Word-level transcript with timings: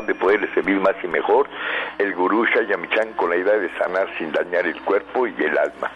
de 0.00 0.14
poderle 0.14 0.52
servir 0.54 0.80
más 0.80 0.96
y 1.04 1.06
mejor, 1.06 1.48
el 1.98 2.14
gurú 2.14 2.46
Shayamichan 2.46 3.12
con 3.12 3.30
la 3.30 3.36
idea 3.36 3.58
de 3.58 3.68
sanar 3.76 4.08
sin 4.16 4.32
dañar 4.32 4.66
el 4.66 4.80
cuerpo 4.82 5.26
y 5.26 5.34
el 5.38 5.58
alma. 5.58 5.92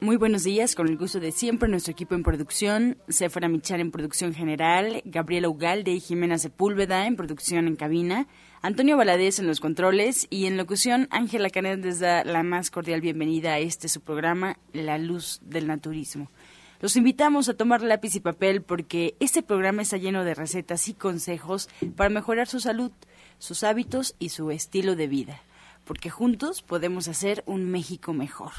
Muy 0.00 0.16
buenos 0.16 0.44
días, 0.44 0.74
con 0.74 0.88
el 0.88 0.96
gusto 0.96 1.18
de 1.18 1.32
siempre, 1.32 1.68
nuestro 1.68 1.92
equipo 1.92 2.14
en 2.14 2.22
producción, 2.22 2.98
Sephora 3.08 3.48
Michar 3.48 3.80
en 3.80 3.90
producción 3.90 4.34
general, 4.34 5.02
Gabriela 5.04 5.48
Ugalde 5.48 5.92
y 5.92 6.00
Jimena 6.00 6.38
Sepúlveda 6.38 7.06
en 7.06 7.16
producción 7.16 7.66
en 7.66 7.76
cabina, 7.76 8.26
Antonio 8.62 8.96
Valadez 8.96 9.38
en 9.38 9.46
los 9.46 9.60
controles 9.60 10.26
y 10.30 10.46
en 10.46 10.56
locución, 10.56 11.08
Ángela 11.10 11.50
Canet 11.50 11.84
les 11.84 12.00
da 12.00 12.22
la 12.24 12.42
más 12.42 12.70
cordial 12.70 13.00
bienvenida 13.00 13.54
a 13.54 13.58
este 13.58 13.88
su 13.88 14.00
programa, 14.00 14.58
La 14.72 14.98
Luz 14.98 15.40
del 15.42 15.66
Naturismo. 15.66 16.28
Los 16.80 16.96
invitamos 16.96 17.48
a 17.48 17.54
tomar 17.54 17.80
lápiz 17.80 18.14
y 18.14 18.20
papel 18.20 18.60
porque 18.60 19.14
este 19.18 19.42
programa 19.42 19.80
está 19.80 19.96
lleno 19.96 20.22
de 20.22 20.34
recetas 20.34 20.86
y 20.88 20.92
consejos 20.92 21.70
para 21.96 22.10
mejorar 22.10 22.46
su 22.46 22.60
salud, 22.60 22.92
sus 23.38 23.64
hábitos 23.64 24.14
y 24.18 24.30
su 24.30 24.50
estilo 24.50 24.96
de 24.96 25.06
vida 25.06 25.42
porque 25.84 26.10
juntos 26.10 26.62
podemos 26.62 27.08
hacer 27.08 27.42
un 27.46 27.70
México 27.70 28.12
mejor. 28.12 28.52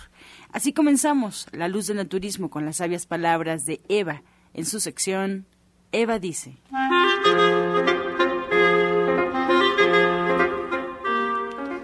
Así 0.52 0.74
comenzamos 0.74 1.48
La 1.52 1.68
Luz 1.68 1.88
del 1.88 1.98
Naturismo 1.98 2.50
con 2.50 2.66
las 2.66 2.78
sabias 2.78 3.08
palabras 3.08 3.66
de 3.66 3.82
Eva 3.90 4.22
en 4.54 4.66
su 4.66 4.80
sección 4.80 5.46
Eva 5.92 6.20
dice. 6.20 6.58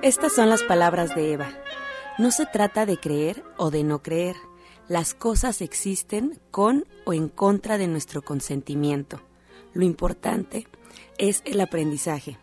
Estas 0.01 0.33
son 0.33 0.49
las 0.49 0.63
palabras 0.63 1.15
de 1.15 1.33
Eva. 1.33 1.49
No 2.17 2.31
se 2.31 2.45
trata 2.45 2.85
de 2.85 2.97
creer 2.97 3.43
o 3.57 3.71
de 3.71 3.83
no 3.83 4.01
creer. 4.01 4.35
Las 4.87 5.13
cosas 5.13 5.61
existen 5.61 6.39
con 6.51 6.85
o 7.05 7.13
en 7.13 7.29
contra 7.29 7.77
de 7.77 7.87
nuestro 7.87 8.21
consentimiento. 8.21 9.21
Lo 9.73 9.85
importante 9.85 10.67
es 11.17 11.41
el 11.45 11.61
aprendizaje 11.61 12.37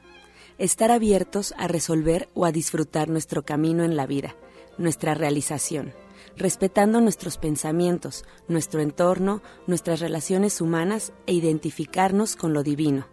estar 0.58 0.90
abiertos 0.90 1.54
a 1.56 1.68
resolver 1.68 2.28
o 2.34 2.44
a 2.44 2.52
disfrutar 2.52 3.08
nuestro 3.08 3.44
camino 3.44 3.84
en 3.84 3.96
la 3.96 4.06
vida, 4.06 4.34
nuestra 4.76 5.14
realización, 5.14 5.94
respetando 6.36 7.00
nuestros 7.00 7.38
pensamientos, 7.38 8.24
nuestro 8.48 8.80
entorno, 8.80 9.42
nuestras 9.66 10.00
relaciones 10.00 10.60
humanas 10.60 11.12
e 11.26 11.32
identificarnos 11.32 12.36
con 12.36 12.52
lo 12.52 12.62
divino. 12.62 13.06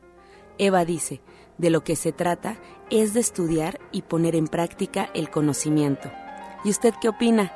Eva 0.58 0.86
dice, 0.86 1.22
de 1.58 1.70
lo 1.70 1.84
que 1.84 1.96
se 1.96 2.12
trata 2.12 2.58
es 2.90 3.14
de 3.14 3.20
estudiar 3.20 3.80
y 3.92 4.02
poner 4.02 4.36
en 4.36 4.48
práctica 4.48 5.10
el 5.14 5.30
conocimiento. 5.30 6.12
¿Y 6.64 6.70
usted 6.70 6.94
qué 7.02 7.10
opina? 7.10 7.54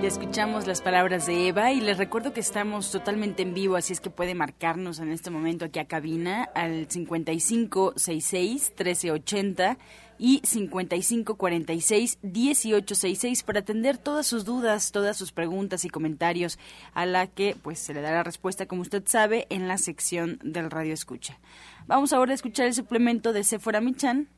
Ya 0.00 0.08
escuchamos 0.08 0.66
las 0.66 0.80
palabras 0.80 1.26
de 1.26 1.48
Eva 1.48 1.72
y 1.72 1.80
les 1.82 1.98
recuerdo 1.98 2.32
que 2.32 2.40
estamos 2.40 2.90
totalmente 2.90 3.42
en 3.42 3.52
vivo, 3.52 3.76
así 3.76 3.92
es 3.92 4.00
que 4.00 4.08
puede 4.08 4.34
marcarnos 4.34 4.98
en 4.98 5.12
este 5.12 5.28
momento 5.28 5.66
aquí 5.66 5.78
a 5.78 5.84
cabina 5.84 6.44
al 6.54 6.86
5566 6.88 8.72
1380 8.78 9.76
y 10.16 10.40
5546 10.42 12.18
1866 12.22 13.42
para 13.42 13.60
atender 13.60 13.98
todas 13.98 14.26
sus 14.26 14.46
dudas, 14.46 14.90
todas 14.90 15.18
sus 15.18 15.32
preguntas 15.32 15.84
y 15.84 15.90
comentarios 15.90 16.58
a 16.94 17.04
la 17.04 17.26
que 17.26 17.54
pues 17.62 17.78
se 17.78 17.92
le 17.92 18.00
dará 18.00 18.22
respuesta 18.22 18.64
como 18.64 18.80
usted 18.80 19.02
sabe 19.04 19.46
en 19.50 19.68
la 19.68 19.76
sección 19.76 20.38
del 20.42 20.70
radio 20.70 20.94
escucha. 20.94 21.38
Vamos 21.86 22.14
ahora 22.14 22.32
a 22.32 22.36
escuchar 22.36 22.66
el 22.66 22.74
suplemento 22.74 23.34
de 23.34 23.44
Sephora 23.44 23.82
Michan 23.82 24.28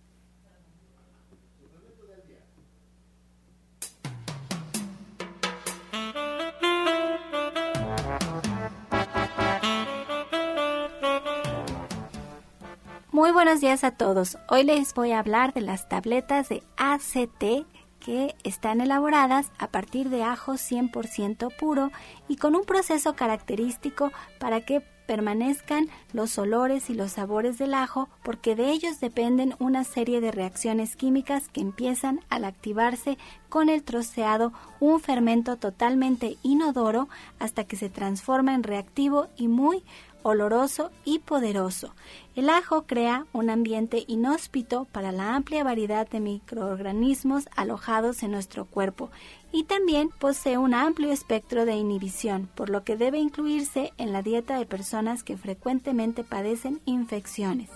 Muy 13.32 13.44
buenos 13.44 13.62
días 13.62 13.82
a 13.82 13.92
todos. 13.92 14.36
Hoy 14.50 14.62
les 14.62 14.92
voy 14.92 15.12
a 15.12 15.18
hablar 15.18 15.54
de 15.54 15.62
las 15.62 15.88
tabletas 15.88 16.50
de 16.50 16.62
ACT 16.76 17.66
que 17.98 18.34
están 18.44 18.82
elaboradas 18.82 19.50
a 19.58 19.68
partir 19.68 20.10
de 20.10 20.22
ajo 20.22 20.52
100% 20.52 21.56
puro 21.56 21.90
y 22.28 22.36
con 22.36 22.54
un 22.54 22.64
proceso 22.64 23.16
característico 23.16 24.12
para 24.38 24.60
que 24.60 24.82
permanezcan 25.06 25.88
los 26.12 26.36
olores 26.36 26.90
y 26.90 26.94
los 26.94 27.12
sabores 27.12 27.56
del 27.56 27.72
ajo 27.72 28.10
porque 28.22 28.54
de 28.54 28.70
ellos 28.70 29.00
dependen 29.00 29.54
una 29.58 29.84
serie 29.84 30.20
de 30.20 30.30
reacciones 30.30 30.94
químicas 30.94 31.48
que 31.48 31.62
empiezan 31.62 32.20
al 32.28 32.44
activarse 32.44 33.16
con 33.48 33.70
el 33.70 33.82
troceado 33.82 34.52
un 34.78 35.00
fermento 35.00 35.56
totalmente 35.56 36.36
inodoro 36.42 37.08
hasta 37.38 37.64
que 37.64 37.76
se 37.76 37.88
transforma 37.88 38.54
en 38.54 38.62
reactivo 38.62 39.28
y 39.36 39.48
muy 39.48 39.84
oloroso 40.22 40.90
y 41.04 41.20
poderoso. 41.20 41.94
El 42.34 42.48
ajo 42.48 42.82
crea 42.86 43.26
un 43.32 43.50
ambiente 43.50 44.04
inhóspito 44.06 44.86
para 44.92 45.12
la 45.12 45.34
amplia 45.34 45.64
variedad 45.64 46.08
de 46.08 46.20
microorganismos 46.20 47.48
alojados 47.56 48.22
en 48.22 48.30
nuestro 48.30 48.64
cuerpo 48.64 49.10
y 49.52 49.64
también 49.64 50.08
posee 50.18 50.56
un 50.56 50.72
amplio 50.72 51.12
espectro 51.12 51.66
de 51.66 51.74
inhibición, 51.74 52.48
por 52.54 52.70
lo 52.70 52.84
que 52.84 52.96
debe 52.96 53.18
incluirse 53.18 53.92
en 53.98 54.12
la 54.12 54.22
dieta 54.22 54.58
de 54.58 54.66
personas 54.66 55.22
que 55.22 55.36
frecuentemente 55.36 56.24
padecen 56.24 56.80
infecciones. 56.86 57.68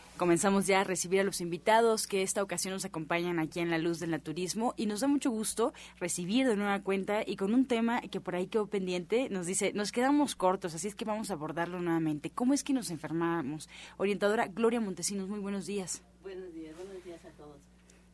comenzamos 0.21 0.67
ya 0.67 0.81
a 0.81 0.83
recibir 0.83 1.21
a 1.21 1.23
los 1.23 1.41
invitados 1.41 2.05
que 2.05 2.21
esta 2.21 2.43
ocasión 2.43 2.75
nos 2.75 2.85
acompañan 2.85 3.39
aquí 3.39 3.59
en 3.59 3.71
La 3.71 3.79
Luz 3.79 3.99
del 3.99 4.11
Naturismo 4.11 4.75
y 4.77 4.85
nos 4.85 4.99
da 4.99 5.07
mucho 5.07 5.31
gusto 5.31 5.73
recibir 5.99 6.47
de 6.47 6.55
nueva 6.55 6.79
cuenta 6.83 7.23
y 7.25 7.37
con 7.37 7.55
un 7.55 7.65
tema 7.65 8.01
que 8.01 8.21
por 8.21 8.35
ahí 8.35 8.45
quedó 8.45 8.67
pendiente, 8.67 9.29
nos 9.31 9.47
dice, 9.47 9.73
nos 9.73 9.91
quedamos 9.91 10.35
cortos, 10.35 10.75
así 10.75 10.87
es 10.87 10.93
que 10.93 11.05
vamos 11.05 11.31
a 11.31 11.33
abordarlo 11.33 11.81
nuevamente. 11.81 12.29
¿Cómo 12.29 12.53
es 12.53 12.63
que 12.63 12.71
nos 12.71 12.91
enfermamos? 12.91 13.67
Orientadora 13.97 14.45
Gloria 14.45 14.79
Montesinos, 14.79 15.27
muy 15.27 15.39
buenos 15.39 15.65
días. 15.65 16.03
Buenos 16.21 16.53
días, 16.53 16.75
buenos 16.75 17.03
días 17.03 17.25
a 17.25 17.29
todos. 17.29 17.57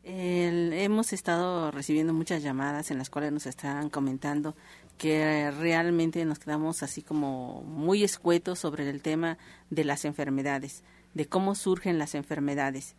hemos 0.02 1.12
estado 1.12 1.70
recibiendo 1.70 2.14
muchas 2.14 2.42
llamadas 2.42 2.90
en 2.90 2.96
las 2.96 3.10
cuales 3.10 3.32
nos 3.32 3.44
están 3.44 3.90
comentando 3.90 4.56
que 4.96 5.50
realmente 5.50 6.24
nos 6.24 6.38
quedamos 6.38 6.82
así 6.82 7.02
como 7.02 7.60
muy 7.64 8.02
escuetos 8.02 8.60
sobre 8.60 8.88
el 8.88 9.02
tema 9.02 9.36
de 9.68 9.84
las 9.84 10.06
enfermedades 10.06 10.82
de 11.18 11.26
cómo 11.26 11.56
surgen 11.56 11.98
las 11.98 12.14
enfermedades. 12.14 12.94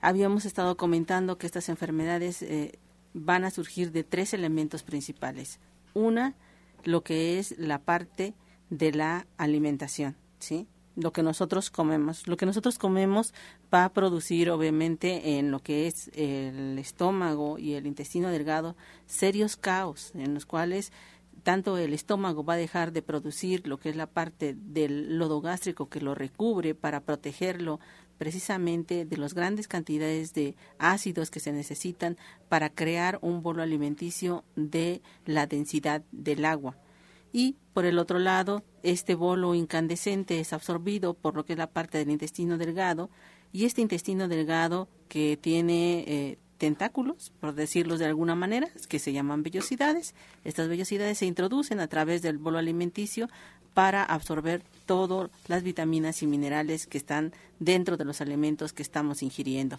Habíamos 0.00 0.44
estado 0.44 0.76
comentando 0.76 1.38
que 1.38 1.46
estas 1.46 1.68
enfermedades 1.68 2.40
eh, 2.42 2.78
van 3.14 3.44
a 3.44 3.50
surgir 3.50 3.90
de 3.90 4.04
tres 4.04 4.32
elementos 4.32 4.84
principales. 4.84 5.58
Una, 5.92 6.36
lo 6.84 7.02
que 7.02 7.40
es 7.40 7.58
la 7.58 7.80
parte 7.80 8.34
de 8.70 8.92
la 8.92 9.26
alimentación, 9.38 10.16
¿sí? 10.38 10.68
Lo 10.94 11.12
que 11.12 11.24
nosotros 11.24 11.70
comemos. 11.70 12.28
Lo 12.28 12.36
que 12.36 12.46
nosotros 12.46 12.78
comemos 12.78 13.34
va 13.74 13.84
a 13.84 13.92
producir, 13.92 14.50
obviamente, 14.50 15.38
en 15.38 15.50
lo 15.50 15.58
que 15.58 15.88
es 15.88 16.12
el 16.14 16.78
estómago 16.78 17.58
y 17.58 17.74
el 17.74 17.88
intestino 17.88 18.28
delgado, 18.28 18.76
serios 19.06 19.56
caos 19.56 20.12
en 20.14 20.32
los 20.32 20.46
cuales 20.46 20.92
tanto 21.48 21.78
el 21.78 21.94
estómago 21.94 22.44
va 22.44 22.52
a 22.52 22.58
dejar 22.58 22.92
de 22.92 23.00
producir 23.00 23.66
lo 23.66 23.78
que 23.78 23.88
es 23.88 23.96
la 23.96 24.06
parte 24.06 24.54
del 24.54 25.16
lodo 25.16 25.40
gástrico 25.40 25.88
que 25.88 26.02
lo 26.02 26.14
recubre 26.14 26.74
para 26.74 27.00
protegerlo 27.00 27.80
precisamente 28.18 29.06
de 29.06 29.16
las 29.16 29.32
grandes 29.32 29.66
cantidades 29.66 30.34
de 30.34 30.56
ácidos 30.78 31.30
que 31.30 31.40
se 31.40 31.54
necesitan 31.54 32.18
para 32.50 32.68
crear 32.68 33.18
un 33.22 33.42
bolo 33.42 33.62
alimenticio 33.62 34.44
de 34.56 35.00
la 35.24 35.46
densidad 35.46 36.02
del 36.12 36.44
agua. 36.44 36.76
Y 37.32 37.56
por 37.72 37.86
el 37.86 37.98
otro 37.98 38.18
lado, 38.18 38.62
este 38.82 39.14
bolo 39.14 39.54
incandescente 39.54 40.40
es 40.40 40.52
absorbido 40.52 41.14
por 41.14 41.34
lo 41.34 41.46
que 41.46 41.54
es 41.54 41.58
la 41.58 41.70
parte 41.70 41.96
del 41.96 42.10
intestino 42.10 42.58
delgado 42.58 43.08
y 43.52 43.64
este 43.64 43.80
intestino 43.80 44.28
delgado 44.28 44.86
que 45.08 45.38
tiene 45.40 46.04
eh, 46.06 46.38
tentáculos, 46.58 47.32
por 47.40 47.54
decirlo 47.54 47.96
de 47.96 48.06
alguna 48.06 48.34
manera, 48.34 48.68
que 48.88 48.98
se 48.98 49.12
llaman 49.12 49.42
vellosidades. 49.42 50.14
Estas 50.44 50.68
vellosidades 50.68 51.18
se 51.18 51.26
introducen 51.26 51.80
a 51.80 51.88
través 51.88 52.20
del 52.20 52.38
bolo 52.38 52.58
alimenticio 52.58 53.28
para 53.72 54.02
absorber 54.02 54.62
todas 54.86 55.30
las 55.46 55.62
vitaminas 55.62 56.22
y 56.22 56.26
minerales 56.26 56.86
que 56.86 56.98
están 56.98 57.32
dentro 57.60 57.96
de 57.96 58.04
los 58.04 58.20
alimentos 58.20 58.72
que 58.72 58.82
estamos 58.82 59.22
ingiriendo. 59.22 59.78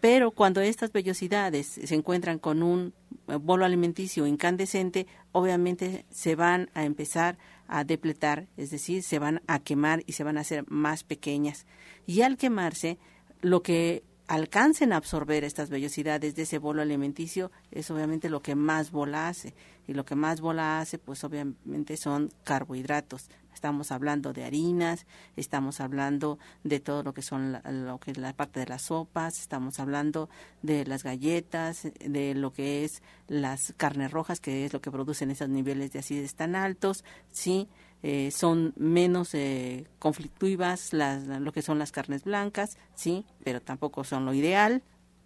Pero 0.00 0.30
cuando 0.30 0.60
estas 0.60 0.92
vellosidades 0.92 1.66
se 1.66 1.94
encuentran 1.94 2.38
con 2.38 2.62
un 2.62 2.94
eh, 3.26 3.34
bolo 3.36 3.64
alimenticio 3.64 4.26
incandescente, 4.26 5.06
obviamente 5.32 6.04
se 6.10 6.36
van 6.36 6.70
a 6.74 6.84
empezar 6.84 7.36
a 7.66 7.84
depletar, 7.84 8.46
es 8.56 8.70
decir, 8.70 9.02
se 9.02 9.18
van 9.18 9.42
a 9.46 9.58
quemar 9.58 10.02
y 10.06 10.12
se 10.12 10.24
van 10.24 10.38
a 10.38 10.42
hacer 10.42 10.64
más 10.68 11.04
pequeñas. 11.04 11.66
Y 12.06 12.22
al 12.22 12.36
quemarse, 12.36 12.98
lo 13.42 13.62
que 13.62 14.04
alcancen 14.28 14.92
a 14.92 14.96
absorber 14.96 15.42
estas 15.42 15.70
vellosidades 15.70 16.34
de 16.36 16.42
ese 16.42 16.58
bolo 16.58 16.82
alimenticio 16.82 17.50
es 17.70 17.90
obviamente 17.90 18.28
lo 18.28 18.40
que 18.40 18.54
más 18.54 18.90
bola 18.90 19.28
hace. 19.28 19.54
Y 19.86 19.94
lo 19.94 20.04
que 20.04 20.14
más 20.14 20.42
bola 20.42 20.80
hace 20.80 20.98
pues 20.98 21.24
obviamente 21.24 21.96
son 21.96 22.30
carbohidratos. 22.44 23.30
Estamos 23.54 23.90
hablando 23.90 24.32
de 24.32 24.44
harinas 24.44 25.06
estamos 25.34 25.80
hablando 25.80 26.38
de 26.62 26.78
todo 26.78 27.02
lo 27.02 27.12
que 27.12 27.22
son 27.22 27.52
la, 27.52 27.62
lo 27.72 27.98
que 27.98 28.12
es 28.12 28.18
la 28.18 28.32
parte 28.32 28.60
de 28.60 28.66
las 28.66 28.82
sopas 28.82 29.40
estamos 29.40 29.80
hablando 29.80 30.28
de 30.62 30.84
las 30.84 31.02
galletas 31.02 31.88
de 31.98 32.34
lo 32.34 32.52
que 32.52 32.84
es 32.84 33.02
las 33.26 33.74
carnes 33.76 34.12
rojas 34.12 34.38
que 34.38 34.64
es 34.64 34.72
lo 34.72 34.80
que 34.80 34.92
producen 34.92 35.32
esos 35.32 35.48
niveles 35.48 35.90
de 35.90 35.98
acidez 35.98 36.36
tan 36.36 36.54
altos 36.54 37.02
sí 37.32 37.68
eh, 38.02 38.30
son 38.30 38.74
menos 38.76 39.34
eh, 39.34 39.86
conflictivas 39.98 40.92
las, 40.92 41.24
lo 41.24 41.52
que 41.52 41.62
son 41.62 41.78
las 41.78 41.92
carnes 41.92 42.24
blancas, 42.24 42.78
sí, 42.94 43.24
pero 43.44 43.60
tampoco 43.60 44.04
son 44.04 44.24
lo 44.24 44.34
ideal, 44.34 44.82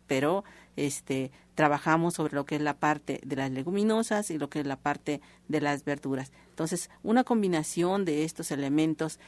pero 0.07 0.45
este 0.77 1.31
trabajamos 1.55 2.15
sobre 2.15 2.35
lo 2.35 2.47
que 2.47 2.57
es 2.57 2.63
la 2.63 2.79
parte 2.79 3.21
de 3.25 3.37
las 3.37 3.51
leguminosas 3.51 4.31
y 4.31 4.39
lo 4.39 4.49
que 4.49 4.61
es 4.61 4.67
la 4.67 4.77
parte 4.77 5.21
de 5.49 5.61
las 5.61 5.85
verduras. 5.85 6.33
Entonces, 6.49 6.91
una 7.03 7.25
combinación 7.25 8.05
de 8.05 8.25
estos 8.25 8.51
elementos 8.51 9.21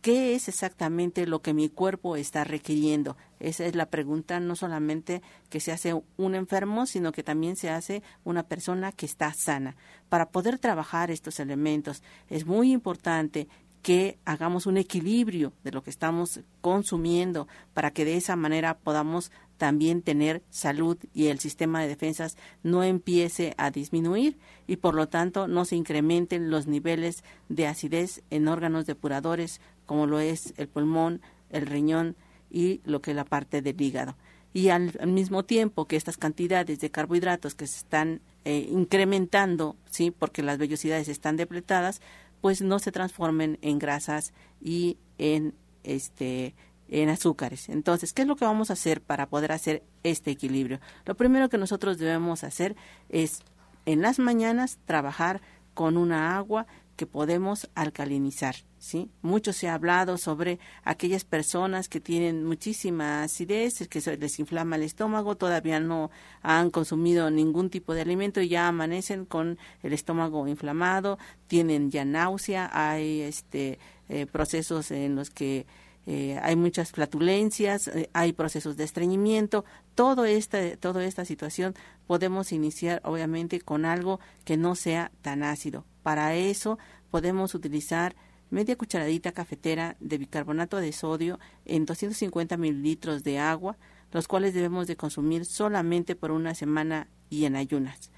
¿Qué 0.00 0.36
es 0.36 0.48
exactamente 0.48 1.26
lo 1.26 1.42
que 1.42 1.54
mi 1.54 1.68
cuerpo 1.68 2.14
está 2.14 2.44
requiriendo? 2.44 3.16
Esa 3.40 3.66
es 3.66 3.74
la 3.74 3.90
pregunta 3.90 4.38
no 4.38 4.54
solamente 4.54 5.22
que 5.50 5.58
se 5.58 5.72
hace 5.72 6.00
un 6.16 6.34
enfermo, 6.36 6.86
sino 6.86 7.10
que 7.10 7.24
también 7.24 7.56
se 7.56 7.70
hace 7.70 8.02
una 8.22 8.44
persona 8.44 8.92
que 8.92 9.06
está 9.06 9.32
sana. 9.32 9.76
Para 10.08 10.30
poder 10.30 10.58
trabajar 10.58 11.10
estos 11.10 11.40
elementos 11.40 12.02
es 12.28 12.46
muy 12.46 12.72
importante 12.72 13.48
que 13.82 14.18
hagamos 14.24 14.66
un 14.66 14.76
equilibrio 14.76 15.52
de 15.64 15.72
lo 15.72 15.82
que 15.82 15.90
estamos 15.90 16.40
consumiendo 16.60 17.48
para 17.74 17.90
que 17.90 18.04
de 18.04 18.16
esa 18.16 18.36
manera 18.36 18.78
podamos 18.78 19.32
también 19.58 20.02
tener 20.02 20.42
salud 20.48 20.96
y 21.12 21.26
el 21.26 21.40
sistema 21.40 21.82
de 21.82 21.88
defensas 21.88 22.38
no 22.62 22.82
empiece 22.82 23.54
a 23.58 23.70
disminuir 23.70 24.38
y 24.66 24.76
por 24.76 24.94
lo 24.94 25.08
tanto 25.08 25.48
no 25.48 25.64
se 25.64 25.76
incrementen 25.76 26.50
los 26.50 26.66
niveles 26.66 27.22
de 27.48 27.66
acidez 27.66 28.22
en 28.30 28.48
órganos 28.48 28.86
depuradores 28.86 29.60
como 29.84 30.06
lo 30.06 30.20
es 30.20 30.54
el 30.56 30.68
pulmón, 30.68 31.20
el 31.50 31.66
riñón 31.66 32.16
y 32.50 32.80
lo 32.84 33.02
que 33.02 33.10
es 33.10 33.16
la 33.16 33.24
parte 33.24 33.60
del 33.60 33.80
hígado. 33.80 34.16
Y 34.54 34.70
al, 34.70 34.92
mismo 35.06 35.44
tiempo 35.44 35.86
que 35.86 35.96
estas 35.96 36.16
cantidades 36.16 36.80
de 36.80 36.90
carbohidratos 36.90 37.54
que 37.54 37.66
se 37.66 37.78
están 37.78 38.20
eh, 38.44 38.66
incrementando, 38.70 39.76
sí, 39.90 40.10
porque 40.10 40.42
las 40.42 40.58
vellosidades 40.58 41.08
están 41.08 41.36
depletadas, 41.36 42.00
pues 42.40 42.62
no 42.62 42.78
se 42.78 42.92
transformen 42.92 43.58
en 43.62 43.78
grasas 43.78 44.32
y 44.60 44.96
en 45.18 45.54
este 45.84 46.54
en 46.88 47.08
azúcares. 47.08 47.68
Entonces, 47.68 48.12
¿qué 48.12 48.22
es 48.22 48.28
lo 48.28 48.36
que 48.36 48.44
vamos 48.44 48.70
a 48.70 48.74
hacer 48.74 49.00
para 49.02 49.28
poder 49.28 49.52
hacer 49.52 49.82
este 50.02 50.30
equilibrio? 50.30 50.80
Lo 51.04 51.16
primero 51.16 51.48
que 51.48 51.58
nosotros 51.58 51.98
debemos 51.98 52.44
hacer 52.44 52.76
es 53.08 53.42
en 53.86 54.02
las 54.02 54.18
mañanas 54.18 54.78
trabajar 54.84 55.40
con 55.74 55.96
una 55.96 56.36
agua 56.36 56.66
que 56.98 57.06
podemos 57.06 57.70
alcalinizar. 57.76 58.56
¿sí? 58.78 59.08
Mucho 59.22 59.52
se 59.52 59.68
ha 59.68 59.74
hablado 59.74 60.18
sobre 60.18 60.58
aquellas 60.82 61.24
personas 61.24 61.88
que 61.88 62.00
tienen 62.00 62.44
muchísima 62.44 63.22
acidez, 63.22 63.86
que 63.88 64.00
se 64.00 64.16
les 64.16 64.38
inflama 64.40 64.74
el 64.74 64.82
estómago, 64.82 65.36
todavía 65.36 65.78
no 65.78 66.10
han 66.42 66.70
consumido 66.70 67.30
ningún 67.30 67.70
tipo 67.70 67.94
de 67.94 68.00
alimento 68.00 68.40
y 68.40 68.48
ya 68.48 68.66
amanecen 68.66 69.26
con 69.26 69.58
el 69.84 69.92
estómago 69.92 70.48
inflamado, 70.48 71.18
tienen 71.46 71.92
ya 71.92 72.04
náusea, 72.04 72.68
hay 72.72 73.20
este, 73.20 73.78
eh, 74.08 74.26
procesos 74.26 74.90
en 74.90 75.14
los 75.14 75.30
que 75.30 75.66
eh, 76.10 76.40
hay 76.42 76.56
muchas 76.56 76.90
flatulencias, 76.90 77.88
eh, 77.88 78.08
hay 78.14 78.32
procesos 78.32 78.78
de 78.78 78.84
estreñimiento, 78.84 79.66
todo 79.94 80.24
esta, 80.24 80.74
toda 80.78 81.04
esta 81.04 81.26
situación 81.26 81.74
podemos 82.06 82.50
iniciar 82.50 83.02
obviamente 83.04 83.60
con 83.60 83.84
algo 83.84 84.18
que 84.46 84.56
no 84.56 84.74
sea 84.74 85.12
tan 85.20 85.42
ácido. 85.42 85.84
Para 86.02 86.34
eso 86.34 86.78
podemos 87.10 87.54
utilizar 87.54 88.16
media 88.48 88.74
cucharadita 88.78 89.32
cafetera 89.32 89.98
de 90.00 90.16
bicarbonato 90.16 90.78
de 90.78 90.92
sodio 90.92 91.38
en 91.66 91.84
250 91.84 92.56
mililitros 92.56 93.22
de 93.22 93.38
agua, 93.38 93.76
los 94.10 94.28
cuales 94.28 94.54
debemos 94.54 94.86
de 94.86 94.96
consumir 94.96 95.44
solamente 95.44 96.16
por 96.16 96.30
una 96.30 96.54
semana 96.54 97.08
y 97.28 97.44
en 97.44 97.54
ayunas. 97.54 98.10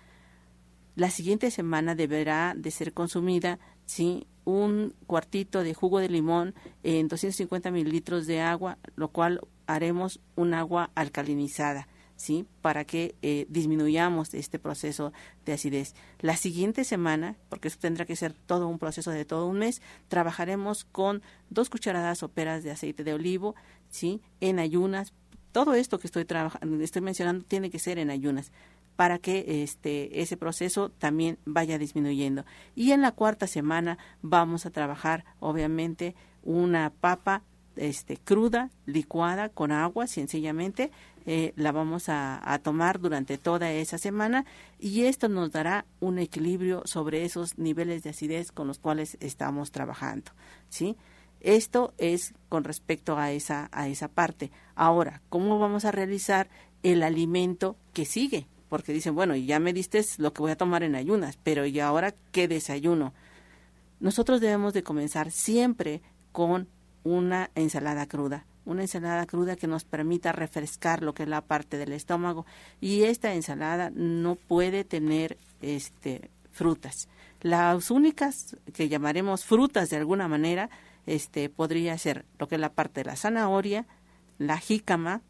La 0.94 1.10
siguiente 1.10 1.50
semana 1.50 1.96
deberá 1.96 2.54
de 2.56 2.70
ser 2.70 2.92
consumida 2.92 3.58
¿sí? 3.90 4.24
un 4.44 4.94
cuartito 5.08 5.64
de 5.64 5.74
jugo 5.74 5.98
de 5.98 6.08
limón 6.08 6.54
en 6.84 7.08
250 7.08 7.72
mililitros 7.72 8.28
de 8.28 8.40
agua, 8.40 8.78
lo 8.94 9.08
cual 9.08 9.40
haremos 9.66 10.20
un 10.36 10.54
agua 10.54 10.90
alcalinizada. 10.94 11.88
¿sí? 12.14 12.46
Para 12.60 12.84
que 12.84 13.16
eh, 13.22 13.46
disminuyamos 13.48 14.32
este 14.34 14.60
proceso 14.60 15.12
de 15.44 15.54
acidez. 15.54 15.94
La 16.20 16.36
siguiente 16.36 16.84
semana, 16.84 17.36
porque 17.48 17.66
eso 17.66 17.78
tendrá 17.80 18.04
que 18.04 18.14
ser 18.14 18.32
todo 18.32 18.68
un 18.68 18.78
proceso 18.78 19.10
de 19.10 19.24
todo 19.24 19.46
un 19.46 19.58
mes, 19.58 19.82
trabajaremos 20.06 20.84
con 20.84 21.22
dos 21.48 21.68
cucharadas 21.68 22.18
soperas 22.18 22.62
de 22.62 22.70
aceite 22.70 23.02
de 23.02 23.14
olivo, 23.14 23.56
¿sí? 23.88 24.20
En 24.40 24.60
ayunas. 24.60 25.14
Todo 25.50 25.74
esto 25.74 25.98
que 25.98 26.06
estoy 26.06 26.26
estoy 26.80 27.02
mencionando 27.02 27.44
tiene 27.44 27.70
que 27.70 27.80
ser 27.80 27.98
en 27.98 28.10
ayunas 28.10 28.52
para 29.00 29.18
que 29.18 29.62
este 29.62 30.20
ese 30.20 30.36
proceso 30.36 30.90
también 30.90 31.38
vaya 31.46 31.78
disminuyendo. 31.78 32.44
Y 32.74 32.92
en 32.92 33.00
la 33.00 33.12
cuarta 33.12 33.46
semana 33.46 33.96
vamos 34.20 34.66
a 34.66 34.70
trabajar 34.70 35.24
obviamente 35.38 36.14
una 36.42 36.90
papa 36.90 37.42
este 37.76 38.18
cruda, 38.18 38.68
licuada 38.84 39.48
con 39.48 39.72
agua 39.72 40.06
sencillamente 40.06 40.90
eh, 41.24 41.54
la 41.56 41.72
vamos 41.72 42.10
a, 42.10 42.60
tomar 42.62 43.00
durante 43.00 43.38
toda 43.38 43.72
esa 43.72 43.96
semana 43.96 44.44
y 44.78 45.04
esto 45.04 45.30
nos 45.30 45.50
dará 45.50 45.86
un 46.00 46.18
equilibrio 46.18 46.82
sobre 46.84 47.24
esos 47.24 47.56
niveles 47.56 48.02
de 48.02 48.10
acidez 48.10 48.52
con 48.52 48.66
los 48.66 48.78
cuales 48.78 49.16
estamos 49.20 49.70
trabajando, 49.72 50.32
¿sí? 50.68 50.98
Esto 51.40 51.94
es 51.96 52.34
con 52.50 52.64
respecto 52.64 53.16
a 53.16 53.32
esa, 53.32 53.70
a 53.72 53.88
esa 53.88 54.08
parte. 54.08 54.50
Ahora, 54.74 55.22
¿cómo 55.30 55.58
vamos 55.58 55.86
a 55.86 55.90
realizar 55.90 56.50
el 56.82 57.02
alimento 57.02 57.76
que 57.94 58.04
sigue? 58.04 58.46
Porque 58.70 58.94
dicen, 58.94 59.14
bueno, 59.14 59.36
ya 59.36 59.60
me 59.60 59.74
diste 59.74 60.02
lo 60.16 60.32
que 60.32 60.40
voy 60.40 60.52
a 60.52 60.56
tomar 60.56 60.82
en 60.82 60.94
ayunas, 60.94 61.38
pero 61.42 61.66
¿y 61.66 61.78
ahora 61.80 62.14
qué 62.32 62.48
desayuno? 62.48 63.12
Nosotros 64.00 64.40
debemos 64.40 64.72
de 64.72 64.82
comenzar 64.82 65.30
siempre 65.30 66.00
con 66.32 66.68
una 67.04 67.50
ensalada 67.54 68.06
cruda 68.06 68.46
una 68.64 68.82
ensalada 68.82 69.26
cruda 69.26 69.56
que 69.56 69.66
nos 69.66 69.84
permita 69.84 70.32
refrescar 70.32 71.02
lo 71.02 71.14
que 71.14 71.24
es 71.24 71.28
la 71.28 71.40
parte 71.40 71.76
del 71.76 71.92
estómago 71.92 72.46
y 72.80 73.02
esta 73.02 73.34
ensalada 73.34 73.90
no 73.94 74.36
puede 74.36 74.84
tener 74.84 75.38
este 75.60 76.30
frutas. 76.52 77.08
Las 77.40 77.90
únicas 77.90 78.56
que 78.72 78.88
llamaremos 78.88 79.44
frutas 79.44 79.90
de 79.90 79.96
alguna 79.96 80.28
manera 80.28 80.70
este 81.06 81.48
podría 81.48 81.96
ser 81.98 82.26
lo 82.38 82.48
que 82.48 82.56
es 82.56 82.60
la 82.60 82.72
parte 82.72 83.00
de 83.00 83.06
la 83.06 83.16
zanahoria, 83.16 83.86
la 84.38 84.58
jícama, 84.58 85.22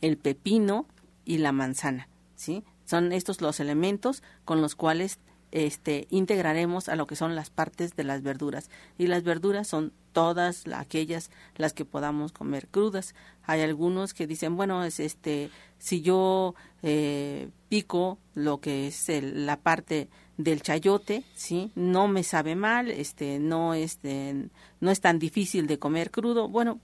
el 0.00 0.16
pepino 0.16 0.86
y 1.24 1.38
la 1.38 1.52
manzana, 1.52 2.08
¿sí? 2.38 2.64
Son 2.84 3.12
estos 3.12 3.42
los 3.42 3.60
elementos 3.60 4.22
con 4.46 4.62
los 4.62 4.74
cuales 4.74 5.18
este, 5.50 6.06
integraremos 6.10 6.88
a 6.88 6.96
lo 6.96 7.06
que 7.06 7.16
son 7.16 7.34
las 7.34 7.50
partes 7.50 7.96
de 7.96 8.04
las 8.04 8.22
verduras. 8.22 8.70
Y 8.96 9.08
las 9.08 9.24
verduras 9.24 9.66
son 9.66 9.92
todas 10.12 10.64
aquellas 10.68 11.30
las 11.56 11.72
que 11.72 11.84
podamos 11.84 12.32
comer 12.32 12.68
crudas. 12.68 13.14
Hay 13.42 13.60
algunos 13.60 14.14
que 14.14 14.26
dicen, 14.26 14.56
bueno, 14.56 14.84
es 14.84 15.00
este, 15.00 15.50
si 15.78 16.00
yo 16.00 16.54
eh, 16.82 17.50
pico 17.68 18.18
lo 18.34 18.60
que 18.60 18.86
es 18.86 19.06
la 19.20 19.58
parte 19.58 20.08
del 20.36 20.62
chayote, 20.62 21.24
sí, 21.34 21.72
no 21.74 22.06
me 22.06 22.22
sabe 22.22 22.54
mal, 22.54 22.90
este, 22.90 23.40
no 23.40 23.74
este, 23.74 24.48
no 24.80 24.90
es 24.92 25.00
tan 25.00 25.18
difícil 25.18 25.66
de 25.66 25.80
comer 25.80 26.12
crudo. 26.12 26.48
Bueno, 26.48 26.80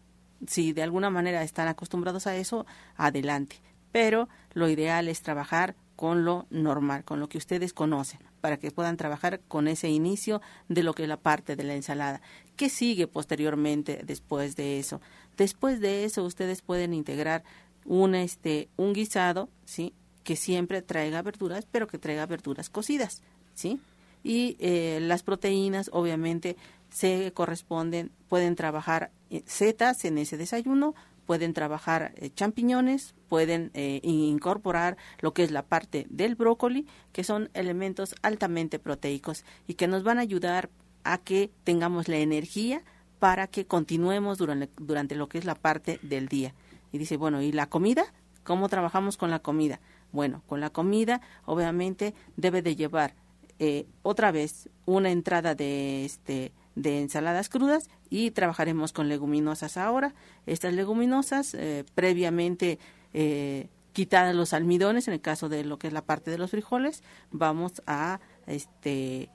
si 0.49 0.73
de 0.73 0.83
alguna 0.83 1.11
manera 1.11 1.43
están 1.43 1.69
acostumbrados 1.69 2.27
a 2.27 2.37
eso, 2.37 2.67
adelante. 2.97 3.61
Pero 3.95 4.29
lo 4.55 4.69
ideal 4.69 5.07
es 5.07 5.23
trabajar 5.23 5.77
con 5.95 6.25
lo 6.25 6.49
normal, 6.51 7.05
con 7.05 7.21
lo 7.21 7.29
que 7.29 7.39
ustedes 7.39 7.73
conocen, 7.73 8.19
para 8.41 8.57
que 8.57 8.73
puedan 8.73 8.97
trabajar 8.97 9.39
con 9.47 9.69
ese 9.69 9.89
inicio 9.89 10.43
de 10.69 10.83
lo 10.83 10.95
que 10.95 11.05
es 11.05 11.09
la 11.09 11.17
parte 11.17 11.55
de 11.55 11.63
la 11.63 11.77
ensalada. 11.77 12.21
¿Qué 12.57 12.69
sigue 12.71 13.07
posteriormente 13.07 14.01
después 14.05 14.57
de 14.57 14.81
eso? 14.81 15.01
Después 15.37 15.79
de 15.79 16.05
eso 16.05 16.25
ustedes 16.25 16.61
pueden 16.61 16.93
integrar 16.93 17.45
un 17.85 18.17
este 18.17 18.69
un 18.77 18.95
guisado, 18.95 19.49
¿sí? 19.65 19.95
que 20.25 20.35
siempre 20.35 20.83
traiga 20.83 21.23
verduras, 21.23 21.65
pero 21.71 21.87
que 21.87 21.99
traiga 21.99 22.27
verduras 22.27 22.71
cocidas, 22.71 23.23
¿sí? 23.55 23.79
Y 24.25 24.57
eh, 24.59 24.99
las 25.03 25.23
proteínas, 25.23 25.89
obviamente, 25.93 26.57
se 26.91 27.31
corresponden, 27.33 28.11
pueden 28.29 28.57
trabajar 28.57 29.13
eh, 29.31 29.45
setas 29.47 30.05
en 30.05 30.19
ese 30.19 30.37
desayuno, 30.37 30.97
pueden 31.27 31.53
trabajar 31.53 32.13
eh, 32.17 32.31
champiñones, 32.35 33.15
pueden 33.29 33.71
eh, 33.75 34.01
incorporar 34.03 34.97
lo 35.21 35.33
que 35.35 35.43
es 35.43 35.51
la 35.51 35.65
parte 35.65 36.07
del 36.11 36.35
brócoli, 36.35 36.87
que 37.13 37.25
son 37.25 37.51
elementos 37.55 38.15
altamente 38.23 38.79
proteicos 38.79 39.45
y 39.67 39.75
que 39.75 39.89
nos 39.89 40.03
van 40.03 40.19
a 40.19 40.23
ayudar 40.23 40.71
a 41.05 41.19
que 41.19 41.51
tengamos 41.65 42.09
la 42.09 42.17
energía 42.17 42.83
para 43.19 43.47
que 43.47 43.67
continuemos 43.67 44.39
durante, 44.39 44.71
durante 44.77 45.15
lo 45.15 45.29
que 45.29 45.39
es 45.39 45.45
la 45.45 45.55
parte 45.55 45.99
del 46.03 46.29
día. 46.29 46.55
Y 46.93 46.99
dice, 46.99 47.17
bueno, 47.17 47.43
¿y 47.43 47.53
la 47.53 47.69
comida? 47.69 48.05
¿Cómo 48.45 48.69
trabajamos 48.69 49.17
con 49.17 49.31
la 49.31 49.39
comida? 49.39 49.81
Bueno, 50.13 50.43
con 50.47 50.61
la 50.61 50.71
comida 50.71 51.21
obviamente 51.45 52.15
debe 52.37 52.63
de 52.63 52.77
llevar 52.77 53.15
eh, 53.59 53.87
otra 54.03 54.33
vez 54.33 54.69
una 54.85 55.11
entrada 55.11 55.55
de 55.55 56.05
este 56.05 56.53
de 56.75 57.01
ensaladas 57.01 57.49
crudas 57.49 57.89
y 58.11 58.31
trabajaremos 58.31 58.93
con 58.93 59.09
leguminosas 59.09 59.77
ahora. 59.77 60.15
Estas 60.47 60.75
leguminosas 60.75 61.55
eh, 61.55 61.85
previamente 61.95 62.79
eh, 63.13 63.69
quitadas 63.93 64.35
los 64.35 64.53
almidones, 64.53 65.09
en 65.09 65.15
el 65.15 65.21
caso 65.21 65.49
de 65.49 65.65
lo 65.65 65.79
que 65.79 65.87
es 65.87 65.93
la 65.93 66.03
parte 66.03 66.31
de 66.31 66.39
los 66.39 66.51
frijoles, 66.51 67.03
vamos 67.31 67.83
a, 67.87 68.21
este, 68.47 69.31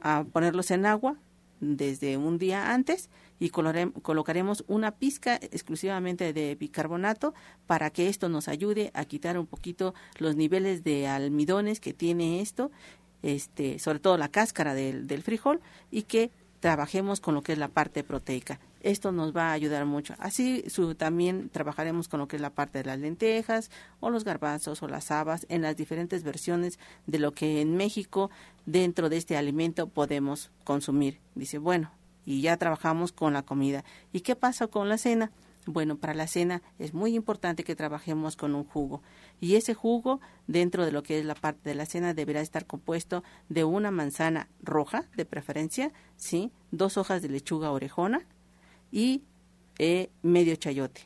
a 0.00 0.24
ponerlos 0.32 0.70
en 0.70 0.86
agua 0.86 1.16
desde 1.60 2.16
un 2.16 2.38
día 2.38 2.72
antes 2.72 3.10
y 3.38 3.50
colocaremos 3.50 4.64
una 4.66 4.92
pizca 4.92 5.36
exclusivamente 5.36 6.32
de 6.32 6.54
bicarbonato 6.54 7.34
para 7.66 7.90
que 7.90 8.08
esto 8.08 8.28
nos 8.28 8.48
ayude 8.48 8.90
a 8.94 9.04
quitar 9.04 9.38
un 9.38 9.46
poquito 9.46 9.94
los 10.18 10.36
niveles 10.36 10.84
de 10.84 11.06
almidones 11.06 11.80
que 11.80 11.92
tiene 11.92 12.40
esto, 12.40 12.70
este, 13.22 13.78
sobre 13.78 13.98
todo 13.98 14.16
la 14.16 14.28
cáscara 14.28 14.74
del, 14.74 15.06
del 15.06 15.22
frijol 15.22 15.60
y 15.90 16.02
que 16.02 16.30
trabajemos 16.66 17.20
con 17.20 17.36
lo 17.36 17.42
que 17.42 17.52
es 17.52 17.58
la 17.58 17.68
parte 17.68 18.02
proteica. 18.02 18.58
Esto 18.80 19.12
nos 19.12 19.32
va 19.32 19.50
a 19.50 19.52
ayudar 19.52 19.86
mucho. 19.86 20.16
Así 20.18 20.64
también 20.96 21.48
trabajaremos 21.48 22.08
con 22.08 22.18
lo 22.18 22.26
que 22.26 22.34
es 22.34 22.42
la 22.42 22.50
parte 22.50 22.78
de 22.78 22.84
las 22.84 22.98
lentejas 22.98 23.70
o 24.00 24.10
los 24.10 24.24
garbanzos 24.24 24.82
o 24.82 24.88
las 24.88 25.12
habas 25.12 25.46
en 25.48 25.62
las 25.62 25.76
diferentes 25.76 26.24
versiones 26.24 26.80
de 27.06 27.20
lo 27.20 27.30
que 27.30 27.60
en 27.60 27.76
México 27.76 28.32
dentro 28.64 29.08
de 29.08 29.16
este 29.16 29.36
alimento 29.36 29.86
podemos 29.86 30.50
consumir. 30.64 31.20
Dice, 31.36 31.58
bueno, 31.58 31.92
y 32.24 32.40
ya 32.40 32.56
trabajamos 32.56 33.12
con 33.12 33.32
la 33.32 33.42
comida. 33.42 33.84
¿Y 34.12 34.22
qué 34.22 34.34
pasa 34.34 34.66
con 34.66 34.88
la 34.88 34.98
cena? 34.98 35.30
Bueno, 35.66 35.96
para 35.98 36.14
la 36.14 36.28
cena 36.28 36.62
es 36.78 36.94
muy 36.94 37.16
importante 37.16 37.64
que 37.64 37.74
trabajemos 37.74 38.36
con 38.36 38.54
un 38.54 38.64
jugo. 38.64 39.02
Y 39.40 39.56
ese 39.56 39.74
jugo, 39.74 40.20
dentro 40.46 40.84
de 40.84 40.92
lo 40.92 41.02
que 41.02 41.18
es 41.18 41.24
la 41.24 41.34
parte 41.34 41.68
de 41.68 41.74
la 41.74 41.86
cena, 41.86 42.14
deberá 42.14 42.40
estar 42.40 42.66
compuesto 42.66 43.24
de 43.48 43.64
una 43.64 43.90
manzana 43.90 44.48
roja, 44.62 45.08
de 45.16 45.24
preferencia, 45.24 45.92
¿sí? 46.16 46.52
Dos 46.70 46.96
hojas 46.96 47.20
de 47.20 47.30
lechuga 47.30 47.72
orejona 47.72 48.26
y 48.92 49.24
eh, 49.78 50.08
medio 50.22 50.54
chayote. 50.54 51.02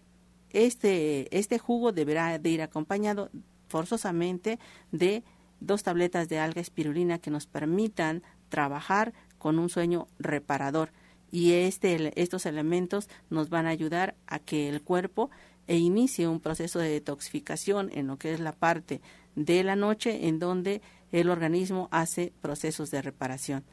Este, 0.51 1.35
este 1.37 1.59
jugo 1.59 1.93
deberá 1.93 2.39
de 2.39 2.51
ir 2.51 2.61
acompañado 2.61 3.31
forzosamente 3.69 4.59
de 4.93 5.25
dos 5.61 5.83
tabletas 5.85 6.29
de 6.29 6.39
alga 6.39 6.61
espirulina 6.61 7.19
que 7.19 7.31
nos 7.31 7.47
permitan 7.47 8.23
trabajar 8.51 9.15
con 9.39 9.59
un 9.59 9.71
sueño 9.71 10.07
reparador 10.19 10.93
y 11.31 11.53
este, 11.53 12.13
estos 12.21 12.47
elementos 12.47 13.09
nos 13.29 13.51
van 13.51 13.67
a 13.67 13.71
ayudar 13.71 14.15
a 14.27 14.39
que 14.39 14.69
el 14.69 14.83
cuerpo 14.83 15.31
e 15.67 15.77
inicie 15.77 16.27
un 16.27 16.41
proceso 16.41 16.79
de 16.79 16.91
detoxificación 16.91 17.91
en 17.93 18.09
lo 18.09 18.19
que 18.19 18.33
es 18.33 18.41
la 18.41 18.53
parte 18.53 19.01
de 19.37 19.63
la 19.63 19.77
noche 19.77 20.27
en 20.27 20.39
donde 20.39 20.83
el 21.13 21.31
organismo 21.31 21.89
hace 21.93 22.33
procesos 22.41 22.91
de 22.91 23.03
reparación. 23.03 23.65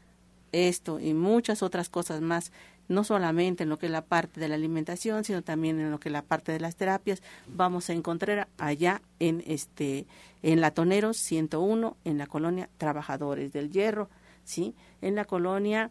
Esto 0.52 0.98
y 1.00 1.12
muchas 1.12 1.62
otras 1.62 1.88
cosas 1.88 2.20
más, 2.20 2.52
no 2.88 3.04
solamente 3.04 3.64
en 3.64 3.68
lo 3.68 3.78
que 3.78 3.86
es 3.86 3.92
la 3.92 4.04
parte 4.04 4.40
de 4.40 4.48
la 4.48 4.54
alimentación, 4.54 5.24
sino 5.24 5.42
también 5.42 5.78
en 5.78 5.90
lo 5.90 6.00
que 6.00 6.08
es 6.08 6.12
la 6.12 6.22
parte 6.22 6.52
de 6.52 6.60
las 6.60 6.76
terapias, 6.76 7.22
vamos 7.48 7.90
a 7.90 7.92
encontrar 7.92 8.48
allá 8.56 9.02
en 9.18 9.42
este 9.46 10.06
en 10.42 10.60
Latoneros 10.60 11.16
101 11.18 11.96
en 12.04 12.16
la 12.18 12.26
colonia 12.26 12.70
Trabajadores 12.78 13.52
del 13.52 13.70
Hierro, 13.70 14.08
¿sí? 14.44 14.74
En 15.02 15.16
la 15.16 15.24
colonia 15.24 15.90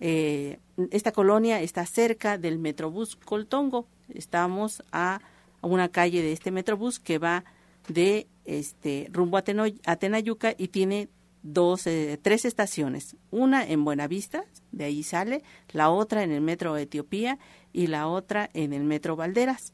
eh, 0.00 0.58
esta 0.90 1.12
colonia 1.12 1.60
está 1.60 1.86
cerca 1.86 2.38
del 2.38 2.58
Metrobús 2.58 3.16
Coltongo. 3.16 3.86
Estamos 4.12 4.82
a 4.92 5.20
una 5.62 5.88
calle 5.88 6.22
de 6.22 6.32
este 6.32 6.50
Metrobús 6.50 7.00
que 7.00 7.18
va 7.18 7.44
de 7.88 8.26
este 8.44 9.08
rumbo 9.12 9.38
a, 9.38 9.42
Tenayuca 9.42 10.54
y 10.56 10.68
tiene 10.68 11.08
dos, 11.42 11.86
eh, 11.86 12.18
tres 12.20 12.44
estaciones. 12.44 13.16
Una 13.30 13.66
en 13.66 13.84
Buenavista, 13.84 14.44
de 14.72 14.84
ahí 14.84 15.02
sale, 15.02 15.42
la 15.72 15.90
otra 15.90 16.22
en 16.22 16.32
el 16.32 16.40
Metro 16.40 16.76
Etiopía 16.76 17.38
y 17.72 17.86
la 17.86 18.08
otra 18.08 18.50
en 18.54 18.72
el 18.72 18.84
Metro 18.84 19.16
Valderas. 19.16 19.72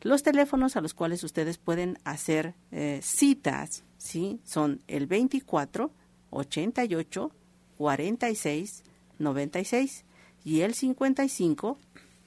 Los 0.00 0.22
teléfonos 0.22 0.76
a 0.76 0.80
los 0.80 0.94
cuales 0.94 1.22
ustedes 1.22 1.58
pueden 1.58 1.98
hacer 2.04 2.54
eh, 2.72 2.98
citas, 3.02 3.84
¿sí? 3.98 4.40
Son 4.44 4.82
el 4.88 5.06
24 5.06 5.92
88 6.30 7.30
46 7.78 8.82
96 9.22 10.04
y 10.44 10.60
el 10.60 10.74
55 10.74 11.78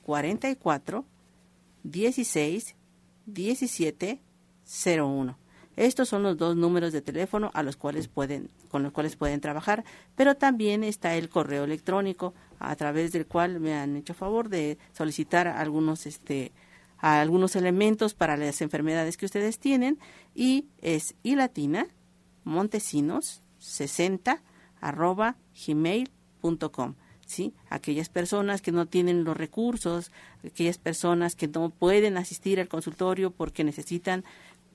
44 0.04 1.06
16 1.84 2.76
17 3.26 4.22
01. 4.98 5.38
Estos 5.76 6.08
son 6.08 6.24
los 6.24 6.38
dos 6.38 6.56
números 6.56 6.94
de 6.94 7.02
teléfono 7.02 7.52
a 7.54 7.62
los 7.62 7.76
cuales 7.76 8.08
pueden, 8.08 8.50
con 8.70 8.84
los 8.84 8.94
cuales 8.94 9.18
pueden 9.18 9.42
trabajar, 9.42 9.84
pero 10.16 10.36
también 10.36 10.84
está 10.84 11.16
el 11.16 11.28
correo 11.30 11.66
electrónico 11.66 12.34
a 12.60 12.76
través 12.76 13.12
del 13.12 13.26
cual 13.26 13.60
me 13.60 13.74
han 13.74 13.98
hecho 13.98 14.14
favor 14.14 14.48
de 14.48 14.78
solicitar 14.94 15.48
algunos, 15.48 16.06
este, 16.06 16.54
algunos 16.98 17.58
elementos 17.58 18.14
para 18.14 18.38
las 18.38 18.62
enfermedades 18.62 19.18
que 19.18 19.26
ustedes 19.26 19.60
tienen 19.60 20.00
y 20.34 20.70
es 20.82 21.16
ilatina 21.24 21.88
montesinos 22.46 23.42
60 23.60 24.42
arroba 24.80 25.36
gmail 25.68 26.10
¿sí? 27.26 27.54
Aquellas 27.70 28.10
personas 28.10 28.62
que 28.62 28.72
no 28.72 28.86
tienen 28.86 29.24
los 29.24 29.36
recursos, 29.36 30.12
aquellas 30.46 30.78
personas 30.78 31.36
que 31.36 31.48
no 31.48 31.70
pueden 31.70 32.18
asistir 32.18 32.60
al 32.60 32.68
consultorio 32.68 33.32
porque 33.32 33.64
necesitan 33.64 34.24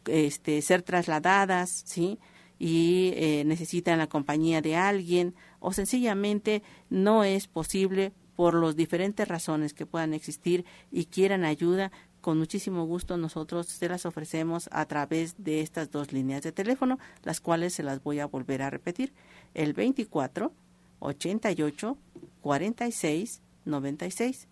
este, 0.07 0.61
ser 0.62 0.83
trasladadas, 0.83 1.83
¿sí? 1.87 2.19
Y 2.59 3.12
eh, 3.15 3.45
necesitan 3.47 3.99
la 3.99 4.07
compañía 4.07 4.61
de 4.61 4.77
alguien 4.77 5.35
o 5.61 5.73
sencillamente 5.73 6.62
no 6.91 7.25
es 7.25 7.47
posible 7.47 8.12
por 8.37 8.55
las 8.55 8.77
diferentes 8.77 9.27
razones 9.27 9.73
que 9.73 9.87
puedan 9.87 10.12
existir 10.12 10.65
y 10.91 11.07
quieran 11.07 11.45
ayuda, 11.45 11.91
con 12.21 12.39
muchísimo 12.39 12.85
gusto 12.85 13.17
nosotros 13.17 13.67
se 13.67 13.89
las 13.89 14.05
ofrecemos 14.05 14.69
a 14.73 14.85
través 14.85 15.43
de 15.43 15.62
estas 15.62 15.91
dos 15.91 16.12
líneas 16.12 16.43
de 16.43 16.53
teléfono, 16.53 16.99
las 17.23 17.41
cuales 17.41 17.75
se 17.75 17.83
las 17.83 18.03
voy 18.03 18.19
a 18.19 18.27
volver 18.27 18.62
a 18.62 18.71
repetir. 18.71 19.15
El 19.55 19.73
24 19.73 20.53
88 21.00 21.99
46 22.40 23.42
96 23.64 24.49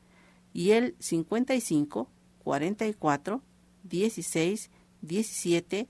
y 0.52 0.71
el 0.73 0.95
55 0.99 2.11
44 2.43 3.43
16 3.85 4.71
17 5.02 5.88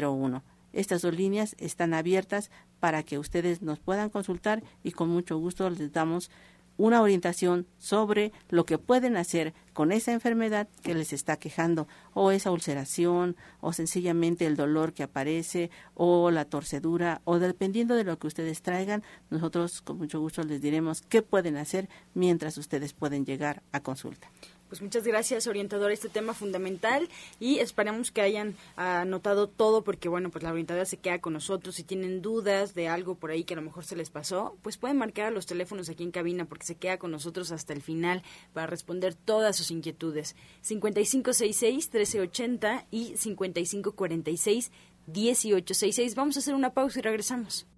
01. 0.00 0.42
Estas 0.72 1.02
dos 1.02 1.14
líneas 1.14 1.54
están 1.58 1.94
abiertas 1.94 2.50
para 2.80 3.02
que 3.02 3.18
ustedes 3.18 3.62
nos 3.62 3.78
puedan 3.78 4.10
consultar 4.10 4.62
y 4.82 4.92
con 4.92 5.08
mucho 5.08 5.38
gusto 5.38 5.68
les 5.70 5.92
damos 5.92 6.30
una 6.76 7.02
orientación 7.02 7.66
sobre 7.78 8.32
lo 8.48 8.64
que 8.64 8.78
pueden 8.78 9.16
hacer 9.16 9.54
con 9.72 9.92
esa 9.92 10.12
enfermedad 10.12 10.68
que 10.82 10.94
les 10.94 11.12
está 11.12 11.36
quejando, 11.36 11.86
o 12.14 12.30
esa 12.30 12.50
ulceración, 12.50 13.36
o 13.60 13.72
sencillamente 13.72 14.46
el 14.46 14.56
dolor 14.56 14.92
que 14.92 15.02
aparece, 15.02 15.70
o 15.94 16.30
la 16.30 16.44
torcedura, 16.44 17.20
o 17.24 17.38
dependiendo 17.38 17.94
de 17.94 18.04
lo 18.04 18.18
que 18.18 18.26
ustedes 18.26 18.62
traigan, 18.62 19.02
nosotros 19.30 19.82
con 19.82 19.98
mucho 19.98 20.20
gusto 20.20 20.42
les 20.42 20.62
diremos 20.62 21.02
qué 21.02 21.22
pueden 21.22 21.56
hacer 21.56 21.88
mientras 22.14 22.56
ustedes 22.58 22.92
pueden 22.92 23.26
llegar 23.26 23.62
a 23.72 23.80
consulta. 23.80 24.30
Pues 24.68 24.82
muchas 24.82 25.06
gracias, 25.06 25.46
orientador, 25.46 25.92
este 25.92 26.08
tema 26.08 26.34
fundamental 26.34 27.08
y 27.38 27.60
esperamos 27.60 28.10
que 28.10 28.20
hayan 28.20 28.56
anotado 28.76 29.48
todo 29.48 29.84
porque, 29.84 30.08
bueno, 30.08 30.28
pues 30.30 30.42
la 30.42 30.50
orientadora 30.50 30.84
se 30.84 30.96
queda 30.96 31.20
con 31.20 31.34
nosotros. 31.34 31.76
Si 31.76 31.84
tienen 31.84 32.20
dudas 32.20 32.74
de 32.74 32.88
algo 32.88 33.14
por 33.14 33.30
ahí 33.30 33.44
que 33.44 33.54
a 33.54 33.56
lo 33.56 33.62
mejor 33.62 33.84
se 33.84 33.94
les 33.94 34.10
pasó, 34.10 34.56
pues 34.62 34.76
pueden 34.76 34.96
marcar 34.96 35.26
a 35.26 35.30
los 35.30 35.46
teléfonos 35.46 35.88
aquí 35.88 36.02
en 36.02 36.10
cabina 36.10 36.46
porque 36.46 36.66
se 36.66 36.74
queda 36.74 36.98
con 36.98 37.12
nosotros 37.12 37.52
hasta 37.52 37.72
el 37.72 37.82
final 37.82 38.24
para 38.52 38.66
responder 38.66 39.14
todas 39.14 39.54
sus 39.54 39.70
inquietudes. 39.70 40.34
5566-1380 40.64 42.86
y 42.90 43.14
5546-1866. 43.14 46.14
Vamos 46.16 46.36
a 46.36 46.40
hacer 46.40 46.54
una 46.54 46.74
pausa 46.74 46.98
y 46.98 47.02
regresamos. 47.02 47.68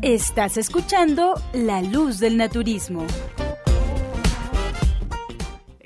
Estás 0.00 0.56
escuchando 0.56 1.34
La 1.52 1.82
Luz 1.82 2.18
del 2.18 2.36
Naturismo 2.36 3.06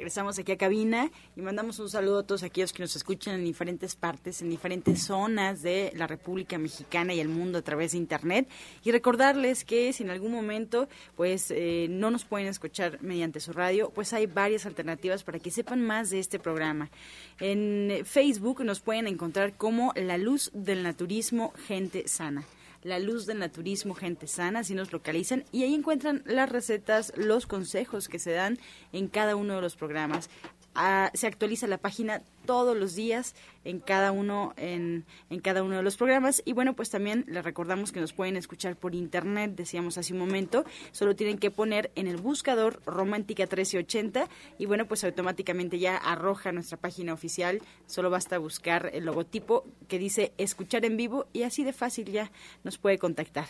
regresamos 0.06 0.38
aquí 0.38 0.52
a 0.52 0.56
cabina 0.56 1.10
y 1.34 1.40
mandamos 1.40 1.80
un 1.80 1.90
saludo 1.90 2.20
a 2.20 2.22
todos 2.22 2.44
aquellos 2.44 2.72
que 2.72 2.80
nos 2.80 2.94
escuchan 2.94 3.34
en 3.34 3.44
diferentes 3.44 3.96
partes, 3.96 4.40
en 4.40 4.48
diferentes 4.48 5.02
zonas 5.02 5.62
de 5.62 5.92
la 5.96 6.06
República 6.06 6.58
Mexicana 6.58 7.12
y 7.12 7.18
el 7.18 7.28
mundo 7.28 7.58
a 7.58 7.62
través 7.62 7.90
de 7.90 7.98
Internet. 7.98 8.48
Y 8.84 8.92
recordarles 8.92 9.64
que 9.64 9.92
si 9.92 10.04
en 10.04 10.10
algún 10.10 10.30
momento 10.30 10.88
pues 11.16 11.50
eh, 11.50 11.88
no 11.90 12.12
nos 12.12 12.24
pueden 12.24 12.46
escuchar 12.46 13.02
mediante 13.02 13.40
su 13.40 13.52
radio, 13.52 13.90
pues 13.90 14.12
hay 14.12 14.26
varias 14.26 14.64
alternativas 14.64 15.24
para 15.24 15.40
que 15.40 15.50
sepan 15.50 15.84
más 15.84 16.10
de 16.10 16.20
este 16.20 16.38
programa. 16.38 16.88
En 17.40 18.04
Facebook 18.04 18.64
nos 18.64 18.78
pueden 18.78 19.08
encontrar 19.08 19.56
como 19.56 19.92
La 19.96 20.18
Luz 20.18 20.52
del 20.54 20.84
Naturismo 20.84 21.52
Gente 21.66 22.06
Sana. 22.06 22.44
La 22.86 23.00
Luz 23.00 23.26
del 23.26 23.40
Naturismo 23.40 23.94
Gente 23.94 24.28
Sana, 24.28 24.60
así 24.60 24.72
nos 24.76 24.92
localizan 24.92 25.44
y 25.50 25.64
ahí 25.64 25.74
encuentran 25.74 26.22
las 26.24 26.48
recetas, 26.48 27.12
los 27.16 27.48
consejos 27.48 28.06
que 28.06 28.20
se 28.20 28.30
dan 28.30 28.60
en 28.92 29.08
cada 29.08 29.34
uno 29.34 29.56
de 29.56 29.60
los 29.60 29.74
programas. 29.74 30.30
Se 31.14 31.26
actualiza 31.26 31.66
la 31.66 31.78
página 31.78 32.22
todos 32.46 32.76
los 32.76 32.94
días 32.94 33.34
en 33.64 33.80
cada 33.80 34.12
uno 34.12 34.54
en, 34.56 35.04
en, 35.30 35.40
cada 35.40 35.62
uno 35.62 35.76
de 35.76 35.82
los 35.82 35.96
programas. 35.96 36.42
Y 36.44 36.52
bueno 36.52 36.74
pues 36.74 36.90
también 36.90 37.24
les 37.26 37.44
recordamos 37.44 37.92
que 37.92 38.00
nos 38.00 38.12
pueden 38.12 38.36
escuchar 38.36 38.76
por 38.76 38.94
internet 38.94 39.52
decíamos 39.56 39.98
hace 39.98 40.12
un 40.12 40.20
momento. 40.20 40.64
Solo 40.92 41.16
tienen 41.16 41.38
que 41.38 41.50
poner 41.50 41.90
en 41.96 42.06
el 42.06 42.16
buscador 42.16 42.80
romántica 42.86 43.44
1380 43.44 44.28
y 44.58 44.66
bueno 44.66 44.86
pues 44.86 45.04
automáticamente 45.04 45.78
ya 45.78 45.96
arroja 45.96 46.52
nuestra 46.52 46.78
página 46.78 47.12
oficial. 47.12 47.60
Solo 47.86 48.10
basta 48.10 48.38
buscar 48.38 48.90
el 48.92 49.04
logotipo 49.04 49.64
que 49.88 49.98
dice 49.98 50.32
escuchar 50.38 50.84
en 50.84 50.96
vivo 50.96 51.26
y 51.32 51.42
así 51.42 51.64
de 51.64 51.72
fácil 51.72 52.06
ya 52.06 52.30
nos 52.62 52.78
puede 52.78 52.98
contactar. 52.98 53.46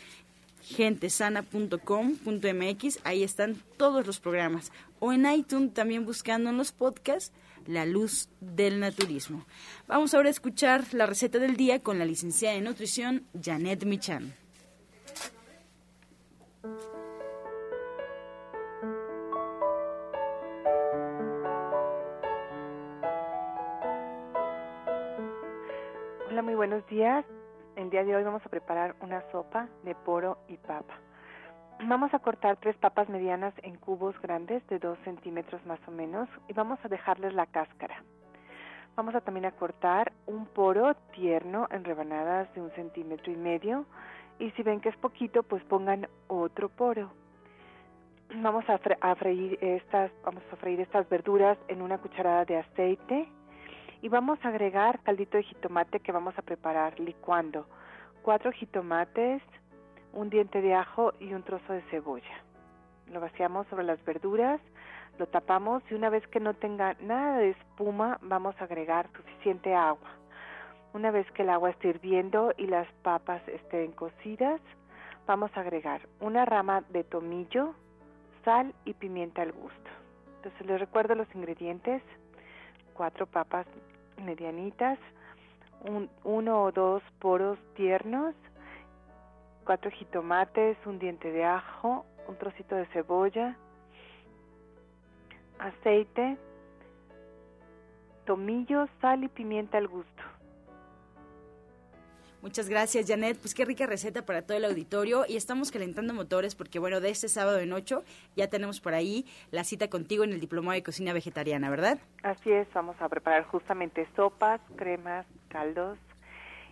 gentesana.com.mx, 0.62 3.00
ahí 3.04 3.22
están 3.22 3.56
todos 3.76 4.06
los 4.06 4.20
programas. 4.20 4.72
O 5.00 5.12
en 5.12 5.30
iTunes 5.30 5.74
también 5.74 6.06
buscando 6.06 6.48
en 6.50 6.56
los 6.56 6.72
podcasts 6.72 7.32
La 7.66 7.84
Luz 7.84 8.28
del 8.40 8.80
Naturismo. 8.80 9.44
Vamos 9.86 10.14
ahora 10.14 10.28
a 10.28 10.30
escuchar 10.30 10.84
la 10.92 11.06
receta 11.06 11.38
del 11.38 11.56
día 11.56 11.80
con 11.80 11.98
la 11.98 12.04
licenciada 12.04 12.56
en 12.56 12.64
nutrición 12.64 13.26
Janet 13.40 13.84
Michan. 13.84 14.34
Hola, 26.30 26.42
muy 26.42 26.54
buenos 26.54 26.86
días. 26.86 27.26
El 27.74 27.88
día 27.88 28.04
de 28.04 28.14
hoy 28.14 28.22
vamos 28.22 28.44
a 28.44 28.50
preparar 28.50 28.94
una 29.00 29.22
sopa 29.32 29.66
de 29.82 29.94
poro 29.94 30.36
y 30.46 30.58
papa. 30.58 30.94
Vamos 31.84 32.12
a 32.12 32.18
cortar 32.18 32.58
tres 32.58 32.76
papas 32.76 33.08
medianas 33.08 33.54
en 33.62 33.76
cubos 33.76 34.14
grandes 34.20 34.66
de 34.68 34.78
dos 34.78 34.98
centímetros 35.04 35.64
más 35.64 35.80
o 35.88 35.90
menos 35.90 36.28
y 36.48 36.52
vamos 36.52 36.78
a 36.84 36.88
dejarles 36.88 37.32
la 37.32 37.46
cáscara. 37.46 38.02
Vamos 38.94 39.14
a 39.14 39.22
también 39.22 39.46
a 39.46 39.52
cortar 39.52 40.12
un 40.26 40.44
poro 40.44 40.94
tierno 41.14 41.66
en 41.70 41.84
rebanadas 41.84 42.52
de 42.52 42.60
un 42.60 42.70
centímetro 42.72 43.32
y 43.32 43.36
medio 43.36 43.86
y 44.38 44.50
si 44.50 44.62
ven 44.62 44.80
que 44.80 44.90
es 44.90 44.96
poquito 44.98 45.42
pues 45.42 45.64
pongan 45.64 46.08
otro 46.28 46.68
poro. 46.68 47.10
Vamos 48.34 48.64
a, 48.68 48.78
freír 49.16 49.58
estas, 49.62 50.10
vamos 50.24 50.42
a 50.52 50.56
freír 50.56 50.80
estas 50.80 51.08
verduras 51.08 51.56
en 51.68 51.80
una 51.80 51.96
cucharada 51.96 52.44
de 52.44 52.58
aceite 52.58 53.28
y 54.02 54.08
vamos 54.08 54.38
a 54.44 54.48
agregar 54.48 55.00
caldito 55.04 55.36
de 55.36 55.44
jitomate 55.44 56.00
que 56.00 56.12
vamos 56.12 56.36
a 56.36 56.42
preparar 56.42 56.98
licuando. 56.98 57.66
Cuatro 58.22 58.50
jitomates, 58.50 59.42
un 60.12 60.28
diente 60.28 60.60
de 60.60 60.74
ajo 60.74 61.14
y 61.20 61.32
un 61.32 61.44
trozo 61.44 61.72
de 61.72 61.82
cebolla. 61.82 62.42
Lo 63.06 63.20
vaciamos 63.20 63.66
sobre 63.68 63.84
las 63.84 64.04
verduras, 64.04 64.60
lo 65.18 65.26
tapamos 65.28 65.84
y 65.88 65.94
una 65.94 66.10
vez 66.10 66.26
que 66.28 66.40
no 66.40 66.54
tenga 66.54 66.94
nada 67.00 67.38
de 67.38 67.50
espuma 67.50 68.18
vamos 68.22 68.60
a 68.60 68.64
agregar 68.64 69.08
suficiente 69.12 69.72
agua. 69.72 70.10
Una 70.94 71.12
vez 71.12 71.30
que 71.30 71.42
el 71.42 71.50
agua 71.50 71.70
esté 71.70 71.88
hirviendo 71.88 72.52
y 72.56 72.66
las 72.66 72.88
papas 73.02 73.46
estén 73.48 73.92
cocidas, 73.92 74.60
vamos 75.26 75.50
a 75.56 75.60
agregar 75.60 76.02
una 76.20 76.44
rama 76.44 76.82
de 76.90 77.04
tomillo, 77.04 77.74
sal 78.44 78.74
y 78.84 78.94
pimienta 78.94 79.42
al 79.42 79.52
gusto. 79.52 79.90
Entonces 80.36 80.66
les 80.66 80.80
recuerdo 80.80 81.14
los 81.14 81.32
ingredientes. 81.36 82.02
Cuatro 82.94 83.26
papas 83.26 83.66
medianitas, 84.22 84.98
un, 85.80 86.08
uno 86.24 86.62
o 86.62 86.72
dos 86.72 87.02
poros 87.18 87.58
tiernos, 87.74 88.34
cuatro 89.64 89.90
jitomates, 89.90 90.76
un 90.86 90.98
diente 90.98 91.30
de 91.30 91.44
ajo, 91.44 92.06
un 92.28 92.36
trocito 92.36 92.74
de 92.74 92.86
cebolla, 92.86 93.56
aceite, 95.58 96.36
tomillo, 98.24 98.86
sal 99.00 99.24
y 99.24 99.28
pimienta 99.28 99.78
al 99.78 99.88
gusto. 99.88 100.21
Muchas 102.42 102.68
gracias, 102.68 103.06
Janet. 103.06 103.38
Pues 103.38 103.54
qué 103.54 103.64
rica 103.64 103.86
receta 103.86 104.26
para 104.26 104.42
todo 104.42 104.58
el 104.58 104.64
auditorio. 104.64 105.24
Y 105.28 105.36
estamos 105.36 105.70
calentando 105.70 106.12
motores 106.12 106.56
porque, 106.56 106.80
bueno, 106.80 107.00
de 107.00 107.08
este 107.10 107.28
sábado 107.28 107.60
en 107.60 107.72
ocho 107.72 108.02
ya 108.34 108.48
tenemos 108.48 108.80
por 108.80 108.94
ahí 108.94 109.24
la 109.52 109.62
cita 109.62 109.88
contigo 109.88 110.24
en 110.24 110.32
el 110.32 110.40
Diplomado 110.40 110.74
de 110.74 110.82
Cocina 110.82 111.12
Vegetariana, 111.12 111.70
¿verdad? 111.70 112.00
Así 112.24 112.50
es, 112.50 112.66
vamos 112.74 112.96
a 113.00 113.08
preparar 113.08 113.44
justamente 113.44 114.08
sopas, 114.16 114.60
cremas, 114.76 115.24
caldos. 115.48 115.98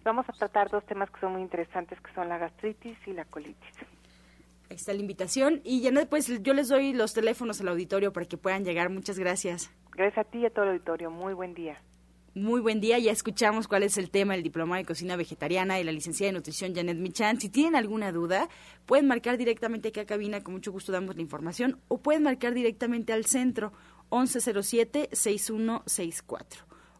Vamos 0.03 0.29
a 0.29 0.33
tratar 0.33 0.71
dos 0.71 0.85
temas 0.87 1.09
que 1.09 1.21
son 1.21 1.33
muy 1.35 1.43
interesantes, 1.43 2.01
que 2.01 2.13
son 2.15 2.29
la 2.29 2.39
gastritis 2.39 2.99
y 3.07 3.13
la 3.13 3.25
colitis. 3.27 3.77
Ahí 4.71 4.77
está 4.77 4.93
la 4.93 5.01
invitación. 5.01 5.61
Y 5.63 5.85
Janet, 5.85 6.09
pues 6.09 6.43
yo 6.43 6.53
les 6.53 6.69
doy 6.69 6.95
los 6.95 7.15
teléfonos 7.15 7.61
al 7.61 7.69
auditorio 7.69 8.13
para 8.13 8.27
que 8.27 8.37
puedan 8.37 8.65
llegar. 8.65 8.91
Muchas 8.91 9.21
gracias. 9.21 9.71
Gracias 9.93 10.27
a 10.27 10.29
ti 10.29 10.39
y 10.39 10.47
a 10.47 10.51
todo 10.51 10.65
el 10.65 10.71
auditorio. 10.73 11.13
Muy 11.13 11.33
buen 11.33 11.55
día. 11.55 11.81
Muy 12.35 12.61
buen 12.61 12.81
día. 12.81 12.99
Ya 12.99 13.13
escuchamos 13.13 13.69
cuál 13.69 13.83
es 13.83 13.99
el 13.99 14.11
tema 14.11 14.33
del 14.35 14.43
diploma 14.43 14.77
de 14.77 14.85
cocina 14.85 15.17
vegetariana 15.17 15.81
y 15.81 15.85
la 15.85 15.93
licenciada 15.93 16.33
de 16.33 16.39
nutrición 16.39 16.75
Janet 16.75 16.99
Michan. 16.99 17.41
Si 17.41 17.49
tienen 17.49 17.77
alguna 17.77 18.13
duda, 18.13 18.51
pueden 18.87 19.07
marcar 19.07 19.39
directamente 19.39 19.89
aquí 19.89 20.01
a 20.01 20.07
cabina, 20.07 20.43
con 20.43 20.55
mucho 20.55 20.73
gusto 20.73 20.93
damos 20.93 21.17
la 21.17 21.23
información, 21.23 21.79
o 21.89 21.99
pueden 21.99 22.23
marcar 22.23 22.55
directamente 22.55 23.13
al 23.13 23.27
centro 23.27 23.73
1107-6164. 24.11 26.45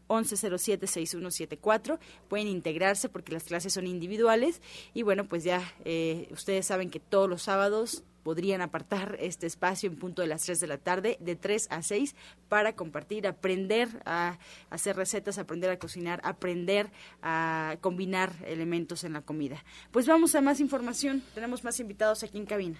1107-6174. 0.09 1.99
Pueden 2.27 2.47
integrarse 2.47 3.07
porque 3.07 3.31
las 3.31 3.45
clases 3.45 3.71
son 3.73 3.87
individuales. 3.87 4.61
Y 4.93 5.03
bueno, 5.03 5.25
pues 5.27 5.45
ya 5.45 5.61
eh, 5.85 6.27
ustedes 6.31 6.65
saben 6.65 6.89
que 6.89 6.99
todos 6.99 7.29
los 7.29 7.43
sábados 7.43 8.03
podrían 8.23 8.61
apartar 8.61 9.17
este 9.19 9.47
espacio 9.47 9.89
en 9.89 9.97
punto 9.97 10.21
de 10.21 10.27
las 10.27 10.43
3 10.43 10.59
de 10.59 10.67
la 10.67 10.77
tarde, 10.77 11.17
de 11.19 11.35
3 11.35 11.67
a 11.69 11.81
6, 11.81 12.15
para 12.49 12.73
compartir, 12.75 13.27
aprender 13.27 13.89
a 14.05 14.37
hacer 14.69 14.95
recetas, 14.95 15.37
aprender 15.37 15.69
a 15.69 15.79
cocinar, 15.79 16.21
aprender 16.23 16.91
a 17.21 17.77
combinar 17.81 18.33
elementos 18.45 19.03
en 19.03 19.13
la 19.13 19.21
comida. 19.21 19.63
Pues 19.91 20.07
vamos 20.07 20.35
a 20.35 20.41
más 20.41 20.59
información. 20.59 21.23
Tenemos 21.33 21.63
más 21.63 21.79
invitados 21.79 22.23
aquí 22.23 22.37
en 22.37 22.45
cabina. 22.45 22.79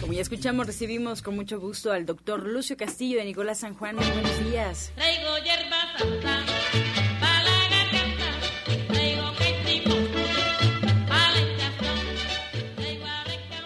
Como 0.00 0.12
ya 0.12 0.22
escuchamos, 0.22 0.64
recibimos 0.66 1.22
con 1.22 1.34
mucho 1.34 1.58
gusto 1.58 1.90
al 1.90 2.06
doctor 2.06 2.46
Lucio 2.46 2.76
Castillo 2.76 3.18
de 3.18 3.24
Nicolás 3.24 3.58
San 3.60 3.74
Juan. 3.74 3.96
Muy 3.96 4.06
buenos 4.06 4.44
días. 4.44 4.92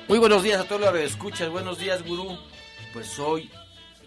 Muy 0.08 0.18
buenos 0.18 0.42
días 0.42 0.60
a 0.60 0.64
todos 0.64 0.80
los 0.80 0.90
que 0.92 1.04
escuchan. 1.04 1.52
Buenos 1.52 1.78
días, 1.78 2.02
gurú 2.02 2.38
pues 2.96 3.18
hoy 3.18 3.50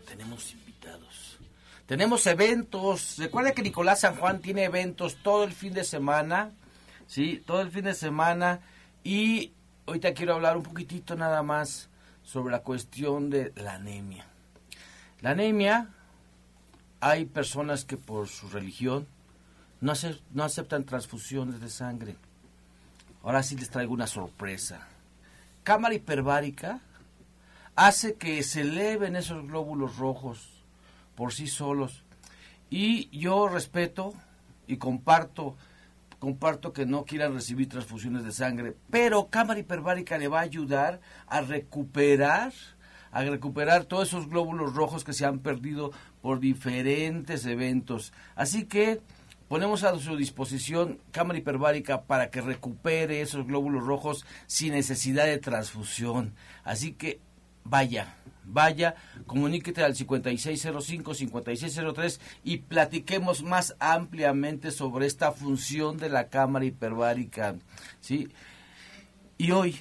tenemos 0.08 0.52
invitados. 0.52 1.38
Tenemos 1.86 2.26
eventos. 2.26 3.20
Recuerda 3.20 3.52
que 3.52 3.62
Nicolás 3.62 4.00
San 4.00 4.16
Juan 4.16 4.42
tiene 4.42 4.64
eventos 4.64 5.18
todo 5.22 5.44
el 5.44 5.52
fin 5.52 5.76
de 5.76 5.84
semana. 5.84 6.50
Sí, 7.06 7.44
todo 7.46 7.62
el 7.62 7.70
fin 7.70 7.84
de 7.84 7.94
semana. 7.94 8.62
Y 9.04 9.54
ahorita 9.86 10.16
quiero 10.16 10.34
hablar 10.34 10.58
un 10.58 10.64
poquitito 10.64 11.16
nada 11.16 11.44
más 11.44 11.88
sobre 12.24 12.52
la 12.52 12.64
cuestión 12.64 13.30
de 13.30 13.54
la 13.58 13.76
anemia. 13.76 14.26
La 15.22 15.30
anemia, 15.32 15.90
hay 17.00 17.26
personas 17.26 17.86
que 17.86 17.96
por 17.96 18.28
su 18.28 18.50
religión 18.50 19.06
no, 19.82 19.94
no 20.32 20.44
aceptan 20.44 20.84
transfusiones 20.84 21.62
de 21.62 21.70
sangre. 21.70 22.16
Ahora 23.22 23.44
sí 23.44 23.56
les 23.56 23.70
traigo 23.70 23.94
una 23.94 24.08
sorpresa. 24.08 24.88
Cámara 25.62 25.94
hiperbárica 25.94 26.82
hace 27.80 28.16
que 28.16 28.44
se 28.44 28.62
eleven 28.62 29.16
esos 29.16 29.48
glóbulos 29.48 29.96
rojos 29.96 30.66
por 31.16 31.32
sí 31.32 31.48
solos. 31.48 32.04
Y 32.70 33.10
yo 33.18 33.48
respeto 33.48 34.14
y 34.68 34.76
comparto 34.76 35.56
comparto 36.20 36.74
que 36.74 36.86
no 36.86 37.06
quieran 37.06 37.34
recibir 37.34 37.70
transfusiones 37.70 38.26
de 38.26 38.34
sangre, 38.34 38.76
pero 38.90 39.30
cámara 39.30 39.62
hiperbárica 39.62 40.18
le 40.18 40.28
va 40.28 40.40
a 40.40 40.44
ayudar 40.44 41.00
a 41.28 41.40
recuperar 41.40 42.52
a 43.12 43.24
recuperar 43.24 43.86
todos 43.86 44.10
esos 44.10 44.28
glóbulos 44.28 44.76
rojos 44.76 45.06
que 45.06 45.14
se 45.14 45.26
han 45.26 45.40
perdido 45.40 45.94
por 46.22 46.42
diferentes 46.42 47.46
eventos. 47.46 48.12
Así 48.36 48.66
que 48.66 49.00
ponemos 49.48 49.84
a 49.84 49.98
su 49.98 50.18
disposición 50.18 51.00
cámara 51.12 51.40
hiperbárica 51.40 52.04
para 52.04 52.30
que 52.30 52.42
recupere 52.42 53.22
esos 53.22 53.48
glóbulos 53.48 53.86
rojos 53.86 54.26
sin 54.46 54.74
necesidad 54.74 55.26
de 55.26 55.40
transfusión. 55.40 56.36
Así 56.66 56.92
que 56.92 57.22
vaya, 57.70 58.16
vaya, 58.46 58.96
comuníquete 59.26 59.84
al 59.84 59.96
5605-5603 59.96 62.20
y 62.44 62.58
platiquemos 62.58 63.44
más 63.44 63.76
ampliamente 63.80 64.72
sobre 64.72 65.06
esta 65.06 65.32
función 65.32 65.96
de 65.98 66.10
la 66.10 66.28
cámara 66.30 66.66
hiperbárica, 66.66 67.56
¿sí? 68.02 68.28
Y 69.38 69.52
hoy 69.52 69.78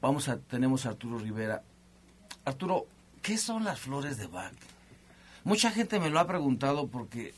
vamos 0.00 0.28
a 0.28 0.38
tenemos 0.38 0.86
a 0.86 0.90
Arturo 0.90 1.18
Rivera. 1.18 1.62
Arturo, 2.44 2.86
¿qué 3.22 3.38
son 3.38 3.64
las 3.64 3.80
flores 3.80 4.18
de 4.18 4.26
Bach? 4.26 4.52
Mucha 5.44 5.70
gente 5.70 5.98
me 6.00 6.10
lo 6.10 6.18
ha 6.18 6.26
preguntado 6.26 6.88
porque 6.88 7.32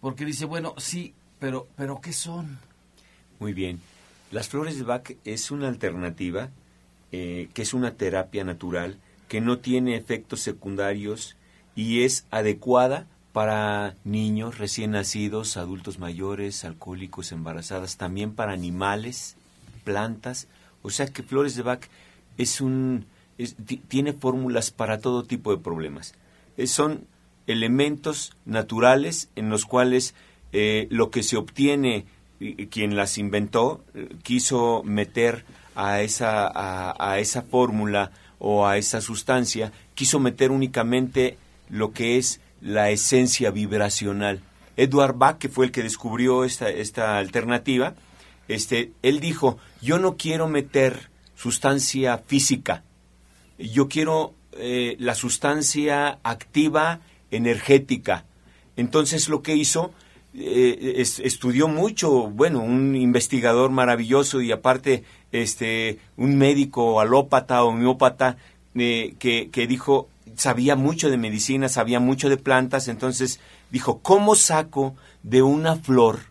porque 0.00 0.24
dice, 0.24 0.46
bueno, 0.46 0.74
sí, 0.78 1.14
pero 1.38 1.68
pero 1.76 2.00
¿qué 2.00 2.12
son? 2.12 2.58
Muy 3.38 3.52
bien. 3.52 3.80
Las 4.30 4.48
flores 4.48 4.78
de 4.78 4.84
Bach 4.84 5.12
es 5.24 5.50
una 5.50 5.68
alternativa 5.68 6.50
eh, 7.12 7.48
que 7.54 7.62
es 7.62 7.74
una 7.74 7.94
terapia 7.94 8.44
natural, 8.44 8.98
que 9.26 9.40
no 9.40 9.58
tiene 9.58 9.96
efectos 9.96 10.40
secundarios 10.40 11.36
y 11.74 12.04
es 12.04 12.26
adecuada 12.30 13.06
para 13.32 13.96
niños 14.04 14.58
recién 14.58 14.92
nacidos, 14.92 15.56
adultos 15.56 15.98
mayores, 15.98 16.64
alcohólicos, 16.64 17.32
embarazadas, 17.32 17.96
también 17.96 18.32
para 18.32 18.52
animales, 18.52 19.36
plantas. 19.84 20.46
O 20.82 20.90
sea 20.90 21.06
que 21.06 21.22
Flores 21.22 21.56
de 21.56 21.62
Bach 21.62 21.82
es 22.38 22.60
un, 22.60 23.06
tiene 23.88 24.12
fórmulas 24.12 24.70
para 24.70 24.98
todo 24.98 25.24
tipo 25.24 25.50
de 25.50 25.62
problemas. 25.62 26.14
Eh, 26.56 26.66
son 26.66 27.06
elementos 27.46 28.36
naturales 28.44 29.30
en 29.34 29.48
los 29.48 29.64
cuales 29.64 30.14
eh, 30.52 30.86
lo 30.90 31.10
que 31.10 31.24
se 31.24 31.36
obtiene, 31.36 32.04
quien 32.70 32.96
las 32.96 33.18
inventó, 33.18 33.84
quiso 34.22 34.82
meter 34.84 35.44
a 35.74 36.02
esa, 36.02 36.50
a, 36.96 37.18
esa 37.18 37.42
fórmula 37.42 38.10
o 38.38 38.66
a 38.66 38.78
esa 38.78 39.00
sustancia, 39.00 39.72
quiso 39.94 40.18
meter 40.18 40.50
únicamente 40.50 41.36
lo 41.68 41.92
que 41.92 42.18
es 42.18 42.40
la 42.60 42.90
esencia 42.90 43.50
vibracional. 43.50 44.40
Edward 44.76 45.16
Bach, 45.16 45.38
que 45.38 45.48
fue 45.48 45.66
el 45.66 45.72
que 45.72 45.82
descubrió 45.82 46.44
esta, 46.44 46.70
esta 46.70 47.18
alternativa, 47.18 47.94
este, 48.48 48.92
él 49.02 49.20
dijo, 49.20 49.58
yo 49.80 49.98
no 49.98 50.16
quiero 50.16 50.48
meter 50.48 51.10
sustancia 51.36 52.18
física, 52.18 52.82
yo 53.58 53.88
quiero 53.88 54.34
eh, 54.52 54.96
la 54.98 55.14
sustancia 55.14 56.18
activa 56.22 57.00
energética. 57.30 58.24
Entonces 58.76 59.28
lo 59.28 59.42
que 59.42 59.54
hizo 59.54 59.92
eh, 60.34 60.96
estudió 60.98 61.68
mucho, 61.68 62.28
bueno, 62.28 62.60
un 62.60 62.96
investigador 62.96 63.70
maravilloso 63.70 64.40
y 64.40 64.52
aparte 64.52 65.04
este 65.32 65.98
un 66.16 66.36
médico 66.36 67.00
alópata, 67.00 67.64
homeópata, 67.64 68.36
eh, 68.74 69.14
que, 69.18 69.50
que 69.50 69.66
dijo, 69.66 70.08
sabía 70.36 70.76
mucho 70.76 71.10
de 71.10 71.16
medicina, 71.16 71.68
sabía 71.68 72.00
mucho 72.00 72.28
de 72.28 72.36
plantas, 72.36 72.88
entonces 72.88 73.40
dijo, 73.70 74.00
¿cómo 74.00 74.34
saco 74.34 74.94
de 75.22 75.42
una 75.42 75.76
flor 75.76 76.30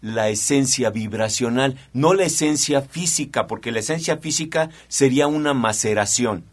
la 0.00 0.28
esencia 0.28 0.90
vibracional, 0.90 1.76
no 1.92 2.14
la 2.14 2.24
esencia 2.24 2.82
física, 2.82 3.46
porque 3.46 3.72
la 3.72 3.80
esencia 3.80 4.16
física 4.16 4.70
sería 4.88 5.26
una 5.26 5.54
maceración. 5.54 6.44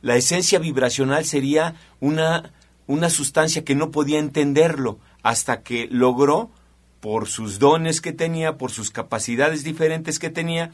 La 0.00 0.16
esencia 0.16 0.58
vibracional 0.58 1.24
sería 1.24 1.74
una, 2.00 2.52
una 2.86 3.10
sustancia 3.10 3.64
que 3.64 3.74
no 3.74 3.90
podía 3.90 4.18
entenderlo 4.18 4.98
hasta 5.22 5.62
que 5.62 5.88
logró, 5.90 6.50
por 7.00 7.28
sus 7.28 7.58
dones 7.58 8.00
que 8.00 8.12
tenía, 8.12 8.58
por 8.58 8.70
sus 8.70 8.90
capacidades 8.90 9.64
diferentes 9.64 10.18
que 10.18 10.30
tenía, 10.30 10.72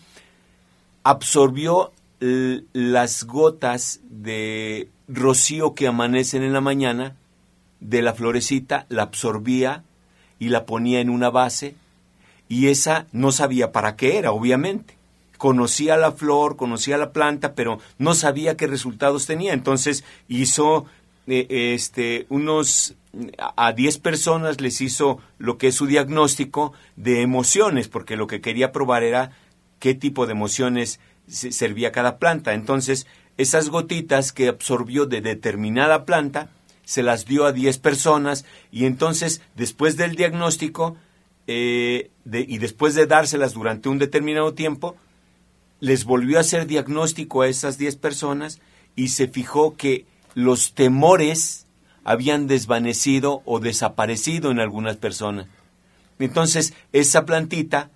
absorbió 1.03 1.93
las 2.21 3.25
gotas 3.25 4.01
de 4.09 4.89
rocío 5.09 5.75
que 5.75 5.87
amanecen 5.87 6.43
en 6.43 6.53
la 6.53 6.61
mañana 6.61 7.17
de 7.81 8.01
la 8.01 8.15
florecita, 8.15 8.87
la 8.89 9.03
absorbía 9.03 9.85
y 10.39 10.49
la 10.49 10.65
ponía 10.65 11.01
en 11.01 11.11
una 11.11 11.29
base 11.29 11.75
y 12.49 12.69
esa 12.69 13.07
no 13.13 13.33
sabía 13.33 13.73
para 13.73 13.97
qué 13.97 14.19
era, 14.19 14.33
obviamente. 14.33 14.95
Conocía 15.39 15.97
la 15.97 16.13
flor, 16.13 16.57
conocía 16.57 16.97
la 16.97 17.13
planta, 17.13 17.55
pero 17.55 17.79
no 17.99 18.15
sabía 18.15 18.57
qué 18.57 18.67
resultados 18.67 19.27
tenía. 19.27 19.53
Entonces 19.53 20.05
hizo 20.29 20.87
este, 21.27 22.27
unos 22.29 22.97
a 23.57 23.73
10 23.73 23.99
personas 23.99 24.61
les 24.61 24.81
hizo 24.81 25.21
lo 25.39 25.57
que 25.59 25.69
es 25.69 25.75
su 25.75 25.87
diagnóstico 25.87 26.73
de 26.97 27.23
emociones, 27.23 27.89
porque 27.89 28.17
lo 28.17 28.27
que 28.27 28.41
quería 28.41 28.73
probar 28.73 29.03
era 29.03 29.31
qué 29.79 29.95
tipo 29.95 30.27
de 30.27 30.33
emociones 30.33 31.01
servía 31.27 31.93
cada 31.93 32.19
planta. 32.19 32.55
Entonces, 32.55 33.07
esas 33.37 33.69
gotitas 33.69 34.33
que 34.33 34.49
absorbió 34.49 35.07
de 35.07 35.21
determinada 35.21 36.05
planta, 36.05 36.51
se 36.85 37.03
las 37.03 37.25
dio 37.25 37.47
a 37.47 37.53
10 37.53 37.79
personas 37.79 38.45
y 38.71 38.85
entonces, 38.85 39.41
después 39.57 39.97
del 39.97 40.17
diagnóstico 40.17 40.97
eh, 41.47 42.11
y 42.27 42.59
después 42.59 42.95
de 42.95 43.07
dárselas 43.07 43.55
durante 43.55 43.89
un 43.89 43.99
determinado 43.99 44.55
tiempo, 44.55 44.97
les 45.81 46.05
volvió 46.05 46.39
a 46.39 46.43
hacer 46.43 46.67
diagnóstico 46.67 47.43
a 47.43 47.49
esas 47.49 47.79
10 47.79 47.97
personas 47.97 48.61
y 48.97 49.09
se 49.09 49.29
fijó 49.29 49.77
que 49.77 50.07
los 50.35 50.75
temores 50.75 51.67
habían 52.05 52.47
desvanecido 52.47 53.43
o 53.45 53.61
desaparecido 53.61 54.51
en 54.51 54.61
algunas 54.61 54.97
personas. 54.97 55.47
Entonces, 56.19 56.75
esa 56.93 57.25
plantita 57.25 57.91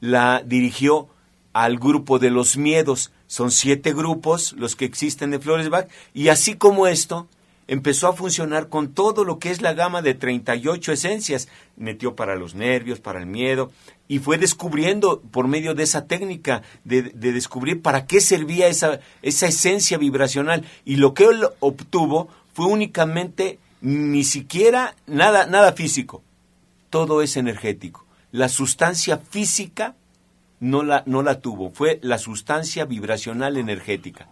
la 0.00 0.42
dirigió 0.44 1.08
al 1.52 1.78
grupo 1.78 2.18
de 2.18 2.30
los 2.30 2.56
miedos. 2.56 3.10
Son 3.26 3.50
siete 3.50 3.92
grupos 3.92 4.52
los 4.52 4.76
que 4.76 4.84
existen 4.84 5.30
de 5.30 5.40
Flores 5.40 5.70
Bach 5.70 5.88
y 6.14 6.28
así 6.28 6.54
como 6.54 6.86
esto, 6.86 7.26
empezó 7.66 8.08
a 8.08 8.14
funcionar 8.14 8.68
con 8.68 8.94
todo 8.94 9.24
lo 9.24 9.38
que 9.38 9.50
es 9.50 9.60
la 9.60 9.74
gama 9.74 10.02
de 10.02 10.14
38 10.14 10.92
esencias. 10.92 11.48
Metió 11.76 12.16
para 12.16 12.36
los 12.36 12.54
nervios, 12.54 13.00
para 13.00 13.20
el 13.20 13.26
miedo, 13.26 13.70
y 14.08 14.18
fue 14.18 14.38
descubriendo 14.38 15.20
por 15.20 15.46
medio 15.46 15.74
de 15.74 15.82
esa 15.82 16.06
técnica 16.06 16.62
de, 16.84 17.02
descubrir 17.02 17.82
para 17.82 18.06
qué 18.06 18.20
servía 18.20 18.66
esa, 18.66 19.00
esa 19.20 19.46
esencia 19.46 19.98
vibracional. 19.98 20.64
Y 20.86 20.96
lo 20.96 21.12
que 21.12 21.24
él 21.24 21.46
obtuvo 21.60 22.28
fue 22.54 22.66
únicamente 22.66 23.58
ni 23.82 24.24
siquiera 24.24 24.96
nada, 25.06 25.46
nada 25.46 25.74
físico. 25.74 26.22
Todo 26.88 27.20
es 27.20 27.36
energético. 27.36 28.06
La 28.32 28.48
sustancia 28.48 29.18
física 29.18 29.94
no 30.58 30.82
la, 30.82 31.02
no 31.06 31.22
la 31.22 31.40
tuvo, 31.40 31.70
fue 31.70 31.98
la 32.02 32.18
sustancia 32.18 32.86
vibracional 32.86 33.58
energética. 33.58 34.28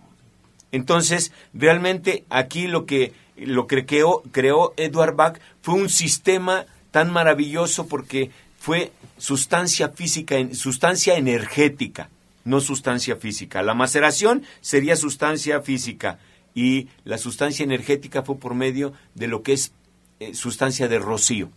Entonces, 0.72 1.32
realmente 1.54 2.24
aquí 2.28 2.66
lo 2.66 2.86
que 2.86 3.12
lo 3.36 3.66
creó, 3.66 4.22
creó 4.32 4.72
Edward 4.76 5.14
Bach 5.14 5.38
fue 5.60 5.74
un 5.74 5.88
sistema 5.88 6.66
tan 6.90 7.12
maravilloso 7.12 7.86
porque 7.86 8.30
fue 8.58 8.92
sustancia 9.18 9.90
física, 9.90 10.36
sustancia 10.52 11.16
energética, 11.16 12.10
no 12.44 12.60
sustancia 12.60 13.16
física. 13.16 13.62
La 13.62 13.74
maceración 13.74 14.44
sería 14.60 14.96
sustancia 14.96 15.60
física 15.62 16.18
y 16.54 16.88
la 17.04 17.18
sustancia 17.18 17.64
energética 17.64 18.22
fue 18.22 18.38
por 18.38 18.54
medio 18.54 18.92
de 19.14 19.26
lo 19.26 19.42
que 19.42 19.52
es 19.52 19.72
eh, 20.20 20.34
sustancia 20.34 20.88
de 20.88 20.98
rocío. 20.98 21.50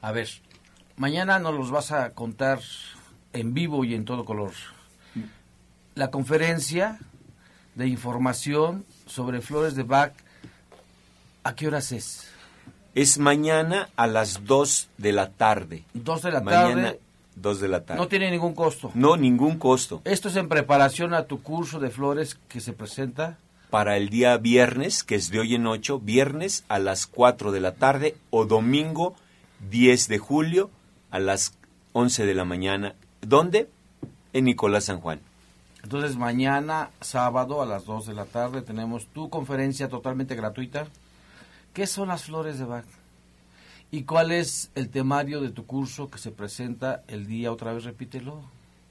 A 0.00 0.12
ver, 0.12 0.28
mañana 0.96 1.38
nos 1.38 1.54
los 1.54 1.70
vas 1.70 1.92
a 1.92 2.10
contar 2.10 2.60
en 3.32 3.54
vivo 3.54 3.84
y 3.84 3.94
en 3.94 4.04
todo 4.04 4.24
color. 4.24 4.52
La 5.94 6.10
conferencia 6.10 6.98
de 7.74 7.88
información 7.88 8.84
sobre 9.06 9.40
flores 9.40 9.74
de 9.74 9.82
Bach 9.82 10.12
¿A 11.48 11.54
qué 11.54 11.66
horas 11.66 11.92
es? 11.92 12.28
Es 12.98 13.16
mañana 13.18 13.90
a 13.94 14.08
las 14.08 14.44
2 14.44 14.88
de 14.98 15.12
la 15.12 15.30
tarde. 15.30 15.84
2 15.94 16.20
de 16.20 16.32
la 16.32 16.42
tarde. 16.42 17.00
2 17.36 17.60
de 17.60 17.68
la 17.68 17.84
tarde. 17.84 18.00
No 18.00 18.08
tiene 18.08 18.28
ningún 18.28 18.56
costo. 18.56 18.90
No, 18.92 19.16
ningún 19.16 19.56
costo. 19.56 20.02
¿Esto 20.02 20.26
es 20.26 20.34
en 20.34 20.48
preparación 20.48 21.14
a 21.14 21.26
tu 21.26 21.40
curso 21.40 21.78
de 21.78 21.90
flores 21.90 22.40
que 22.48 22.60
se 22.60 22.72
presenta? 22.72 23.38
Para 23.70 23.96
el 23.96 24.08
día 24.08 24.36
viernes, 24.38 25.04
que 25.04 25.14
es 25.14 25.30
de 25.30 25.38
hoy 25.38 25.54
en 25.54 25.68
8, 25.68 26.00
viernes 26.00 26.64
a 26.66 26.80
las 26.80 27.06
4 27.06 27.52
de 27.52 27.60
la 27.60 27.76
tarde 27.76 28.16
o 28.30 28.46
domingo 28.46 29.14
10 29.70 30.08
de 30.08 30.18
julio 30.18 30.68
a 31.12 31.20
las 31.20 31.56
11 31.92 32.26
de 32.26 32.34
la 32.34 32.44
mañana. 32.44 32.96
¿Dónde? 33.20 33.70
En 34.32 34.46
Nicolás 34.46 34.86
San 34.86 35.00
Juan. 35.00 35.20
Entonces 35.84 36.16
mañana, 36.16 36.90
sábado 37.00 37.62
a 37.62 37.66
las 37.66 37.84
2 37.84 38.06
de 38.06 38.14
la 38.14 38.24
tarde, 38.24 38.60
tenemos 38.60 39.06
tu 39.06 39.30
conferencia 39.30 39.88
totalmente 39.88 40.34
gratuita. 40.34 40.88
¿Qué 41.78 41.86
son 41.86 42.08
las 42.08 42.24
flores 42.24 42.58
de 42.58 42.64
Bach? 42.64 42.84
¿Y 43.92 44.02
cuál 44.02 44.32
es 44.32 44.72
el 44.74 44.88
temario 44.88 45.40
de 45.40 45.50
tu 45.50 45.64
curso 45.64 46.10
que 46.10 46.18
se 46.18 46.32
presenta 46.32 47.04
el 47.06 47.28
día, 47.28 47.52
otra 47.52 47.72
vez 47.72 47.84
repítelo? 47.84 48.42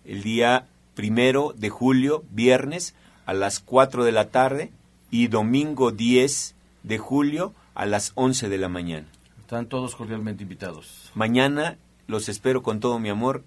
El 0.06 0.24
día 0.24 0.68
primero 0.96 1.54
de 1.58 1.70
julio, 1.70 2.24
viernes, 2.32 2.96
a 3.26 3.34
las 3.34 3.60
4 3.60 4.06
de 4.06 4.14
la 4.14 4.30
tarde 4.30 4.72
y 5.12 5.28
domingo 5.28 5.92
10 5.92 6.56
de 6.84 6.98
julio 6.98 7.54
a 7.76 7.86
las 7.86 8.14
11 8.16 8.48
de 8.48 8.58
la 8.58 8.70
mañana. 8.70 9.08
Están 9.42 9.66
todos 9.66 9.94
cordialmente 9.98 10.44
invitados. 10.44 11.12
Mañana 11.14 11.78
los 12.08 12.30
espero 12.30 12.64
con 12.64 12.80
todo 12.80 13.00
mi 13.00 13.10
amor 13.10 13.44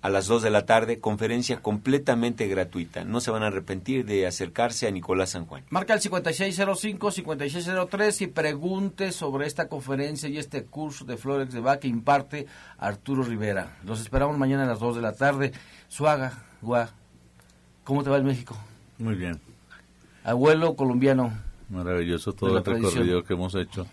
a 0.00 0.08
las 0.10 0.28
2 0.28 0.42
de 0.42 0.50
la 0.50 0.64
tarde, 0.64 1.00
conferencia 1.00 1.60
completamente 1.60 2.46
gratuita. 2.46 3.02
No 3.04 3.20
se 3.20 3.32
van 3.32 3.42
a 3.42 3.48
arrepentir 3.48 4.04
de 4.04 4.26
acercarse 4.26 4.86
a 4.86 4.90
Nicolás 4.90 5.30
San 5.30 5.46
Juan. 5.46 5.64
Marca 5.70 5.94
el 5.94 6.00
5605-5603 6.00 8.20
y 8.22 8.26
pregunte 8.28 9.10
sobre 9.12 9.46
esta 9.46 9.68
conferencia 9.68 10.28
y 10.28 10.36
este 10.38 10.64
curso 10.64 11.04
de 11.04 11.16
Flores 11.16 11.52
de 11.52 11.60
Bach 11.60 11.80
que 11.80 11.88
imparte 11.88 12.46
Arturo 12.78 13.24
Rivera. 13.24 13.76
Los 13.84 14.00
esperamos 14.00 14.38
mañana 14.38 14.64
a 14.64 14.66
las 14.66 14.78
2 14.78 14.96
de 14.96 15.02
la 15.02 15.14
tarde. 15.14 15.52
Suaga, 15.88 16.44
Gua, 16.62 16.90
¿cómo 17.82 18.04
te 18.04 18.10
va 18.10 18.18
en 18.18 18.24
México? 18.24 18.56
Muy 18.98 19.16
bien. 19.16 19.40
Abuelo 20.22 20.76
colombiano. 20.76 21.32
Maravilloso 21.70 22.32
todo 22.32 22.56
el 22.56 22.64
recorrido 22.64 23.24
que 23.24 23.34
hemos 23.34 23.54
hecho. 23.54 23.86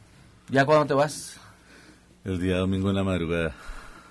¿Ya 0.50 0.65
cuándo 0.65 0.86
te 0.86 0.94
vas? 0.94 1.39
El 2.24 2.39
día 2.39 2.58
domingo 2.58 2.89
en 2.89 2.96
la 2.96 3.04
madrugada. 3.04 3.54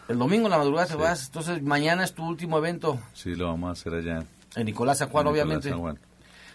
El 0.07 0.19
domingo 0.19 0.47
en 0.47 0.51
la 0.51 0.59
madrugada 0.59 0.87
te 0.87 0.97
vas, 0.97 1.27
entonces 1.27 1.63
mañana 1.63 2.05
es 2.05 2.15
tu 2.15 2.27
último 2.27 2.59
evento. 2.59 3.01
Sí, 3.15 3.35
lo 3.35 3.47
vamos 3.47 3.69
a 3.71 3.73
hacer 3.73 3.95
allá. 3.95 4.25
En 4.55 4.67
Nicolás 4.67 4.99
San 4.99 5.09
Juan, 5.09 5.27
obviamente. 5.27 5.75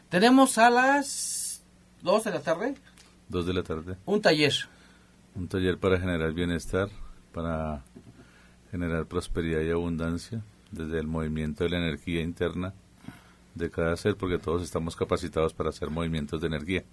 Tenemos 0.09 0.57
a 0.57 0.69
las 0.69 1.63
2 2.01 2.23
de 2.23 2.31
la 2.31 2.41
tarde. 2.41 2.75
2 3.29 3.45
de 3.47 3.53
la 3.53 3.63
tarde. 3.63 3.97
Un 4.05 4.21
taller. 4.21 4.53
Un 5.35 5.47
taller 5.47 5.77
para 5.79 5.99
generar 5.99 6.31
bienestar, 6.33 6.89
para 7.33 7.83
generar 8.71 9.05
prosperidad 9.07 9.61
y 9.61 9.71
abundancia 9.71 10.43
desde 10.71 10.99
el 10.99 11.07
movimiento 11.07 11.63
de 11.63 11.71
la 11.71 11.77
energía 11.77 12.21
interna 12.21 12.73
de 13.55 13.71
cada 13.71 13.97
ser, 13.97 14.15
porque 14.15 14.37
todos 14.37 14.61
estamos 14.61 14.95
capacitados 14.95 15.53
para 15.53 15.69
hacer 15.69 15.89
movimientos 15.89 16.39
de 16.39 16.47
energía. 16.47 16.83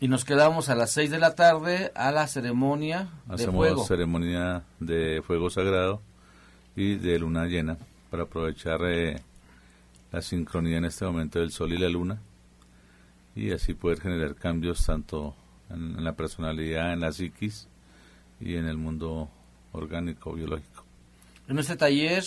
Y 0.00 0.06
nos 0.06 0.24
quedamos 0.24 0.68
a 0.68 0.76
las 0.76 0.92
6 0.92 1.10
de 1.10 1.18
la 1.18 1.34
tarde 1.34 1.90
a 1.96 2.12
la 2.12 2.28
ceremonia 2.28 3.08
de 3.26 3.48
fuego. 3.48 3.84
ceremonia 3.84 4.62
de 4.78 5.22
fuego 5.26 5.50
sagrado 5.50 6.00
y 6.76 6.94
de 6.94 7.18
luna 7.18 7.46
llena 7.46 7.78
para 8.08 8.22
aprovechar 8.22 8.80
eh, 8.84 9.20
la 10.12 10.22
sincronía 10.22 10.78
en 10.78 10.84
este 10.84 11.04
momento 11.04 11.40
del 11.40 11.50
sol 11.50 11.72
y 11.72 11.78
la 11.78 11.88
luna 11.88 12.20
y 13.34 13.50
así 13.50 13.74
poder 13.74 14.00
generar 14.00 14.36
cambios 14.36 14.86
tanto 14.86 15.34
en, 15.68 16.04
la 16.04 16.12
personalidad, 16.12 16.92
en 16.92 17.00
la 17.00 17.10
psiquis 17.10 17.66
y 18.40 18.54
en 18.54 18.66
el 18.66 18.76
mundo 18.76 19.28
orgánico, 19.72 20.32
biológico. 20.32 20.84
En 21.48 21.58
este 21.58 21.76
taller, 21.76 22.22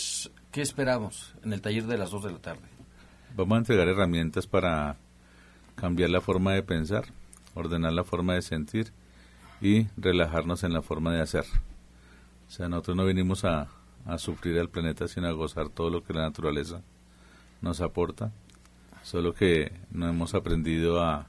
¿qué 0.52 0.62
esperamos 0.62 1.34
en 1.42 1.54
el 1.54 1.62
taller 1.62 1.86
de 1.86 1.98
las 1.98 2.12
2 2.12 2.24
de 2.26 2.32
la 2.34 2.40
tarde? 2.40 2.68
Vamos 3.34 3.56
a 3.56 3.60
entregar 3.60 3.88
herramientas 3.88 4.46
para 4.46 4.98
cambiar 5.76 6.10
la 6.10 6.20
forma 6.20 6.52
de 6.52 6.64
pensar 6.64 7.06
ordenar 7.56 7.94
la 7.94 8.04
forma 8.04 8.36
de 8.36 8.42
sentir 8.42 8.92
y 9.62 9.88
relajarnos 9.98 10.64
en 10.64 10.74
la 10.74 10.82
forma 10.82 11.14
de 11.14 11.22
hacer. 11.22 11.46
O 12.48 12.52
sea, 12.52 12.68
nosotros 12.68 12.98
no 12.98 13.06
venimos 13.06 13.46
a, 13.46 13.70
a 14.06 14.18
sufrir 14.18 14.60
al 14.60 14.70
planeta, 14.70 15.08
sino 15.08 15.28
a 15.28 15.32
gozar 15.32 15.70
todo 15.70 15.90
lo 15.90 16.04
que 16.04 16.14
la 16.14 16.24
naturaleza 16.24 16.82
nos 17.62 17.82
aporta, 17.82 18.32
solo 19.04 19.34
que 19.34 19.72
no 19.92 20.10
hemos 20.10 20.34
aprendido 20.34 21.02
a, 21.02 21.28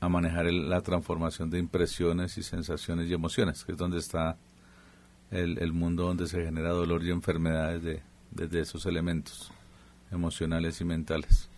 a 0.00 0.08
manejar 0.08 0.52
la 0.52 0.80
transformación 0.82 1.50
de 1.50 1.58
impresiones 1.58 2.36
y 2.38 2.42
sensaciones 2.42 3.08
y 3.08 3.14
emociones, 3.14 3.64
que 3.64 3.72
es 3.72 3.78
donde 3.78 3.98
está 3.98 4.36
el, 5.30 5.58
el 5.58 5.72
mundo 5.72 6.04
donde 6.04 6.26
se 6.26 6.44
genera 6.44 6.70
dolor 6.70 7.02
y 7.02 7.10
enfermedades 7.10 7.82
de, 7.82 8.02
desde 8.30 8.60
esos 8.60 8.86
elementos 8.86 9.50
emocionales 10.10 10.80
y 10.80 10.84
mentales. 10.84 11.48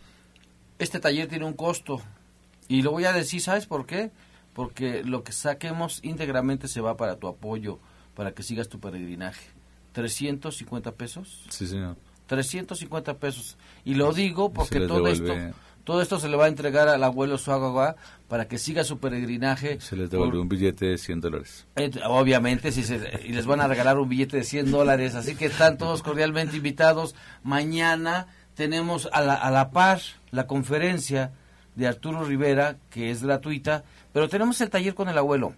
Este 0.78 1.00
taller 1.00 1.28
tiene 1.28 1.44
un 1.44 1.54
costo 1.54 2.00
y 2.68 2.82
lo 2.82 2.90
voy 2.90 3.04
a 3.04 3.12
decir, 3.12 3.40
¿sabes 3.40 3.66
por 3.66 3.86
qué? 3.86 4.10
Porque 4.52 5.02
lo 5.04 5.22
que 5.22 5.32
saquemos 5.32 6.00
íntegramente 6.02 6.68
se 6.68 6.80
va 6.80 6.96
para 6.96 7.16
tu 7.16 7.28
apoyo, 7.28 7.78
para 8.14 8.32
que 8.32 8.42
sigas 8.42 8.68
tu 8.68 8.80
peregrinaje. 8.80 9.50
350 9.92 10.92
pesos. 10.92 11.44
Sí, 11.50 11.66
señor. 11.66 11.96
350 12.26 13.18
pesos. 13.18 13.56
Y 13.84 13.94
lo 13.94 14.12
digo 14.12 14.52
porque 14.52 14.80
todo 14.80 15.06
esto 15.08 15.32
todo 15.86 16.02
esto 16.02 16.18
se 16.18 16.28
le 16.28 16.36
va 16.36 16.46
a 16.46 16.48
entregar 16.48 16.88
al 16.88 17.04
abuelo 17.04 17.38
Suagagua 17.38 17.94
para 18.26 18.48
que 18.48 18.58
siga 18.58 18.82
su 18.82 18.98
peregrinaje. 18.98 19.80
Se 19.80 19.94
les 19.94 20.10
devuelve 20.10 20.40
un 20.40 20.48
billete 20.48 20.86
de 20.86 20.98
100 20.98 21.20
dólares. 21.20 21.64
Eh, 21.76 21.92
obviamente, 22.08 22.72
si 22.72 22.80
y 23.24 23.32
les 23.32 23.46
van 23.46 23.60
a 23.60 23.68
regalar 23.68 23.96
un 23.96 24.08
billete 24.08 24.38
de 24.38 24.42
100 24.42 24.72
dólares. 24.72 25.14
Así 25.14 25.36
que 25.36 25.46
están 25.46 25.78
todos 25.78 26.02
cordialmente 26.02 26.56
invitados. 26.56 27.14
Mañana 27.44 28.26
tenemos 28.54 29.08
a 29.12 29.20
la, 29.20 29.34
a 29.34 29.48
la 29.52 29.70
par 29.70 30.00
la 30.32 30.48
conferencia 30.48 31.30
de 31.76 31.86
Arturo 31.86 32.24
Rivera, 32.24 32.76
que 32.90 33.10
es 33.10 33.22
gratuita, 33.22 33.84
pero 34.12 34.28
tenemos 34.28 34.60
el 34.60 34.70
taller 34.70 34.94
con 34.94 35.08
el 35.08 35.18
abuelo. 35.18 35.54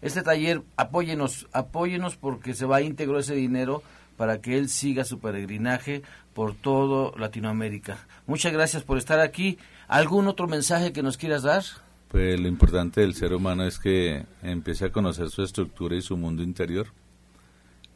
Este 0.00 0.22
taller, 0.22 0.62
apóyenos, 0.76 1.46
apóyenos 1.52 2.16
porque 2.16 2.54
se 2.54 2.66
va 2.66 2.76
a 2.76 2.82
integrar 2.82 3.20
ese 3.20 3.34
dinero 3.34 3.82
para 4.16 4.40
que 4.40 4.58
él 4.58 4.68
siga 4.68 5.04
su 5.04 5.20
peregrinaje 5.20 6.02
por 6.34 6.54
todo 6.54 7.14
Latinoamérica. 7.16 7.98
Muchas 8.26 8.52
gracias 8.52 8.82
por 8.82 8.98
estar 8.98 9.20
aquí. 9.20 9.58
¿Algún 9.86 10.26
otro 10.26 10.48
mensaje 10.48 10.92
que 10.92 11.02
nos 11.02 11.16
quieras 11.16 11.42
dar? 11.42 11.62
Pues 12.08 12.40
lo 12.40 12.48
importante 12.48 13.02
del 13.02 13.14
ser 13.14 13.34
humano 13.34 13.64
es 13.64 13.78
que 13.78 14.24
empiece 14.42 14.86
a 14.86 14.92
conocer 14.92 15.28
su 15.28 15.42
estructura 15.42 15.94
y 15.94 16.02
su 16.02 16.16
mundo 16.16 16.42
interior, 16.42 16.86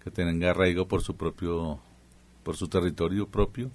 que 0.04 0.10
tenga 0.10 0.50
arraigo 0.50 0.86
por 0.86 1.02
su 1.02 1.16
propio, 1.16 1.80
por 2.42 2.56
su 2.56 2.68
territorio 2.68 3.26
propio, 3.28 3.70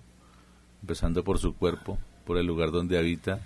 empezando 0.81 1.23
por 1.23 1.39
su 1.39 1.55
cuerpo, 1.55 1.97
por 2.25 2.37
el 2.37 2.45
lugar 2.45 2.71
donde 2.71 2.97
habita 2.97 3.39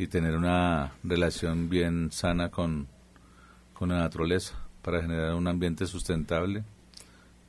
y 0.00 0.06
tener 0.06 0.34
una 0.34 0.92
relación 1.04 1.68
bien 1.68 2.10
sana 2.10 2.50
con, 2.50 2.88
con 3.74 3.90
la 3.90 3.98
naturaleza 3.98 4.54
para 4.80 5.02
generar 5.02 5.34
un 5.34 5.46
ambiente 5.46 5.86
sustentable 5.86 6.64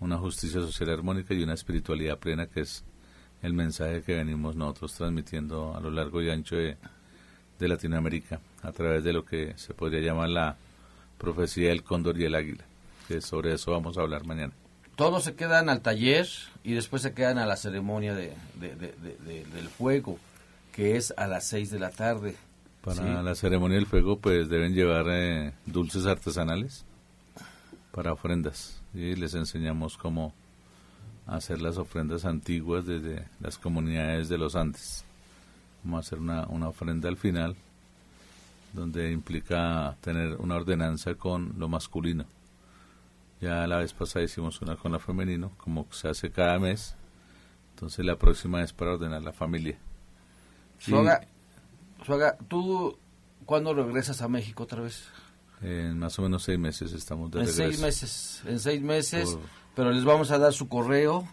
una 0.02 0.18
justicia 0.18 0.60
social 0.60 0.90
armónica 0.90 1.34
y 1.34 1.44
una 1.44 1.54
espiritualidad 1.54 2.18
plena 2.18 2.48
que 2.48 2.62
es 2.62 2.84
el 3.42 3.54
mensaje 3.54 4.02
que 4.02 4.16
venimos 4.16 4.56
nosotros 4.56 4.94
transmitiendo 4.96 5.74
a 5.76 5.80
lo 5.80 5.92
largo 5.92 6.22
y 6.22 6.30
ancho 6.30 6.58
de, 6.58 6.78
Latinoamérica 7.60 8.40
a 8.64 8.72
través 8.72 9.04
de 9.04 9.14
lo 9.14 9.24
que 9.24 9.54
se 9.56 9.76
podría 9.76 10.02
llamar 10.02 10.30
la 10.30 10.58
profecía 11.20 11.70
del 11.70 11.84
cóndor 11.84 12.20
y 12.20 12.26
el 12.26 12.34
águila, 12.34 12.64
que 13.08 13.22
sobre 13.22 13.54
eso 13.54 13.70
vamos 13.70 14.00
a 14.00 14.02
hablar 14.02 14.26
mañana. 14.26 14.52
Todos 14.96 15.26
se 15.26 15.36
quedan 15.36 15.70
al 15.70 15.82
taller 15.82 16.28
y 16.64 16.74
después 16.74 17.04
se 17.04 17.14
quedan 17.14 17.38
a 17.38 17.46
la 17.46 17.56
ceremonia 17.56 18.16
de, 18.16 18.34
del 18.60 19.70
fuego, 19.70 20.18
que 20.72 20.96
es 20.98 21.14
a 21.18 21.28
las 21.28 21.46
seis 21.48 21.70
de 21.70 21.80
la 21.80 21.90
tarde. 21.90 22.36
Para 22.84 23.22
la 23.22 23.36
ceremonia 23.36 23.78
del 23.78 23.86
fuego, 23.86 24.18
pues 24.20 24.50
deben 24.50 24.74
llevar 24.74 25.06
eh, 25.10 25.54
dulces 25.66 26.06
artesanales 26.06 26.84
para 27.92 28.14
ofrendas 28.14 28.82
y 28.94 29.16
les 29.16 29.36
enseñamos 29.36 29.98
cómo 29.98 30.34
hacer 31.28 31.62
las 31.62 31.78
ofrendas 31.78 32.26
antiguas 32.26 32.86
desde 32.86 33.28
las 33.40 33.58
comunidades 33.58 34.30
de 34.30 34.38
los 34.38 34.56
Andes. 34.56 35.04
Vamos 35.84 35.98
a 35.98 36.08
hacer 36.08 36.20
una, 36.20 36.48
una 36.48 36.70
ofrenda 36.70 37.08
al 37.08 37.18
final 37.18 37.56
donde 38.74 39.12
implica 39.12 39.96
tener 40.02 40.36
una 40.38 40.56
ordenanza 40.56 41.16
con 41.16 41.54
lo 41.58 41.68
masculino. 41.68 42.26
Ya 43.42 43.66
la 43.68 43.78
vez 43.78 43.94
pasada 43.94 44.24
hicimos 44.24 44.62
una 44.62 44.76
con 44.76 44.92
lo 44.92 45.00
femenino, 45.00 45.52
como 45.58 45.86
se 45.92 46.08
hace 46.08 46.32
cada 46.32 46.58
mes. 46.60 46.96
Entonces 47.76 48.06
la 48.06 48.16
próxima 48.16 48.62
es 48.62 48.72
para 48.72 48.94
ordenar 48.94 49.24
la 49.24 49.34
familia. 49.34 49.78
Suaga, 50.82 51.22
Suaga, 52.06 52.38
¿tú 52.48 52.98
cuándo 53.46 53.74
regresas 53.74 54.22
a 54.22 54.28
México 54.28 54.64
otra 54.64 54.82
vez? 54.82 55.04
En 55.62 56.00
más 56.00 56.18
o 56.18 56.24
menos 56.24 56.44
seis 56.44 56.58
meses 56.58 56.92
estamos 56.92 57.30
de 57.30 57.42
en 57.42 57.48
seis 57.48 57.80
meses, 57.80 58.42
en 58.48 58.60
seis 58.60 58.82
meses, 58.82 59.38
pero 59.76 59.92
les 59.92 60.04
vamos 60.04 60.32
a 60.32 60.40
dar 60.40 60.54
su 60.54 60.68
correo, 60.68 61.28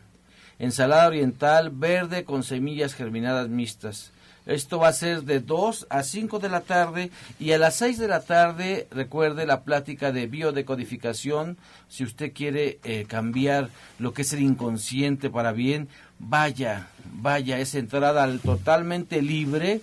Ensalada 0.59 1.07
oriental 1.07 1.69
verde 1.71 2.25
con 2.25 2.43
semillas 2.43 2.93
germinadas 2.93 3.49
mixtas. 3.49 4.11
Esto 4.45 4.79
va 4.79 4.87
a 4.87 4.93
ser 4.93 5.23
de 5.23 5.39
2 5.39 5.87
a 5.89 6.01
5 6.01 6.39
de 6.39 6.49
la 6.49 6.61
tarde 6.61 7.11
y 7.39 7.51
a 7.51 7.59
las 7.59 7.75
6 7.75 7.99
de 7.99 8.07
la 8.07 8.21
tarde 8.21 8.87
recuerde 8.89 9.45
la 9.45 9.61
plática 9.61 10.11
de 10.11 10.25
biodecodificación. 10.25 11.57
Si 11.87 12.03
usted 12.03 12.33
quiere 12.33 12.79
eh, 12.83 13.05
cambiar 13.07 13.69
lo 13.99 14.13
que 14.13 14.23
es 14.23 14.33
el 14.33 14.41
inconsciente 14.41 15.29
para 15.29 15.51
bien, 15.51 15.89
vaya, 16.17 16.87
vaya, 17.13 17.59
es 17.59 17.75
entrada 17.75 18.23
al 18.23 18.39
totalmente 18.39 19.21
libre. 19.21 19.81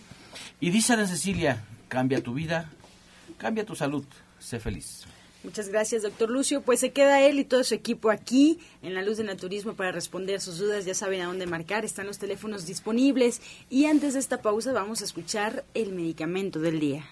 Y 0.60 0.70
dice 0.70 0.92
Ana 0.92 1.06
Cecilia, 1.06 1.64
cambia 1.88 2.22
tu 2.22 2.34
vida, 2.34 2.70
Cambia 3.38 3.64
tu 3.64 3.76
salud. 3.76 4.04
Sé 4.40 4.58
feliz. 4.58 5.04
Muchas 5.44 5.68
gracias, 5.68 6.02
doctor 6.02 6.28
Lucio. 6.28 6.60
Pues 6.62 6.80
se 6.80 6.90
queda 6.90 7.20
él 7.20 7.38
y 7.38 7.44
todo 7.44 7.62
su 7.62 7.74
equipo 7.74 8.10
aquí 8.10 8.58
en 8.82 8.94
la 8.94 9.02
luz 9.02 9.16
del 9.16 9.26
naturismo 9.26 9.74
para 9.74 9.92
responder 9.92 10.40
sus 10.40 10.58
dudas. 10.58 10.84
Ya 10.84 10.94
saben 10.94 11.20
a 11.20 11.26
dónde 11.26 11.46
marcar, 11.46 11.84
están 11.84 12.08
los 12.08 12.18
teléfonos 12.18 12.66
disponibles. 12.66 13.40
Y 13.70 13.86
antes 13.86 14.14
de 14.14 14.20
esta 14.20 14.42
pausa 14.42 14.72
vamos 14.72 15.00
a 15.00 15.04
escuchar 15.04 15.64
el 15.74 15.92
medicamento 15.92 16.58
del 16.58 16.80
día. 16.80 17.08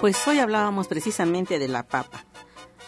Pues 0.00 0.16
hoy 0.28 0.38
hablábamos 0.38 0.88
precisamente 0.88 1.58
de 1.58 1.68
la 1.68 1.84
papa. 1.84 2.26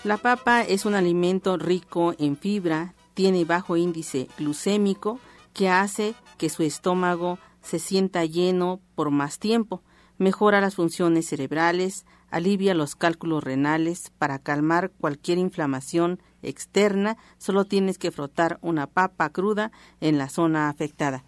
La 0.03 0.19
papa 0.19 0.63
es 0.63 0.85
un 0.85 0.95
alimento 0.95 1.57
rico 1.57 2.15
en 2.19 2.37
fibra, 2.37 2.95
tiene 3.15 3.47
bajo 3.47 3.79
índice 3.79 4.29
glucémico 4.37 5.19
que 5.55 5.71
hace 5.71 6.15
que 6.37 6.49
su 6.49 6.63
estómago 6.63 7.39
se 7.63 7.79
sienta 7.79 8.25
lleno 8.25 8.81
por 8.95 9.11
más 9.11 9.39
tiempo, 9.39 9.83
mejora 10.19 10.61
las 10.61 10.75
funciones 10.75 11.27
cerebrales, 11.27 12.05
alivia 12.31 12.75
los 12.75 12.95
cálculos 12.95 13.43
renales, 13.43 14.13
para 14.19 14.39
calmar 14.39 14.91
cualquier 14.91 15.39
inflamación 15.39 16.21
externa, 16.43 17.17
solo 17.39 17.65
tienes 17.65 17.99
que 17.99 18.11
frotar 18.11 18.59
una 18.61 18.87
papa 18.87 19.31
cruda 19.31 19.73
en 20.01 20.19
la 20.19 20.29
zona 20.29 20.69
afectada. 20.69 21.25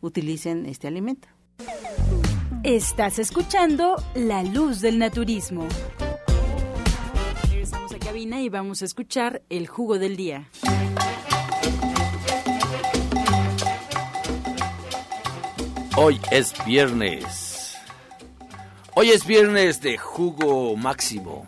Utilicen 0.00 0.66
este 0.66 0.88
alimento. 0.88 1.28
Estás 2.62 3.18
escuchando 3.18 3.96
La 4.14 4.42
Luz 4.42 4.80
del 4.80 4.98
Naturismo. 4.98 5.68
cabina 8.14 8.40
y 8.40 8.48
vamos 8.48 8.82
a 8.82 8.84
escuchar 8.84 9.42
el 9.48 9.66
jugo 9.66 9.98
del 9.98 10.16
día. 10.16 10.48
Hoy 15.96 16.20
es 16.32 16.52
viernes. 16.66 17.76
Hoy 18.96 19.10
es 19.10 19.24
viernes 19.24 19.80
de 19.80 19.96
jugo 19.96 20.74
máximo. 20.76 21.46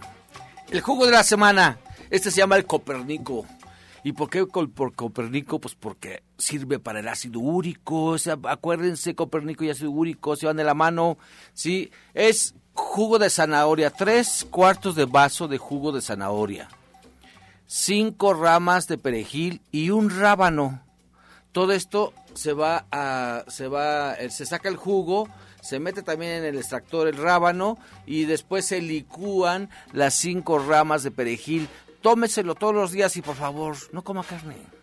El 0.71 0.81
jugo 0.83 1.05
de 1.05 1.11
la 1.11 1.25
semana. 1.25 1.79
Este 2.11 2.31
se 2.31 2.39
llama 2.39 2.55
el 2.55 2.65
Copernico. 2.65 3.45
¿Y 4.05 4.13
por 4.13 4.31
qué 4.31 4.47
por 4.47 4.95
Copernico? 4.95 5.59
Pues 5.59 5.75
porque 5.75 6.23
sirve 6.39 6.79
para 6.79 7.01
el 7.01 7.09
ácido 7.09 7.41
úrico. 7.41 8.15
Acuérdense, 8.45 9.17
Copernico 9.17 9.65
y 9.65 9.71
ácido 9.71 9.91
úrico 9.91 10.37
se 10.37 10.47
van 10.47 10.59
de 10.59 10.65
la 10.65 10.75
mano. 10.75 11.19
Sí, 11.53 11.91
es 12.15 12.55
jugo 12.73 13.19
de 13.19 13.31
zanahoria. 13.31 13.91
Tres 13.91 14.47
cuartos 14.49 14.95
de 14.95 15.07
vaso 15.07 15.49
de 15.49 15.59
jugo 15.59 15.91
de 15.91 16.03
zanahoria. 16.03 16.69
Cinco 17.67 18.33
ramas 18.33 18.87
de 18.87 18.97
perejil 18.97 19.61
y 19.73 19.91
un 19.91 20.09
rábano. 20.09 20.83
Todo 21.51 21.73
esto 21.73 22.13
se 22.37 22.53
va 22.53 22.87
a, 22.93 23.45
se 23.49 23.69
va, 23.69 24.15
eh, 24.15 24.31
se 24.31 24.47
saca 24.47 24.69
el 24.69 24.77
jugo, 24.77 25.29
se 25.63 25.81
mete 25.81 26.03
también 26.03 26.33
en 26.33 26.45
el 26.45 26.57
extractor 26.57 27.09
el 27.09 27.17
rábano 27.17 27.79
y 28.07 28.25
después 28.25 28.65
se 28.67 28.81
licúan 28.81 29.71
las 29.93 30.15
cinco 30.15 30.59
ramas 30.59 31.03
de 31.03 31.11
perejil. 31.11 31.69
Tómeselo 32.03 32.55
todos 32.55 32.75
los 32.75 32.93
días 32.93 33.17
y 33.17 33.23
por 33.23 33.35
favor, 33.35 33.77
no 33.93 34.03
coma 34.05 34.23
carne. 34.23 34.76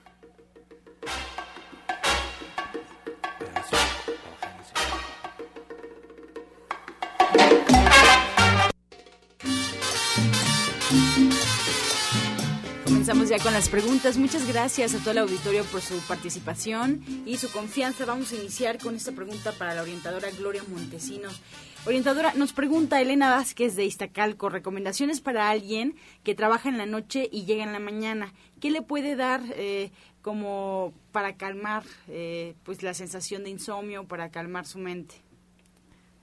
Comenzamos 13.14 13.38
ya 13.38 13.44
con 13.44 13.54
las 13.54 13.70
preguntas. 13.70 14.18
Muchas 14.18 14.48
gracias 14.48 14.96
a 14.96 14.98
todo 14.98 15.12
el 15.12 15.20
auditorio 15.20 15.64
por 15.66 15.82
su 15.82 16.00
participación 16.08 17.04
y 17.28 17.38
su 17.38 17.52
confianza. 17.52 18.06
Vamos 18.08 18.32
a 18.32 18.38
iniciar 18.38 18.80
con 18.80 18.96
esta 18.96 19.12
pregunta 19.12 19.52
para 19.52 19.76
la 19.76 19.84
orientadora 19.84 20.32
Gloria 20.32 20.64
Montesinos. 20.68 21.40
Orientadora, 21.86 22.34
nos 22.34 22.54
pregunta 22.54 23.00
Elena 23.00 23.30
Vázquez 23.30 23.76
de 23.76 23.86
Iztacalco, 23.86 24.50
recomendaciones 24.50 25.22
para 25.22 25.52
alguien 25.52 25.96
que 26.24 26.34
trabaja 26.34 26.70
en 26.70 26.80
la 26.80 26.88
noche 26.88 27.30
y 27.32 27.46
llega 27.46 27.64
en 27.64 27.72
la 27.72 27.78
mañana. 27.78 28.34
¿Qué 28.60 28.72
le 28.72 28.82
puede 28.82 29.16
dar 29.16 29.44
eh, 29.58 29.92
como 30.24 30.92
para 31.12 31.38
calmar 31.38 31.84
eh, 32.08 32.56
pues 32.64 32.82
la 32.82 32.96
sensación 32.96 33.44
de 33.44 33.52
insomnio, 33.52 34.08
para 34.08 34.32
calmar 34.32 34.66
su 34.66 34.80
mente? 34.80 35.14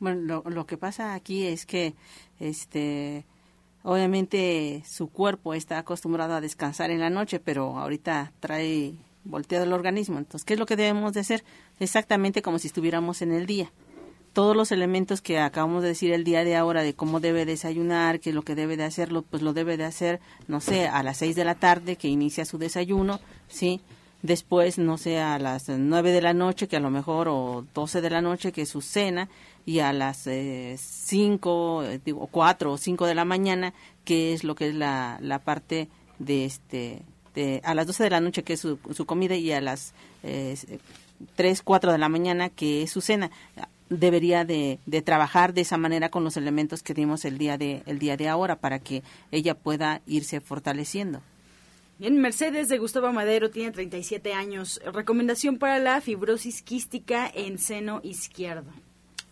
Bueno, 0.00 0.42
lo, 0.42 0.50
lo 0.50 0.66
que 0.66 0.76
pasa 0.76 1.14
aquí 1.14 1.46
es 1.46 1.66
que 1.66 1.94
este 2.40 3.26
Obviamente 3.82 4.82
su 4.86 5.08
cuerpo 5.08 5.54
está 5.54 5.78
acostumbrado 5.78 6.34
a 6.34 6.40
descansar 6.40 6.90
en 6.90 7.00
la 7.00 7.10
noche, 7.10 7.40
pero 7.40 7.78
ahorita 7.78 8.32
trae 8.40 8.94
volteado 9.24 9.64
el 9.64 9.72
organismo. 9.72 10.18
Entonces, 10.18 10.44
¿qué 10.44 10.54
es 10.54 10.60
lo 10.60 10.66
que 10.66 10.76
debemos 10.76 11.12
de 11.14 11.20
hacer? 11.20 11.44
Exactamente 11.78 12.42
como 12.42 12.58
si 12.58 12.66
estuviéramos 12.66 13.22
en 13.22 13.32
el 13.32 13.46
día. 13.46 13.72
Todos 14.32 14.54
los 14.54 14.70
elementos 14.70 15.22
que 15.22 15.40
acabamos 15.40 15.82
de 15.82 15.88
decir 15.88 16.12
el 16.12 16.24
día 16.24 16.44
de 16.44 16.56
ahora 16.56 16.82
de 16.82 16.94
cómo 16.94 17.18
debe 17.18 17.46
desayunar, 17.46 18.20
qué 18.20 18.30
es 18.30 18.34
lo 18.34 18.42
que 18.42 18.54
debe 18.54 18.76
de 18.76 18.84
hacerlo, 18.84 19.22
pues 19.22 19.42
lo 19.42 19.52
debe 19.52 19.76
de 19.76 19.84
hacer, 19.84 20.20
no 20.46 20.60
sé, 20.60 20.86
a 20.86 21.02
las 21.02 21.16
seis 21.16 21.34
de 21.34 21.44
la 21.44 21.56
tarde 21.56 21.96
que 21.96 22.06
inicia 22.06 22.44
su 22.44 22.58
desayuno, 22.58 23.18
¿sí? 23.48 23.80
Después, 24.22 24.78
no 24.78 24.98
sé, 24.98 25.18
a 25.18 25.38
las 25.38 25.68
nueve 25.68 26.12
de 26.12 26.20
la 26.20 26.34
noche, 26.34 26.68
que 26.68 26.76
a 26.76 26.80
lo 26.80 26.90
mejor, 26.90 27.26
o 27.28 27.64
doce 27.74 28.00
de 28.02 28.10
la 28.10 28.20
noche, 28.20 28.52
que 28.52 28.66
su 28.66 28.82
cena, 28.82 29.28
y 29.70 29.78
a 29.78 29.92
las 29.92 30.28
5, 30.76 31.84
eh, 31.84 32.00
digo, 32.04 32.26
4 32.26 32.72
o 32.72 32.76
5 32.76 33.06
de 33.06 33.14
la 33.14 33.24
mañana, 33.24 33.72
que 34.04 34.32
es 34.32 34.42
lo 34.42 34.56
que 34.56 34.70
es 34.70 34.74
la, 34.74 35.18
la 35.22 35.38
parte 35.38 35.86
de 36.18 36.44
este, 36.44 37.02
de, 37.36 37.60
a 37.62 37.72
las 37.74 37.86
12 37.86 38.02
de 38.02 38.10
la 38.10 38.20
noche, 38.20 38.42
que 38.42 38.54
es 38.54 38.60
su, 38.60 38.80
su 38.92 39.06
comida, 39.06 39.36
y 39.36 39.52
a 39.52 39.60
las 39.60 39.94
eh, 40.24 40.56
3, 41.36 41.62
4 41.62 41.92
de 41.92 41.98
la 41.98 42.08
mañana, 42.08 42.48
que 42.48 42.82
es 42.82 42.90
su 42.90 43.00
cena. 43.00 43.30
Debería 43.88 44.44
de, 44.44 44.80
de, 44.86 45.02
trabajar 45.02 45.54
de 45.54 45.60
esa 45.60 45.76
manera 45.76 46.08
con 46.08 46.24
los 46.24 46.36
elementos 46.36 46.82
que 46.82 46.92
dimos 46.92 47.24
el 47.24 47.38
día 47.38 47.56
de, 47.56 47.84
el 47.86 48.00
día 48.00 48.16
de 48.16 48.28
ahora 48.28 48.56
para 48.56 48.80
que 48.80 49.04
ella 49.30 49.54
pueda 49.54 50.00
irse 50.04 50.40
fortaleciendo. 50.40 51.22
Bien, 51.96 52.20
Mercedes 52.20 52.68
de 52.70 52.78
Gustavo 52.78 53.12
Madero 53.12 53.50
tiene 53.50 53.70
37 53.70 54.34
años. 54.34 54.80
Recomendación 54.84 55.58
para 55.58 55.78
la 55.78 56.00
fibrosis 56.00 56.60
quística 56.60 57.30
en 57.32 57.58
seno 57.60 58.00
izquierdo. 58.02 58.72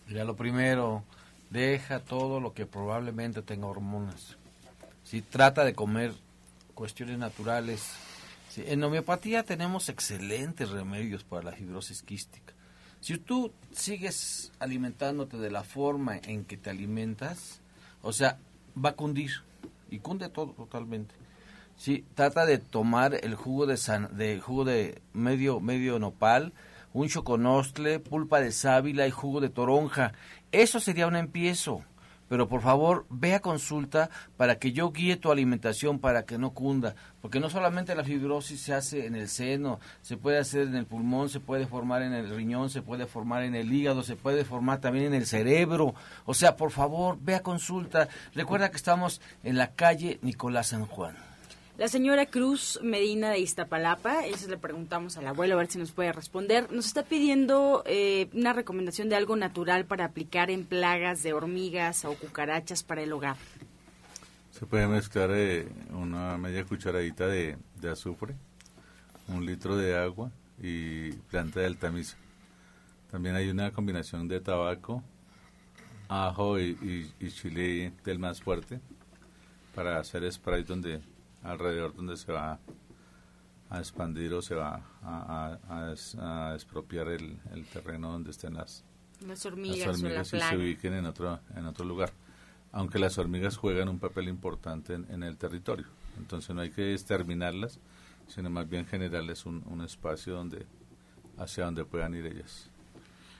Mira, 0.09 0.23
lo 0.23 0.35
primero, 0.35 1.03
deja 1.51 1.99
todo 1.99 2.39
lo 2.39 2.55
que 2.55 2.65
probablemente 2.65 3.43
tenga 3.43 3.67
hormonas. 3.67 4.37
Si 5.03 5.21
trata 5.21 5.63
de 5.63 5.75
comer 5.75 6.13
cuestiones 6.73 7.19
naturales. 7.19 7.93
en 8.57 8.83
homeopatía 8.83 9.43
tenemos 9.43 9.87
excelentes 9.87 10.71
remedios 10.71 11.23
para 11.23 11.43
la 11.43 11.51
fibrosis 11.51 12.01
quística. 12.01 12.53
Si 13.01 13.19
tú 13.19 13.51
sigues 13.71 14.51
alimentándote 14.57 15.37
de 15.37 15.51
la 15.51 15.63
forma 15.63 16.17
en 16.17 16.43
que 16.43 16.57
te 16.57 16.71
alimentas, 16.71 17.61
o 18.01 18.11
sea, 18.11 18.39
va 18.83 18.89
a 18.89 18.95
cundir 18.95 19.29
y 19.91 19.99
cunde 19.99 20.29
todo 20.29 20.53
totalmente. 20.53 21.13
Si 21.77 22.03
trata 22.15 22.47
de 22.47 22.57
tomar 22.57 23.13
el 23.13 23.35
jugo 23.35 23.67
de, 23.67 23.77
de 24.13 24.39
jugo 24.39 24.65
de 24.65 25.03
medio 25.13 25.59
medio 25.59 25.99
nopal, 25.99 26.51
un 26.93 27.07
choconostle, 27.07 27.99
pulpa 27.99 28.39
de 28.39 28.51
sábila 28.51 29.07
y 29.07 29.11
jugo 29.11 29.41
de 29.41 29.49
toronja. 29.49 30.13
Eso 30.51 30.79
sería 30.79 31.07
un 31.07 31.15
empiezo. 31.15 31.83
Pero 32.29 32.47
por 32.47 32.61
favor, 32.61 33.07
ve 33.09 33.33
a 33.33 33.39
consulta 33.39 34.11
para 34.37 34.59
que 34.59 34.71
yo 34.71 34.91
guíe 34.91 35.17
tu 35.17 35.31
alimentación 35.31 35.97
para 35.97 36.25
que 36.25 36.37
no 36.37 36.53
cunda. 36.53 36.93
Porque 37.21 37.39
no 37.39 37.49
solamente 37.49 37.95
la 37.95 38.03
fibrosis 38.03 38.61
se 38.61 38.73
hace 38.75 39.07
en 39.07 39.15
el 39.15 39.27
seno, 39.27 39.79
se 40.01 40.15
puede 40.15 40.37
hacer 40.37 40.67
en 40.67 40.75
el 40.75 40.85
pulmón, 40.85 41.29
se 41.29 41.39
puede 41.39 41.65
formar 41.65 42.03
en 42.03 42.13
el 42.13 42.29
riñón, 42.29 42.69
se 42.69 42.83
puede 42.83 43.07
formar 43.07 43.43
en 43.43 43.55
el 43.55 43.73
hígado, 43.73 44.03
se 44.03 44.15
puede 44.15 44.45
formar 44.45 44.79
también 44.79 45.07
en 45.07 45.15
el 45.15 45.25
cerebro. 45.25 45.95
O 46.25 46.35
sea, 46.35 46.55
por 46.55 46.69
favor, 46.69 47.17
ve 47.19 47.33
a 47.33 47.41
consulta. 47.41 48.07
Recuerda 48.35 48.69
que 48.69 48.77
estamos 48.77 49.21
en 49.43 49.57
la 49.57 49.71
calle 49.73 50.19
Nicolás 50.21 50.67
San 50.67 50.85
Juan. 50.85 51.28
La 51.79 51.87
señora 51.87 52.25
Cruz 52.25 52.77
Medina 52.83 53.29
de 53.29 53.39
Iztapalapa, 53.39 54.25
eso 54.25 54.49
le 54.49 54.57
preguntamos 54.57 55.15
al 55.15 55.25
abuelo 55.27 55.53
a 55.53 55.59
ver 55.59 55.67
si 55.67 55.77
nos 55.77 55.93
puede 55.93 56.11
responder, 56.11 56.69
nos 56.73 56.87
está 56.87 57.03
pidiendo 57.03 57.83
eh, 57.85 58.27
una 58.33 58.51
recomendación 58.51 59.07
de 59.07 59.15
algo 59.15 59.37
natural 59.37 59.85
para 59.85 60.03
aplicar 60.03 60.51
en 60.51 60.65
plagas 60.65 61.23
de 61.23 61.31
hormigas 61.31 62.03
o 62.03 62.15
cucarachas 62.15 62.83
para 62.83 63.01
el 63.01 63.13
hogar. 63.13 63.37
Se 64.51 64.65
puede 64.65 64.87
mezclar 64.87 65.29
eh, 65.31 65.69
una 65.93 66.37
media 66.37 66.65
cucharadita 66.65 67.27
de, 67.27 67.55
azufre, 67.89 68.35
un 69.29 69.45
litro 69.45 69.77
de 69.77 69.97
agua 69.97 70.31
y 70.61 71.13
planta 71.31 71.61
del 71.61 71.77
tamizo. 71.77 72.17
También 73.09 73.37
hay 73.37 73.49
una 73.49 73.71
combinación 73.71 74.27
de 74.27 74.41
tabaco, 74.41 75.01
ajo 76.09 76.59
y, 76.59 77.09
y 77.21 77.31
chile 77.31 77.93
del 78.03 78.19
más 78.19 78.41
fuerte 78.41 78.81
para 79.73 79.97
hacer 79.97 80.29
spray 80.29 80.63
donde 80.63 80.99
alrededor 81.43 81.95
donde 81.95 82.17
se 82.17 82.31
va 82.31 82.59
a 83.69 83.79
expandir 83.79 84.33
o 84.33 84.41
se 84.41 84.55
va 84.55 84.81
a, 85.03 86.53
expropiar 86.55 87.09
el, 87.09 87.37
terreno 87.71 88.11
donde 88.11 88.31
estén 88.31 88.55
las, 88.55 88.83
las 89.25 89.45
hormigas, 89.45 90.01
y 90.33 90.39
se 90.39 90.57
ubiquen 90.57 90.93
en 90.93 91.05
otro, 91.05 91.39
en 91.55 91.65
otro 91.65 91.85
lugar. 91.85 92.11
Aunque 92.71 92.99
las 92.99 93.17
hormigas 93.17 93.57
juegan 93.57 93.89
un 93.89 93.99
papel 93.99 94.27
importante 94.27 94.93
en, 94.93 95.23
el 95.23 95.37
territorio. 95.37 95.87
Entonces 96.17 96.55
no 96.55 96.61
hay 96.61 96.69
que 96.69 96.93
exterminarlas, 96.93 97.79
sino 98.27 98.49
más 98.49 98.69
bien 98.69 98.85
generarles 98.85 99.45
un, 99.45 99.63
un 99.67 99.81
espacio 99.81 100.35
donde 100.35 100.65
hacia 101.37 101.65
donde 101.65 101.85
puedan 101.85 102.13
ir 102.15 102.25
ellas. 102.25 102.69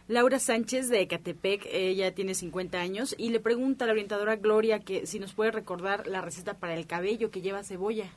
Laura 0.09 0.39
Sánchez 0.39 0.89
de 0.89 1.01
Ecatepec, 1.01 1.67
ella 1.71 2.15
tiene 2.15 2.33
50 2.33 2.79
años 2.79 3.13
y 3.15 3.29
le 3.29 3.39
pregunta 3.39 3.85
a 3.85 3.87
la 3.87 3.91
orientadora 3.91 4.37
Gloria 4.37 4.79
que 4.79 5.05
si 5.05 5.19
nos 5.19 5.33
puede 5.33 5.51
recordar 5.51 6.07
la 6.07 6.19
receta 6.19 6.55
para 6.55 6.73
el 6.73 6.87
cabello 6.87 7.29
que 7.29 7.43
lleva 7.43 7.63
cebolla. 7.63 8.09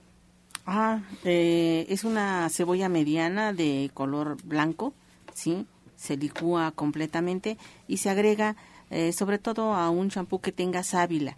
Ah, 0.65 1.03
eh, 1.23 1.85
es 1.91 2.05
una 2.05 2.49
cebolla 2.49 2.89
mediana 2.89 3.53
de 3.53 3.91
color 3.93 4.39
blanco, 4.43 4.95
¿sí? 5.35 5.67
Se 5.97 6.17
licúa 6.17 6.71
completamente 6.71 7.59
y 7.87 7.99
se 7.99 8.09
agrega 8.09 8.57
eh, 8.89 9.13
sobre 9.13 9.39
todo 9.39 9.75
a 9.75 9.91
un 9.91 10.09
champú 10.09 10.41
que 10.41 10.51
tenga 10.51 10.83
sábila 10.85 11.37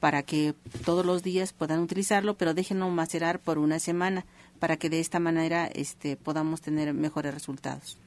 para 0.00 0.24
que 0.24 0.56
todos 0.84 1.06
los 1.06 1.22
días 1.22 1.52
puedan 1.52 1.78
utilizarlo, 1.78 2.34
pero 2.34 2.54
déjenlo 2.54 2.90
macerar 2.90 3.38
por 3.38 3.56
una 3.56 3.78
semana 3.78 4.24
para 4.58 4.76
que 4.78 4.90
de 4.90 4.98
esta 4.98 5.20
manera 5.20 5.68
este, 5.68 6.16
podamos 6.16 6.60
tener 6.60 6.92
mejores 6.92 7.32
resultados. 7.32 7.98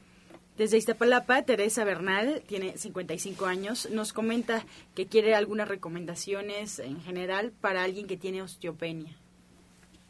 Desde 0.57 0.77
Iztapalapa, 0.77 1.41
Teresa 1.41 1.83
Bernal, 1.83 2.41
tiene 2.47 2.77
55 2.77 3.45
años, 3.45 3.89
nos 3.91 4.13
comenta 4.13 4.65
que 4.95 5.05
quiere 5.05 5.35
algunas 5.35 5.67
recomendaciones 5.67 6.79
en 6.79 7.01
general 7.01 7.51
para 7.59 7.83
alguien 7.83 8.07
que 8.07 8.15
tiene 8.15 8.41
osteopenia. 8.41 9.17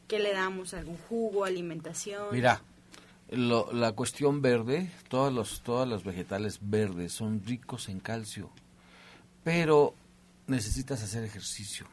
¿Qué 0.07 0.19
le 0.19 0.33
damos? 0.33 0.75
¿Algún 0.75 0.97
jugo, 1.09 1.45
alimentación? 1.45 2.27
Mira, 2.31 2.61
la 3.29 3.91
cuestión 3.93 4.43
verde, 4.43 4.91
todos 5.07 5.33
los, 5.33 5.61
todos 5.61 5.87
los 5.87 6.03
vegetales 6.03 6.59
verdes 6.61 7.11
son 7.13 7.43
ricos 7.43 7.89
en 7.89 7.99
calcio, 7.99 8.51
pero 9.43 9.95
necesitas 10.45 11.01
hacer 11.01 11.23
ejercicio. 11.23 11.87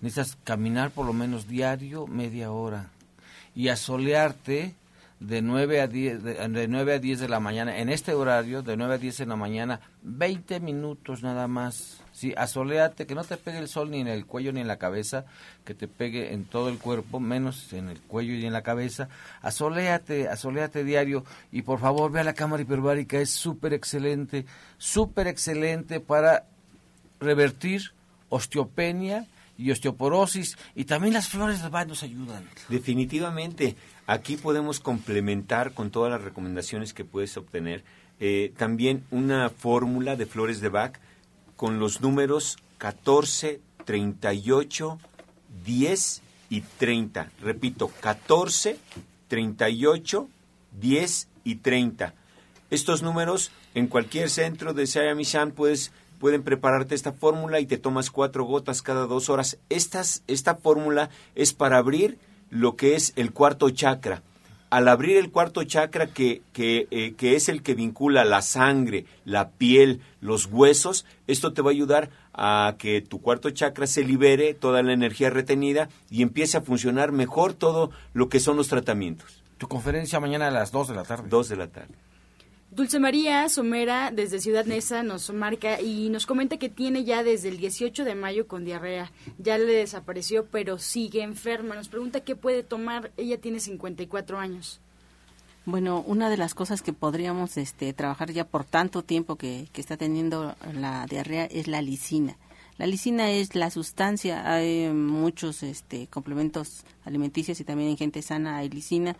necesitas 0.00 0.38
caminar 0.44 0.90
por 0.90 1.04
lo 1.04 1.12
menos 1.12 1.48
diario 1.48 2.06
media 2.06 2.50
hora 2.50 2.90
y 3.54 3.68
asolearte 3.68 4.74
de 5.20 5.42
9 5.42 5.80
a 5.80 5.88
10 5.88 6.22
de, 6.22 6.48
de 6.48 6.68
9 6.68 6.94
a 6.94 6.98
10 6.98 7.20
de 7.20 7.28
la 7.28 7.40
mañana 7.40 7.78
en 7.78 7.88
este 7.88 8.14
horario 8.14 8.62
de 8.62 8.76
9 8.76 8.94
a 8.94 8.98
10 8.98 9.18
de 9.18 9.26
la 9.26 9.36
mañana 9.36 9.80
20 10.02 10.60
minutos 10.60 11.22
nada 11.22 11.48
más. 11.48 12.00
Sí 12.12 12.34
asoleate 12.36 13.06
que 13.06 13.14
no 13.14 13.24
te 13.24 13.36
pegue 13.36 13.58
el 13.58 13.68
sol 13.68 13.90
ni 13.90 14.00
en 14.00 14.08
el 14.08 14.26
cuello 14.26 14.52
ni 14.52 14.60
en 14.60 14.68
la 14.68 14.78
cabeza 14.78 15.24
que 15.64 15.74
te 15.74 15.88
pegue 15.88 16.32
en 16.32 16.44
todo 16.44 16.68
el 16.68 16.78
cuerpo 16.78 17.18
menos 17.18 17.72
en 17.72 17.88
el 17.88 18.00
cuello 18.00 18.34
y 18.34 18.46
en 18.46 18.52
la 18.52 18.62
cabeza. 18.62 19.08
Asoleate 19.42 20.28
asoleate 20.28 20.84
diario 20.84 21.24
y 21.50 21.62
por 21.62 21.80
favor 21.80 22.12
ve 22.12 22.20
a 22.20 22.24
la 22.24 22.34
cámara 22.34 22.62
hiperbárica 22.62 23.18
es 23.18 23.30
súper 23.30 23.72
excelente 23.72 24.46
súper 24.78 25.26
excelente 25.26 25.98
para 25.98 26.44
revertir 27.18 27.92
osteopenia 28.28 29.26
y 29.58 29.72
osteoporosis 29.72 30.56
y 30.74 30.84
también 30.84 31.12
las 31.12 31.28
flores 31.28 31.62
de 31.62 31.68
Bach 31.68 31.86
nos 31.86 32.02
ayudan. 32.04 32.48
Definitivamente, 32.68 33.76
aquí 34.06 34.36
podemos 34.36 34.80
complementar 34.80 35.74
con 35.74 35.90
todas 35.90 36.12
las 36.12 36.22
recomendaciones 36.22 36.94
que 36.94 37.04
puedes 37.04 37.36
obtener 37.36 37.84
eh, 38.20 38.52
también 38.56 39.04
una 39.10 39.50
fórmula 39.50 40.16
de 40.16 40.26
flores 40.26 40.60
de 40.60 40.68
Bach 40.68 40.98
con 41.56 41.80
los 41.80 42.00
números 42.00 42.56
14, 42.78 43.60
38, 43.84 44.98
10 45.64 46.22
y 46.50 46.60
30. 46.60 47.30
Repito, 47.42 47.90
14, 48.00 48.78
38, 49.26 50.28
10 50.80 51.28
y 51.44 51.54
30. 51.56 52.14
Estos 52.70 53.02
números 53.02 53.50
en 53.74 53.88
cualquier 53.88 54.30
centro 54.30 54.74
de 54.74 54.86
Sayamishan 54.86 55.52
puedes 55.52 55.90
pueden 56.18 56.42
prepararte 56.42 56.94
esta 56.94 57.12
fórmula 57.12 57.60
y 57.60 57.66
te 57.66 57.78
tomas 57.78 58.10
cuatro 58.10 58.44
gotas 58.44 58.82
cada 58.82 59.06
dos 59.06 59.28
horas. 59.28 59.58
Estas, 59.68 60.22
esta 60.26 60.56
fórmula 60.56 61.10
es 61.34 61.52
para 61.52 61.78
abrir 61.78 62.18
lo 62.50 62.76
que 62.76 62.94
es 62.94 63.12
el 63.16 63.32
cuarto 63.32 63.70
chakra. 63.70 64.22
Al 64.70 64.88
abrir 64.88 65.16
el 65.16 65.30
cuarto 65.30 65.64
chakra, 65.64 66.08
que, 66.08 66.42
que, 66.52 66.88
eh, 66.90 67.14
que 67.16 67.36
es 67.36 67.48
el 67.48 67.62
que 67.62 67.74
vincula 67.74 68.26
la 68.26 68.42
sangre, 68.42 69.06
la 69.24 69.48
piel, 69.48 70.02
los 70.20 70.44
huesos, 70.46 71.06
esto 71.26 71.54
te 71.54 71.62
va 71.62 71.70
a 71.70 71.72
ayudar 71.72 72.10
a 72.34 72.74
que 72.78 73.00
tu 73.00 73.22
cuarto 73.22 73.50
chakra 73.50 73.86
se 73.86 74.04
libere 74.04 74.52
toda 74.52 74.82
la 74.82 74.92
energía 74.92 75.30
retenida 75.30 75.88
y 76.10 76.22
empiece 76.22 76.58
a 76.58 76.60
funcionar 76.60 77.12
mejor 77.12 77.54
todo 77.54 77.90
lo 78.12 78.28
que 78.28 78.40
son 78.40 78.58
los 78.58 78.68
tratamientos. 78.68 79.42
Tu 79.56 79.68
conferencia 79.68 80.20
mañana 80.20 80.48
a 80.48 80.50
las 80.50 80.70
2 80.70 80.88
de 80.88 80.94
la 80.94 81.04
tarde. 81.04 81.28
2 81.28 81.48
de 81.48 81.56
la 81.56 81.66
tarde. 81.68 81.94
Dulce 82.70 82.98
María 82.98 83.48
Somera 83.48 84.10
desde 84.10 84.40
Ciudad 84.40 84.66
Neza 84.66 85.02
nos 85.02 85.32
marca 85.32 85.80
y 85.80 86.10
nos 86.10 86.26
comenta 86.26 86.58
que 86.58 86.68
tiene 86.68 87.04
ya 87.04 87.22
desde 87.24 87.48
el 87.48 87.56
18 87.56 88.04
de 88.04 88.14
mayo 88.14 88.46
con 88.46 88.66
diarrea. 88.66 89.10
Ya 89.38 89.56
le 89.56 89.64
desapareció, 89.64 90.44
pero 90.44 90.78
sigue 90.78 91.22
enferma. 91.22 91.74
Nos 91.74 91.88
pregunta 91.88 92.20
qué 92.20 92.36
puede 92.36 92.62
tomar. 92.62 93.10
Ella 93.16 93.40
tiene 93.40 93.60
54 93.60 94.38
años. 94.38 94.80
Bueno, 95.64 96.04
una 96.06 96.28
de 96.28 96.36
las 96.36 96.54
cosas 96.54 96.82
que 96.82 96.92
podríamos 96.92 97.56
este, 97.56 97.92
trabajar 97.94 98.32
ya 98.32 98.44
por 98.44 98.64
tanto 98.64 99.02
tiempo 99.02 99.36
que, 99.36 99.68
que 99.72 99.80
está 99.80 99.96
teniendo 99.96 100.54
la 100.74 101.06
diarrea 101.06 101.46
es 101.46 101.68
la 101.68 101.80
lisina. 101.80 102.36
La 102.76 102.86
lisina 102.86 103.30
es 103.30 103.54
la 103.56 103.70
sustancia, 103.70 104.52
hay 104.52 104.88
muchos 104.90 105.62
este, 105.62 106.06
complementos 106.06 106.84
alimenticios 107.04 107.58
y 107.60 107.64
también 107.64 107.90
en 107.90 107.96
gente 107.96 108.22
sana 108.22 108.58
hay 108.58 108.68
lisina 108.68 109.16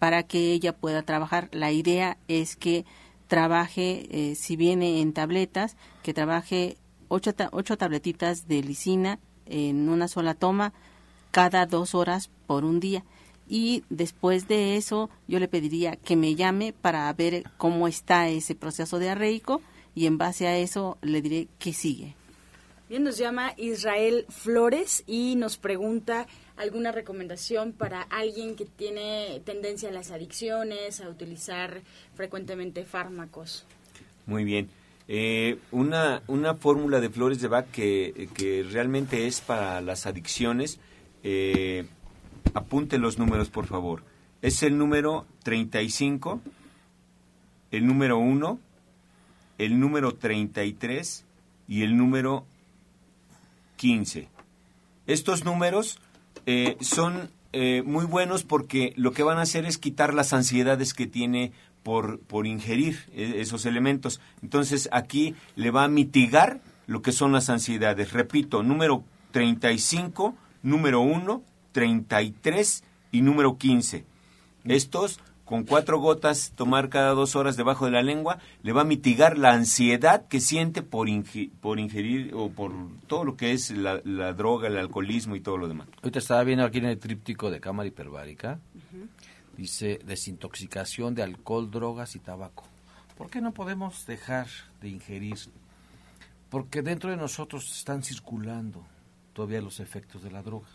para 0.00 0.24
que 0.24 0.52
ella 0.52 0.74
pueda 0.74 1.02
trabajar. 1.02 1.48
La 1.52 1.70
idea 1.70 2.16
es 2.26 2.56
que 2.56 2.84
trabaje, 3.28 4.08
eh, 4.10 4.34
si 4.34 4.56
viene 4.56 5.00
en 5.00 5.12
tabletas, 5.12 5.76
que 6.02 6.12
trabaje 6.12 6.78
ocho, 7.06 7.32
ocho 7.52 7.76
tabletitas 7.76 8.48
de 8.48 8.62
lisina 8.62 9.20
en 9.46 9.88
una 9.88 10.08
sola 10.08 10.34
toma 10.34 10.72
cada 11.30 11.66
dos 11.66 11.94
horas 11.94 12.30
por 12.46 12.64
un 12.64 12.80
día. 12.80 13.04
Y 13.46 13.84
después 13.90 14.48
de 14.48 14.76
eso, 14.76 15.10
yo 15.28 15.38
le 15.38 15.48
pediría 15.48 15.96
que 15.96 16.16
me 16.16 16.34
llame 16.34 16.72
para 16.72 17.12
ver 17.12 17.44
cómo 17.58 17.86
está 17.86 18.28
ese 18.28 18.54
proceso 18.54 18.98
diarreico 18.98 19.60
y 19.94 20.06
en 20.06 20.18
base 20.18 20.46
a 20.46 20.56
eso 20.56 20.96
le 21.02 21.20
diré 21.20 21.48
qué 21.58 21.72
sigue. 21.72 22.14
Bien, 22.88 23.04
nos 23.04 23.18
llama 23.18 23.52
Israel 23.56 24.24
Flores 24.28 25.04
y 25.06 25.36
nos 25.36 25.56
pregunta 25.56 26.26
alguna 26.60 26.92
recomendación 26.92 27.72
para 27.72 28.02
alguien 28.02 28.54
que 28.54 28.66
tiene 28.66 29.40
tendencia 29.44 29.88
a 29.88 29.92
las 29.92 30.10
adicciones, 30.10 31.00
a 31.00 31.08
utilizar 31.08 31.80
frecuentemente 32.14 32.84
fármacos. 32.84 33.64
Muy 34.26 34.44
bien. 34.44 34.68
Eh, 35.08 35.58
una, 35.72 36.22
una 36.26 36.54
fórmula 36.54 37.00
de 37.00 37.08
flores 37.08 37.40
de 37.40 37.48
Bach 37.48 37.66
que, 37.72 38.28
que 38.34 38.62
realmente 38.62 39.26
es 39.26 39.40
para 39.40 39.80
las 39.80 40.06
adicciones. 40.06 40.78
Eh, 41.24 41.86
apunte 42.52 42.98
los 42.98 43.18
números, 43.18 43.48
por 43.48 43.66
favor. 43.66 44.04
Es 44.42 44.62
el 44.62 44.76
número 44.76 45.26
35, 45.42 46.42
el 47.70 47.86
número 47.86 48.18
1, 48.18 48.58
el 49.58 49.80
número 49.80 50.12
33 50.12 51.24
y 51.68 51.82
el 51.82 51.96
número 51.96 52.44
15. 53.76 54.28
Estos 55.06 55.44
números 55.44 55.98
eh, 56.46 56.76
son 56.80 57.30
eh, 57.52 57.82
muy 57.84 58.04
buenos 58.04 58.44
porque 58.44 58.92
lo 58.96 59.12
que 59.12 59.22
van 59.22 59.38
a 59.38 59.42
hacer 59.42 59.64
es 59.64 59.78
quitar 59.78 60.14
las 60.14 60.32
ansiedades 60.32 60.94
que 60.94 61.06
tiene 61.06 61.52
por, 61.82 62.20
por 62.20 62.46
ingerir 62.46 62.98
eh, 63.12 63.34
esos 63.36 63.66
elementos. 63.66 64.20
Entonces 64.42 64.88
aquí 64.92 65.34
le 65.56 65.70
va 65.70 65.84
a 65.84 65.88
mitigar 65.88 66.60
lo 66.86 67.02
que 67.02 67.12
son 67.12 67.32
las 67.32 67.50
ansiedades. 67.50 68.12
Repito, 68.12 68.62
número 68.62 69.04
35, 69.32 70.36
número 70.62 71.00
1, 71.00 71.42
33 71.72 72.84
y 73.12 73.22
número 73.22 73.58
15. 73.58 74.04
Estos 74.64 75.20
con 75.50 75.64
cuatro 75.64 75.98
gotas 75.98 76.52
tomar 76.54 76.90
cada 76.90 77.10
dos 77.10 77.34
horas 77.34 77.56
debajo 77.56 77.84
de 77.84 77.90
la 77.90 78.04
lengua, 78.04 78.38
le 78.62 78.72
va 78.72 78.82
a 78.82 78.84
mitigar 78.84 79.36
la 79.36 79.52
ansiedad 79.52 80.28
que 80.28 80.38
siente 80.38 80.80
por, 80.80 81.08
por 81.60 81.80
ingerir 81.80 82.32
o 82.36 82.50
por 82.50 82.72
todo 83.08 83.24
lo 83.24 83.36
que 83.36 83.50
es 83.50 83.72
la, 83.72 84.00
la, 84.04 84.32
droga, 84.32 84.68
el 84.68 84.78
alcoholismo 84.78 85.34
y 85.34 85.40
todo 85.40 85.56
lo 85.56 85.66
demás. 85.66 85.88
Ahorita 86.04 86.20
estaba 86.20 86.44
viendo 86.44 86.64
aquí 86.64 86.78
en 86.78 86.84
el 86.84 87.00
tríptico 87.00 87.50
de 87.50 87.58
cámara 87.58 87.88
hiperbárica, 87.88 88.60
dice 89.56 89.98
desintoxicación 90.04 91.16
de 91.16 91.24
alcohol, 91.24 91.68
drogas 91.68 92.14
y 92.14 92.20
tabaco. 92.20 92.62
¿Por 93.18 93.28
qué 93.28 93.40
no 93.40 93.52
podemos 93.52 94.06
dejar 94.06 94.46
de 94.80 94.88
ingerir? 94.88 95.36
Porque 96.48 96.80
dentro 96.80 97.10
de 97.10 97.16
nosotros 97.16 97.76
están 97.76 98.04
circulando 98.04 98.86
todavía 99.32 99.60
los 99.60 99.80
efectos 99.80 100.22
de 100.22 100.30
la 100.30 100.44
droga. 100.44 100.68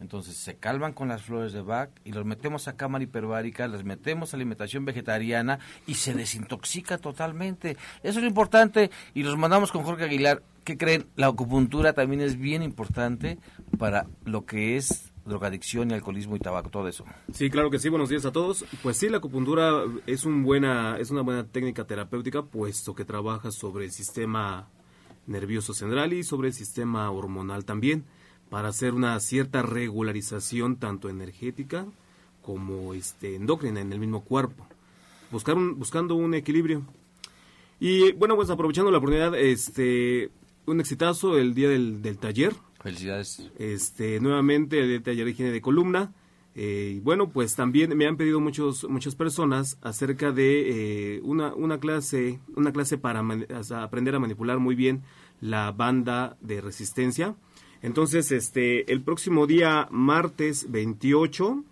Entonces 0.00 0.36
se 0.36 0.56
calman 0.56 0.92
con 0.92 1.08
las 1.08 1.22
flores 1.22 1.52
de 1.52 1.62
Bach 1.62 1.90
y 2.04 2.12
los 2.12 2.24
metemos 2.24 2.68
a 2.68 2.76
cámara 2.76 3.04
hiperbárica, 3.04 3.68
las 3.68 3.84
metemos 3.84 4.32
a 4.32 4.36
alimentación 4.36 4.84
vegetariana 4.84 5.58
y 5.86 5.94
se 5.94 6.14
desintoxica 6.14 6.98
totalmente. 6.98 7.76
Eso 8.02 8.18
es 8.18 8.22
lo 8.22 8.26
importante 8.26 8.90
y 9.14 9.22
los 9.22 9.36
mandamos 9.36 9.72
con 9.72 9.84
Jorge 9.84 10.04
Aguilar. 10.04 10.42
¿Qué 10.64 10.76
creen? 10.76 11.06
La 11.16 11.28
acupuntura 11.28 11.92
también 11.92 12.20
es 12.20 12.38
bien 12.38 12.62
importante 12.62 13.38
para 13.78 14.06
lo 14.24 14.46
que 14.46 14.76
es 14.76 15.12
drogadicción 15.24 15.90
y 15.90 15.94
alcoholismo 15.94 16.36
y 16.36 16.38
tabaco, 16.38 16.70
todo 16.70 16.88
eso. 16.88 17.04
Sí, 17.32 17.48
claro 17.50 17.70
que 17.70 17.78
sí. 17.78 17.88
Buenos 17.88 18.08
días 18.08 18.24
a 18.24 18.32
todos. 18.32 18.64
Pues 18.82 18.96
sí, 18.96 19.08
la 19.08 19.18
acupuntura 19.18 19.84
es 20.06 20.24
un 20.24 20.42
buena 20.42 20.96
es 20.98 21.10
una 21.10 21.22
buena 21.22 21.44
técnica 21.44 21.86
terapéutica 21.86 22.42
puesto 22.42 22.94
que 22.94 23.04
trabaja 23.04 23.50
sobre 23.50 23.86
el 23.86 23.92
sistema 23.92 24.68
nervioso 25.26 25.72
central 25.72 26.12
y 26.12 26.24
sobre 26.24 26.48
el 26.48 26.54
sistema 26.54 27.10
hormonal 27.10 27.64
también 27.64 28.04
para 28.54 28.68
hacer 28.68 28.94
una 28.94 29.18
cierta 29.18 29.62
regularización 29.62 30.76
tanto 30.76 31.08
energética 31.08 31.86
como 32.40 32.94
este 32.94 33.34
endocrina 33.34 33.80
en 33.80 33.92
el 33.92 33.98
mismo 33.98 34.22
cuerpo, 34.22 34.64
buscar 35.32 35.56
un, 35.56 35.76
buscando 35.76 36.14
un 36.14 36.34
equilibrio. 36.34 36.84
Y 37.80 38.12
bueno, 38.12 38.36
pues 38.36 38.50
aprovechando 38.50 38.92
la 38.92 38.98
oportunidad, 38.98 39.34
este 39.34 40.30
un 40.66 40.78
exitazo 40.78 41.36
el 41.36 41.52
día 41.52 41.68
del, 41.68 42.00
del 42.00 42.16
taller. 42.16 42.54
Felicidades. 42.80 43.50
Este, 43.58 44.20
nuevamente 44.20 44.78
el 44.78 45.02
taller 45.02 45.24
de 45.24 45.30
higiene 45.32 45.50
de 45.50 45.60
columna. 45.60 46.12
Eh, 46.54 46.92
y 46.98 47.00
bueno, 47.00 47.30
pues 47.30 47.56
también 47.56 47.98
me 47.98 48.06
han 48.06 48.16
pedido 48.16 48.38
muchos, 48.38 48.88
muchas 48.88 49.16
personas 49.16 49.78
acerca 49.82 50.30
de 50.30 51.16
eh, 51.16 51.20
una, 51.24 51.52
una 51.54 51.80
clase, 51.80 52.38
una 52.54 52.72
clase 52.72 52.98
para 52.98 53.20
aprender 53.82 54.14
a 54.14 54.20
manipular 54.20 54.60
muy 54.60 54.76
bien 54.76 55.02
la 55.40 55.72
banda 55.72 56.36
de 56.40 56.60
resistencia 56.60 57.34
entonces, 57.84 58.32
este, 58.32 58.90
el 58.90 59.02
próximo 59.02 59.46
día, 59.46 59.88
martes 59.90 60.70
28, 60.70 61.62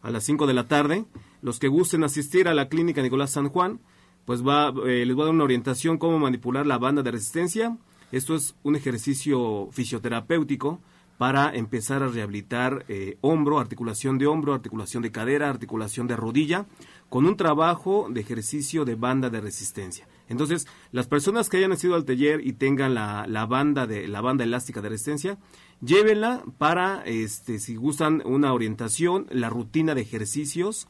a 0.00 0.10
las 0.12 0.22
5 0.22 0.46
de 0.46 0.54
la 0.54 0.68
tarde, 0.68 1.06
los 1.42 1.58
que 1.58 1.66
gusten 1.66 2.04
asistir 2.04 2.46
a 2.46 2.54
la 2.54 2.68
clínica 2.68 3.02
Nicolás 3.02 3.32
San 3.32 3.48
Juan, 3.48 3.80
pues 4.26 4.46
va, 4.46 4.72
eh, 4.86 5.04
les 5.04 5.16
voy 5.16 5.22
a 5.22 5.26
dar 5.26 5.34
una 5.34 5.42
orientación 5.42 5.98
cómo 5.98 6.20
manipular 6.20 6.68
la 6.68 6.78
banda 6.78 7.02
de 7.02 7.10
resistencia. 7.10 7.76
Esto 8.12 8.36
es 8.36 8.54
un 8.62 8.76
ejercicio 8.76 9.68
fisioterapéutico 9.72 10.78
para 11.18 11.52
empezar 11.52 12.04
a 12.04 12.08
rehabilitar 12.08 12.84
eh, 12.86 13.18
hombro, 13.20 13.58
articulación 13.58 14.18
de 14.18 14.28
hombro, 14.28 14.54
articulación 14.54 15.02
de 15.02 15.10
cadera, 15.10 15.50
articulación 15.50 16.06
de 16.06 16.14
rodilla, 16.14 16.66
con 17.08 17.26
un 17.26 17.36
trabajo 17.36 18.06
de 18.08 18.20
ejercicio 18.20 18.84
de 18.84 18.94
banda 18.94 19.30
de 19.30 19.40
resistencia. 19.40 20.06
Entonces, 20.30 20.66
las 20.92 21.08
personas 21.08 21.48
que 21.48 21.58
hayan 21.58 21.70
nacido 21.70 21.96
al 21.96 22.06
taller 22.06 22.40
y 22.46 22.54
tengan 22.54 22.94
la, 22.94 23.26
la 23.28 23.44
banda 23.44 23.86
de 23.86 24.08
la 24.08 24.22
banda 24.22 24.44
elástica 24.44 24.80
de 24.80 24.88
resistencia, 24.88 25.38
llévenla 25.82 26.42
para, 26.56 27.02
este, 27.04 27.58
si 27.58 27.76
gustan 27.76 28.22
una 28.24 28.54
orientación, 28.54 29.26
la 29.30 29.50
rutina 29.50 29.94
de 29.94 30.02
ejercicios 30.02 30.88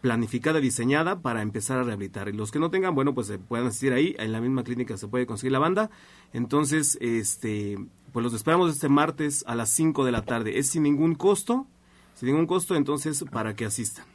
planificada, 0.00 0.60
diseñada 0.60 1.20
para 1.20 1.42
empezar 1.42 1.78
a 1.78 1.82
rehabilitar. 1.84 2.28
Y 2.28 2.32
los 2.32 2.50
que 2.50 2.58
no 2.58 2.70
tengan, 2.70 2.94
bueno, 2.94 3.14
pues 3.14 3.26
se 3.26 3.38
pueden 3.38 3.66
asistir 3.66 3.92
ahí, 3.92 4.16
en 4.18 4.32
la 4.32 4.40
misma 4.40 4.64
clínica 4.64 4.96
se 4.96 5.08
puede 5.08 5.26
conseguir 5.26 5.52
la 5.52 5.58
banda. 5.58 5.90
Entonces, 6.32 6.98
este, 7.00 7.78
pues 8.12 8.24
los 8.24 8.34
esperamos 8.34 8.72
este 8.72 8.88
martes 8.88 9.44
a 9.46 9.54
las 9.54 9.70
5 9.70 10.04
de 10.04 10.12
la 10.12 10.22
tarde. 10.22 10.58
Es 10.58 10.68
sin 10.68 10.82
ningún 10.82 11.14
costo, 11.14 11.66
sin 12.14 12.28
ningún 12.28 12.46
costo, 12.46 12.74
entonces, 12.74 13.24
para 13.30 13.54
que 13.54 13.66
asistan. 13.66 14.09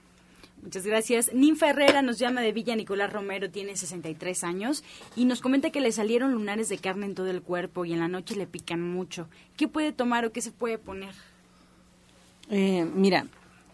Muchas 0.66 0.84
gracias. 0.84 1.32
Ninfa 1.32 1.70
Herrera 1.70 2.02
nos 2.02 2.18
llama 2.18 2.42
de 2.42 2.52
Villa 2.52 2.76
Nicolás 2.76 3.14
Romero, 3.14 3.52
tiene 3.52 3.78
63 3.78 4.44
años 4.44 4.84
y 5.16 5.26
nos 5.26 5.40
comenta 5.40 5.70
que 5.70 5.80
le 5.80 5.92
salieron 5.92 6.34
lunares 6.34 6.70
de 6.70 6.80
carne 6.80 7.06
en 7.06 7.14
todo 7.14 7.30
el 7.30 7.44
cuerpo 7.44 7.86
y 7.86 7.94
en 7.94 8.00
la 8.00 8.08
noche 8.08 8.36
le 8.36 8.48
pican 8.48 8.82
mucho. 8.82 9.28
¿Qué 9.58 9.68
puede 9.68 9.92
tomar 9.92 10.26
o 10.26 10.32
qué 10.32 10.42
se 10.42 10.52
puede 10.52 10.80
poner? 10.80 11.14
Eh, 12.50 12.84
mira, 12.96 13.28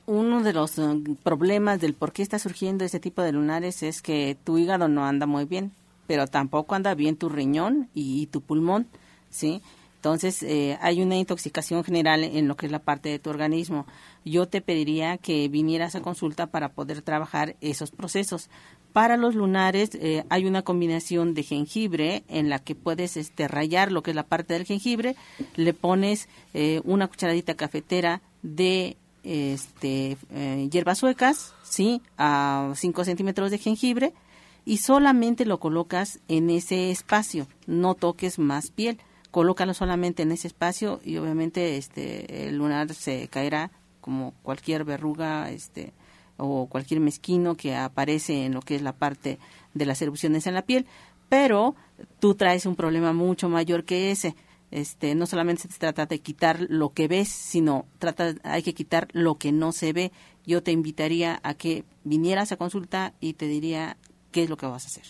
uno 0.06 0.44
de 0.44 0.52
los 0.52 0.78
eh, 0.80 0.84
problemas 1.24 1.80
del 1.80 1.94
por 1.94 2.12
qué 2.12 2.24
está 2.24 2.40
surgiendo 2.40 2.84
este 2.84 3.00
tipo 3.00 3.22
de 3.22 3.32
lunares 3.32 3.84
es 3.84 4.02
que 4.02 4.38
tu 4.44 4.58
hígado 4.58 4.90
no 4.90 5.06
anda 5.06 5.26
muy 5.26 5.46
bien, 5.46 5.72
pero 6.08 6.28
tampoco 6.28 6.76
anda 6.76 6.94
bien 6.94 7.16
tu 7.16 7.30
riñón 7.30 7.90
y, 7.94 8.26
tu 8.28 8.42
pulmón, 8.42 8.88
¿sí? 9.30 9.62
Entonces, 10.02 10.42
eh, 10.42 10.80
hay 10.82 11.04
una 11.04 11.16
intoxicación 11.16 11.84
general 11.84 12.24
en 12.24 12.48
lo 12.48 12.56
que 12.56 12.66
es 12.66 12.72
la 12.72 12.80
parte 12.80 13.10
de 13.10 13.20
tu 13.20 13.30
organismo. 13.30 13.86
Yo 14.26 14.48
te 14.48 14.60
pediría 14.60 15.20
que 15.20 15.48
vinieras 15.48 15.94
a 15.94 16.02
consulta 16.02 16.48
para 16.48 16.70
poder 16.70 17.04
trabajar 17.04 17.56
esos 17.62 17.92
procesos. 17.92 18.50
Para 18.94 19.16
los 19.16 19.36
lunares 19.36 19.92
eh, 19.94 20.26
hay 20.30 20.46
una 20.46 20.64
combinación 20.64 21.36
de 21.36 21.44
jengibre 21.44 22.24
en 22.30 22.50
la 22.50 22.58
que 22.58 22.74
puedes 22.74 23.16
este, 23.16 23.48
rayar 23.48 23.92
lo 23.92 24.02
que 24.02 24.10
es 24.10 24.16
la 24.16 24.24
parte 24.24 24.56
del 24.56 24.66
jengibre, 24.66 25.16
le 25.56 25.74
pones 25.74 26.28
una 26.84 27.08
cucharadita 27.08 27.54
cafetera 27.54 28.22
de 28.42 28.98
este, 29.24 30.18
eh, 30.32 30.68
hierbas 30.72 30.98
suecas, 30.98 31.54
¿sí? 31.64 32.02
A 32.18 32.74
5 32.76 33.06
centímetros 33.06 33.52
de 33.52 33.60
jengibre 33.60 34.14
y 34.66 34.78
solamente 34.78 35.46
lo 35.46 35.60
colocas 35.60 36.20
en 36.28 36.50
ese 36.50 36.92
espacio, 36.92 37.48
no 37.68 37.96
toques 37.96 38.40
más 38.40 38.72
piel, 38.72 39.00
colócalo 39.32 39.74
solamente 39.74 40.24
en 40.24 40.32
ese 40.32 40.48
espacio 40.48 41.00
y 41.04 41.18
obviamente 41.18 41.78
este, 41.78 42.48
el 42.48 42.58
lunar 42.58 42.94
se 42.94 43.28
caerá 43.30 43.72
como 44.02 44.34
cualquier 44.44 44.84
verruga 44.84 45.50
este, 45.50 45.94
o 46.38 46.68
cualquier 46.68 47.00
mezquino 47.00 47.56
que 47.56 47.76
aparece 47.76 48.46
en 48.46 48.54
lo 48.54 48.62
que 48.62 48.76
es 48.76 48.82
la 48.82 48.94
parte 48.94 49.40
de 49.74 49.86
las 49.86 50.02
erupciones 50.02 50.48
en 50.48 50.54
la 50.54 50.64
piel, 50.64 50.86
pero 51.30 51.76
tú 52.20 52.36
traes 52.36 52.66
un 52.66 52.76
problema 52.76 53.14
mucho 53.14 53.48
mayor 53.48 53.86
que 53.86 54.12
ese 54.12 54.36
este, 54.72 55.16
no 55.16 55.26
solamente 55.28 55.64
se 55.64 55.80
trata 55.80 56.06
de 56.06 56.20
quitar 56.20 56.66
lo 56.70 56.94
que 56.94 57.08
ves, 57.08 57.28
sino 57.28 57.86
trata, 58.00 58.34
hay 58.44 58.64
que 58.64 58.74
quitar 58.74 59.10
lo 59.12 59.36
que 59.36 59.52
no 59.52 59.74
se 59.74 59.92
ve. 59.92 60.12
Yo 60.46 60.64
te 60.64 60.72
invitaría 60.72 61.40
a 61.44 61.54
que 61.54 61.84
vinieras 62.06 62.52
a 62.52 62.58
consulta 62.58 63.14
y 63.20 63.34
te 63.34 63.48
diría 63.48 63.98
qué 64.32 64.44
es 64.44 64.50
lo 64.50 64.58
que 64.58 64.66
vas 64.66 64.86
a 64.86 64.88
hacer. 64.88 65.04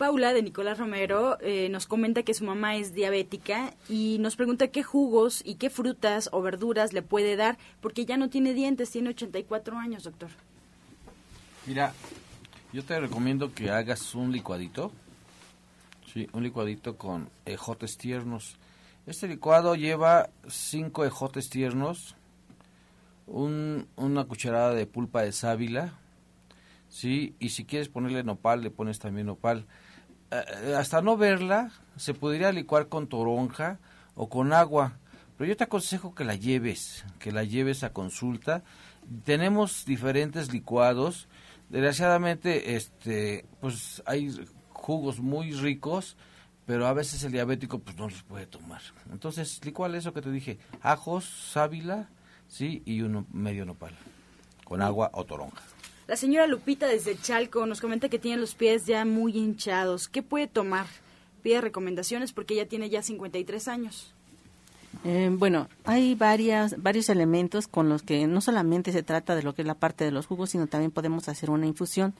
Paula 0.00 0.32
de 0.32 0.42
Nicolás 0.42 0.78
Romero 0.78 1.36
eh, 1.42 1.68
nos 1.68 1.86
comenta 1.86 2.22
que 2.22 2.32
su 2.32 2.44
mamá 2.44 2.76
es 2.76 2.94
diabética 2.94 3.74
y 3.86 4.16
nos 4.18 4.34
pregunta 4.34 4.68
qué 4.68 4.82
jugos 4.82 5.42
y 5.44 5.56
qué 5.56 5.68
frutas 5.68 6.30
o 6.32 6.40
verduras 6.40 6.94
le 6.94 7.02
puede 7.02 7.36
dar 7.36 7.58
porque 7.82 8.06
ya 8.06 8.16
no 8.16 8.30
tiene 8.30 8.54
dientes, 8.54 8.90
tiene 8.90 9.10
84 9.10 9.76
años, 9.76 10.04
doctor. 10.04 10.30
Mira, 11.66 11.92
yo 12.72 12.82
te 12.82 12.98
recomiendo 12.98 13.52
que 13.52 13.70
hagas 13.70 14.14
un 14.14 14.32
licuadito, 14.32 14.90
sí, 16.12 16.26
un 16.32 16.44
licuadito 16.44 16.96
con 16.96 17.28
ejotes 17.44 17.98
tiernos 17.98 18.56
este 19.06 19.26
licuado 19.26 19.74
lleva 19.74 20.30
cinco 20.48 21.04
ejotes 21.04 21.48
tiernos, 21.48 22.14
una 23.26 24.24
cucharada 24.24 24.72
de 24.74 24.86
pulpa 24.86 25.22
de 25.22 25.32
sábila, 25.32 25.94
¿sí? 26.88 27.34
Y 27.40 27.48
si 27.48 27.64
quieres 27.64 27.88
ponerle 27.88 28.22
nopal, 28.22 28.62
le 28.62 28.70
pones 28.70 28.98
también 28.98 29.26
nopal. 29.26 29.66
Eh, 30.30 30.74
hasta 30.76 31.02
no 31.02 31.16
verla, 31.16 31.70
se 31.96 32.14
podría 32.14 32.52
licuar 32.52 32.88
con 32.88 33.08
toronja 33.08 33.78
o 34.14 34.28
con 34.28 34.52
agua, 34.52 34.98
pero 35.36 35.48
yo 35.48 35.56
te 35.56 35.64
aconsejo 35.64 36.14
que 36.14 36.24
la 36.24 36.34
lleves, 36.34 37.04
que 37.18 37.32
la 37.32 37.44
lleves 37.44 37.82
a 37.84 37.92
consulta. 37.92 38.62
Tenemos 39.24 39.84
diferentes 39.84 40.52
licuados. 40.52 41.28
Desgraciadamente, 41.68 42.76
este, 42.76 43.46
pues 43.60 44.02
hay 44.06 44.34
jugos 44.72 45.20
muy 45.20 45.52
ricos 45.52 46.16
pero 46.70 46.86
a 46.86 46.92
veces 46.92 47.24
el 47.24 47.32
diabético 47.32 47.80
pues 47.80 47.96
no 47.96 48.08
los 48.08 48.22
puede 48.22 48.46
tomar. 48.46 48.80
Entonces, 49.10 49.60
¿cuál 49.74 49.96
es 49.96 50.04
eso 50.04 50.14
que 50.14 50.22
te 50.22 50.30
dije? 50.30 50.60
Ajos, 50.82 51.24
sábila, 51.24 52.08
sí, 52.46 52.84
y 52.86 53.02
uno 53.02 53.26
medio 53.32 53.64
nopal, 53.64 53.92
con 54.62 54.80
agua 54.80 55.10
o 55.14 55.24
toronja. 55.24 55.64
La 56.10 56.16
señora 56.16 56.48
Lupita 56.48 56.88
desde 56.88 57.16
Chalco 57.16 57.66
nos 57.66 57.80
comenta 57.80 58.08
que 58.08 58.18
tiene 58.18 58.40
los 58.40 58.56
pies 58.56 58.84
ya 58.84 59.04
muy 59.04 59.30
hinchados. 59.38 60.08
¿Qué 60.08 60.22
puede 60.24 60.48
tomar? 60.48 60.86
Pide 61.40 61.60
recomendaciones 61.60 62.32
porque 62.32 62.54
ella 62.54 62.66
tiene 62.66 62.90
ya 62.90 63.00
53 63.00 63.68
años. 63.68 64.12
Eh, 65.04 65.30
bueno, 65.32 65.68
hay 65.84 66.16
varias, 66.16 66.82
varios 66.82 67.10
elementos 67.10 67.68
con 67.68 67.88
los 67.88 68.02
que 68.02 68.26
no 68.26 68.40
solamente 68.40 68.90
se 68.90 69.04
trata 69.04 69.36
de 69.36 69.44
lo 69.44 69.54
que 69.54 69.62
es 69.62 69.68
la 69.68 69.76
parte 69.76 70.04
de 70.04 70.10
los 70.10 70.26
jugos, 70.26 70.50
sino 70.50 70.66
también 70.66 70.90
podemos 70.90 71.28
hacer 71.28 71.48
una 71.48 71.68
infusión. 71.68 72.12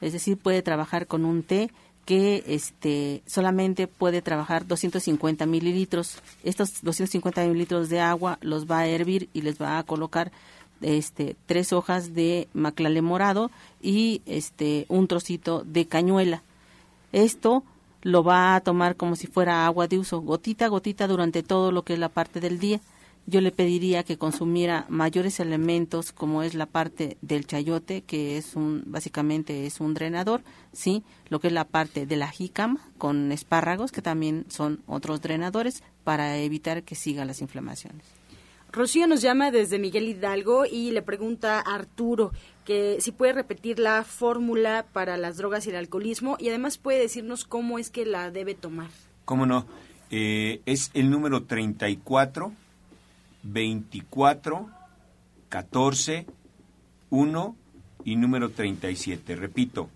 Es 0.00 0.12
decir, 0.12 0.38
puede 0.38 0.62
trabajar 0.62 1.08
con 1.08 1.24
un 1.24 1.42
té 1.42 1.72
que 2.04 2.44
este 2.46 3.24
solamente 3.26 3.88
puede 3.88 4.22
trabajar 4.22 4.64
250 4.64 5.44
mililitros. 5.44 6.22
Estos 6.44 6.82
250 6.82 7.44
mililitros 7.48 7.88
de 7.88 7.98
agua 7.98 8.38
los 8.42 8.70
va 8.70 8.78
a 8.78 8.86
hervir 8.86 9.28
y 9.32 9.42
les 9.42 9.60
va 9.60 9.76
a 9.76 9.82
colocar 9.82 10.30
este 10.82 11.36
tres 11.46 11.72
hojas 11.72 12.14
de 12.14 12.48
maclale 12.52 13.02
morado 13.02 13.50
y 13.82 14.22
este 14.26 14.86
un 14.88 15.08
trocito 15.08 15.62
de 15.64 15.86
cañuela. 15.86 16.42
Esto 17.12 17.62
lo 18.02 18.22
va 18.22 18.54
a 18.54 18.60
tomar 18.60 18.96
como 18.96 19.16
si 19.16 19.26
fuera 19.26 19.66
agua 19.66 19.88
de 19.88 19.98
uso, 19.98 20.20
gotita 20.20 20.66
a 20.66 20.68
gotita 20.68 21.06
durante 21.06 21.42
todo 21.42 21.72
lo 21.72 21.82
que 21.82 21.94
es 21.94 21.98
la 21.98 22.08
parte 22.08 22.40
del 22.40 22.58
día. 22.58 22.80
Yo 23.26 23.42
le 23.42 23.52
pediría 23.52 24.04
que 24.04 24.16
consumiera 24.16 24.86
mayores 24.88 25.38
elementos 25.38 26.12
como 26.12 26.42
es 26.42 26.54
la 26.54 26.64
parte 26.64 27.18
del 27.20 27.46
chayote 27.46 28.00
que 28.00 28.38
es 28.38 28.56
un 28.56 28.84
básicamente 28.86 29.66
es 29.66 29.80
un 29.80 29.92
drenador 29.92 30.40
sí 30.72 31.02
lo 31.28 31.38
que 31.38 31.48
es 31.48 31.52
la 31.52 31.66
parte 31.66 32.06
de 32.06 32.16
la 32.16 32.28
jícama 32.28 32.80
con 32.96 33.30
espárragos 33.30 33.92
que 33.92 34.00
también 34.00 34.46
son 34.48 34.80
otros 34.86 35.20
drenadores 35.20 35.82
para 36.04 36.38
evitar 36.38 36.84
que 36.84 36.94
sigan 36.94 37.26
las 37.26 37.42
inflamaciones 37.42 38.17
Rocío 38.70 39.06
nos 39.06 39.22
llama 39.22 39.50
desde 39.50 39.78
Miguel 39.78 40.08
Hidalgo 40.08 40.64
y 40.66 40.90
le 40.90 41.02
pregunta 41.02 41.58
a 41.58 41.74
Arturo 41.74 42.32
que 42.64 43.00
si 43.00 43.12
puede 43.12 43.32
repetir 43.32 43.78
la 43.78 44.04
fórmula 44.04 44.84
para 44.92 45.16
las 45.16 45.38
drogas 45.38 45.66
y 45.66 45.70
el 45.70 45.76
alcoholismo 45.76 46.36
y 46.38 46.48
además 46.48 46.76
puede 46.78 47.00
decirnos 47.00 47.44
cómo 47.44 47.78
es 47.78 47.90
que 47.90 48.04
la 48.04 48.30
debe 48.30 48.54
tomar. 48.54 48.90
¿Cómo 49.24 49.46
no? 49.46 49.66
Eh, 50.10 50.60
es 50.66 50.90
el 50.94 51.10
número 51.10 51.44
34 51.44 52.52
24, 53.42 54.68
14, 55.48 56.26
1 57.10 57.56
y 58.04 58.16
número 58.16 58.50
37. 58.50 59.36
Repito, 59.36 59.88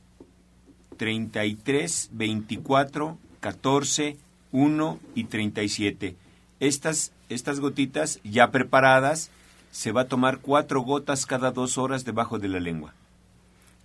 33, 0.96 2.10
24, 2.12 3.18
14, 3.40 4.16
1 4.52 5.00
y 5.14 5.24
37. 5.24 6.16
Estas, 6.60 7.12
estas 7.34 7.60
gotitas 7.60 8.20
ya 8.24 8.50
preparadas 8.50 9.30
se 9.70 9.92
va 9.92 10.02
a 10.02 10.08
tomar 10.08 10.38
cuatro 10.38 10.82
gotas 10.82 11.26
cada 11.26 11.50
dos 11.50 11.78
horas 11.78 12.04
debajo 12.04 12.38
de 12.38 12.48
la 12.48 12.60
lengua. 12.60 12.94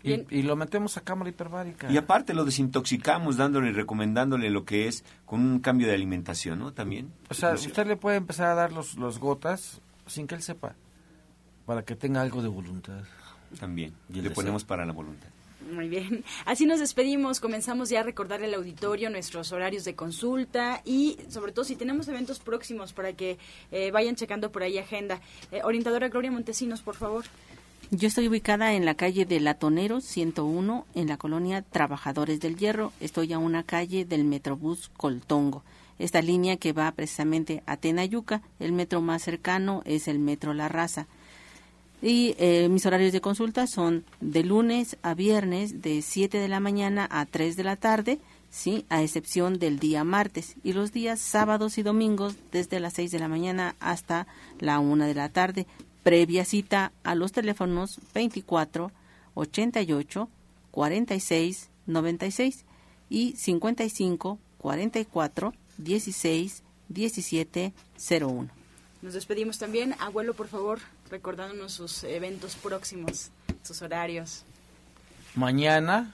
Y, 0.03 0.43
lo 0.43 0.55
metemos 0.55 0.95
a 0.95 1.01
cámara 1.01 1.29
hiperbárica. 1.29 1.91
Y 1.91 1.97
aparte 1.97 2.33
lo 2.33 2.45
desintoxicamos 2.45 3.35
dándole 3.35 3.69
y 3.69 3.73
recomendándole 3.73 4.49
lo 4.49 4.63
que 4.63 4.87
es 4.87 5.03
con 5.25 5.41
un 5.41 5.59
cambio 5.59 5.87
de 5.87 5.93
alimentación, 5.93 6.59
¿no? 6.59 6.71
También. 6.71 7.11
O 7.29 7.33
sea, 7.33 7.53
usted 7.53 7.85
le 7.87 7.97
puede 7.97 8.17
empezar 8.17 8.47
a 8.47 8.55
dar 8.55 8.71
los, 8.71 8.95
los 8.95 9.19
gotas 9.19 9.81
sin 10.05 10.27
que 10.27 10.35
él 10.35 10.41
sepa, 10.41 10.75
para 11.65 11.83
que 11.83 11.95
tenga 11.95 12.21
algo 12.21 12.41
de 12.41 12.47
voluntad. 12.47 13.01
También, 13.59 13.93
y 14.13 14.21
le 14.21 14.29
ponemos 14.29 14.63
para 14.63 14.85
la 14.85 14.93
voluntad. 14.93 15.29
Muy 15.71 15.89
bien. 15.89 16.23
Así 16.45 16.65
nos 16.65 16.79
despedimos. 16.79 17.39
Comenzamos 17.39 17.89
ya 17.89 17.99
a 17.99 18.03
recordarle 18.03 18.47
al 18.47 18.53
auditorio 18.53 19.09
nuestros 19.09 19.51
horarios 19.51 19.83
de 19.85 19.95
consulta 19.95 20.81
y 20.85 21.17
sobre 21.29 21.51
todo 21.51 21.65
si 21.65 21.75
tenemos 21.75 22.07
eventos 22.07 22.39
próximos 22.39 22.93
para 22.93 23.13
que 23.13 23.37
eh, 23.71 23.91
vayan 23.91 24.15
checando 24.15 24.51
por 24.51 24.63
ahí 24.63 24.77
agenda. 24.77 25.19
Eh, 25.51 25.61
orientadora 25.63 26.09
Gloria 26.09 26.31
Montesinos, 26.31 26.81
por 26.81 26.95
favor. 26.95 27.25
Yo 27.91 28.07
estoy 28.07 28.27
ubicada 28.27 28.73
en 28.73 28.85
la 28.85 28.95
calle 28.95 29.25
de 29.25 29.39
Latonero 29.39 30.01
101 30.01 30.85
en 30.93 31.07
la 31.07 31.17
colonia 31.17 31.61
Trabajadores 31.61 32.41
del 32.41 32.57
Hierro. 32.57 32.91
Estoy 32.99 33.31
a 33.31 33.39
una 33.39 33.63
calle 33.63 34.03
del 34.03 34.25
Metrobús 34.25 34.89
Coltongo. 34.97 35.63
Esta 35.99 36.21
línea 36.21 36.57
que 36.57 36.73
va 36.73 36.91
precisamente 36.91 37.63
a 37.65 37.77
Tenayuca, 37.77 38.41
el 38.59 38.73
metro 38.73 39.01
más 39.01 39.23
cercano 39.23 39.81
es 39.85 40.07
el 40.07 40.19
metro 40.19 40.53
La 40.53 40.67
Raza. 40.67 41.07
Y 42.01 42.35
eh, 42.37 42.67
mis 42.69 42.85
horarios 42.85 43.11
de 43.11 43.21
consulta 43.21 43.65
son 43.67 44.05
de 44.21 44.43
lunes 44.43 44.97
a 45.01 45.13
viernes 45.13 45.81
de 45.81 46.01
7 46.01 46.37
de 46.37 46.47
la 46.47 46.59
mañana 46.59 47.07
a 47.09 47.25
3 47.25 47.55
de 47.55 47.63
la 47.63 47.75
tarde 47.75 48.19
sí, 48.49 48.85
a 48.89 49.01
excepción 49.01 49.59
del 49.59 49.79
día 49.79 50.03
martes 50.03 50.55
y 50.63 50.73
los 50.73 50.91
días 50.91 51.19
sábados 51.19 51.77
y 51.77 51.83
domingos 51.83 52.35
desde 52.51 52.79
las 52.79 52.93
6 52.93 53.11
de 53.11 53.19
la 53.19 53.27
mañana 53.27 53.75
hasta 53.79 54.27
la 54.59 54.79
1 54.79 55.05
de 55.05 55.13
la 55.13 55.29
tarde, 55.29 55.67
previa 56.03 56.45
cita 56.45 56.91
a 57.03 57.15
los 57.15 57.31
teléfonos 57.31 57.99
24 58.13 58.91
88 59.35 60.29
46 60.71 61.69
96 61.85 62.65
y 63.09 63.33
55 63.35 64.39
44 64.57 65.53
16 65.77 66.63
17 66.89 67.73
01. 68.09 68.49
Nos 69.01 69.13
despedimos 69.13 69.59
también. 69.59 69.93
Abuelo, 69.99 70.33
por 70.33 70.47
favor, 70.47 70.79
recordándonos 71.09 71.73
sus 71.73 72.03
eventos 72.03 72.55
próximos, 72.55 73.31
sus 73.63 73.81
horarios. 73.81 74.43
Mañana 75.35 76.11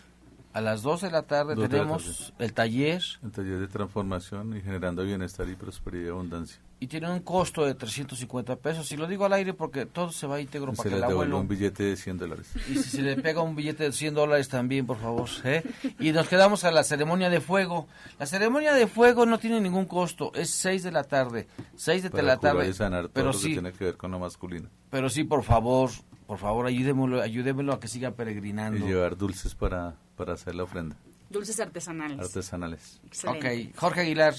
a 0.53 0.61
las 0.61 0.83
2 0.83 1.01
de 1.01 1.11
la 1.11 1.23
tarde 1.23 1.55
la 1.55 1.67
tenemos 1.67 2.03
tarde. 2.03 2.45
el 2.45 2.53
taller 2.53 3.01
El 3.23 3.31
taller 3.31 3.59
de 3.59 3.67
transformación 3.67 4.55
y 4.55 4.61
generando 4.61 5.03
bienestar 5.03 5.49
y 5.49 5.55
prosperidad 5.55 6.05
y 6.05 6.09
abundancia. 6.09 6.59
Y 6.83 6.87
tiene 6.87 7.09
un 7.09 7.21
costo 7.21 7.65
de 7.65 7.75
350 7.75 8.57
pesos. 8.57 8.91
Y 8.91 8.97
lo 8.97 9.07
digo 9.07 9.25
al 9.25 9.33
aire 9.33 9.53
porque 9.53 9.85
todo 9.85 10.11
se 10.11 10.27
va 10.27 10.41
íntegro 10.41 10.73
Y 10.73 10.75
para 10.75 10.83
se 10.83 10.89
que 10.89 10.95
el 10.95 11.01
devuelve 11.01 11.21
abuelo... 11.33 11.39
un 11.39 11.47
billete 11.47 11.83
de 11.83 11.95
100 11.95 12.17
dólares. 12.17 12.47
Y 12.69 12.75
si 12.75 12.89
se 12.97 13.01
le 13.01 13.15
pega 13.15 13.41
un 13.41 13.55
billete 13.55 13.85
de 13.85 13.91
100 13.93 14.13
dólares 14.13 14.49
también, 14.49 14.85
por 14.85 14.97
favor. 14.99 15.29
¿eh? 15.45 15.63
Y 15.99 16.11
nos 16.11 16.27
quedamos 16.27 16.63
a 16.65 16.71
la 16.71 16.83
ceremonia 16.83 17.29
de 17.29 17.39
fuego. 17.39 17.87
La 18.19 18.25
ceremonia 18.25 18.73
de 18.73 18.87
fuego 18.87 19.25
no 19.25 19.37
tiene 19.39 19.61
ningún 19.61 19.85
costo. 19.85 20.31
Es 20.35 20.49
6 20.49 20.83
de 20.83 20.91
la 20.91 21.03
tarde. 21.05 21.47
6 21.77 22.03
de 22.03 22.09
Para 22.09 22.23
la 22.23 22.37
tarde. 22.37 22.67
y 22.67 22.73
sanar 22.73 23.03
todo 23.03 23.13
Pero 23.13 23.25
lo 23.27 23.31
que 23.33 23.37
sí, 23.39 23.51
tiene 23.53 23.71
que 23.71 23.85
ver 23.85 23.97
con 23.97 24.11
lo 24.11 24.19
masculino. 24.19 24.69
pero 24.89 25.09
sí, 25.09 25.23
por 25.23 25.43
favor, 25.43 25.89
por 26.27 26.37
favor, 26.37 26.65
ayúdemelo, 26.65 27.21
ayúdemelo 27.21 27.73
a 27.73 27.79
que 27.79 27.87
siga 27.87 28.09
Y 28.09 28.11
peregrinando. 28.11 28.85
llevar 28.85 29.15
dulces 29.17 29.55
para, 29.55 29.95
para 30.17 30.33
hacer 30.33 30.55
la 30.55 30.63
ofrenda. 30.63 30.97
Dulces 31.29 31.59
artesanales. 31.59 32.19
Artesanales. 32.19 32.99
Excelente. 33.07 33.69
Ok, 33.71 33.75
Jorge 33.79 34.01
Aguilar. 34.01 34.35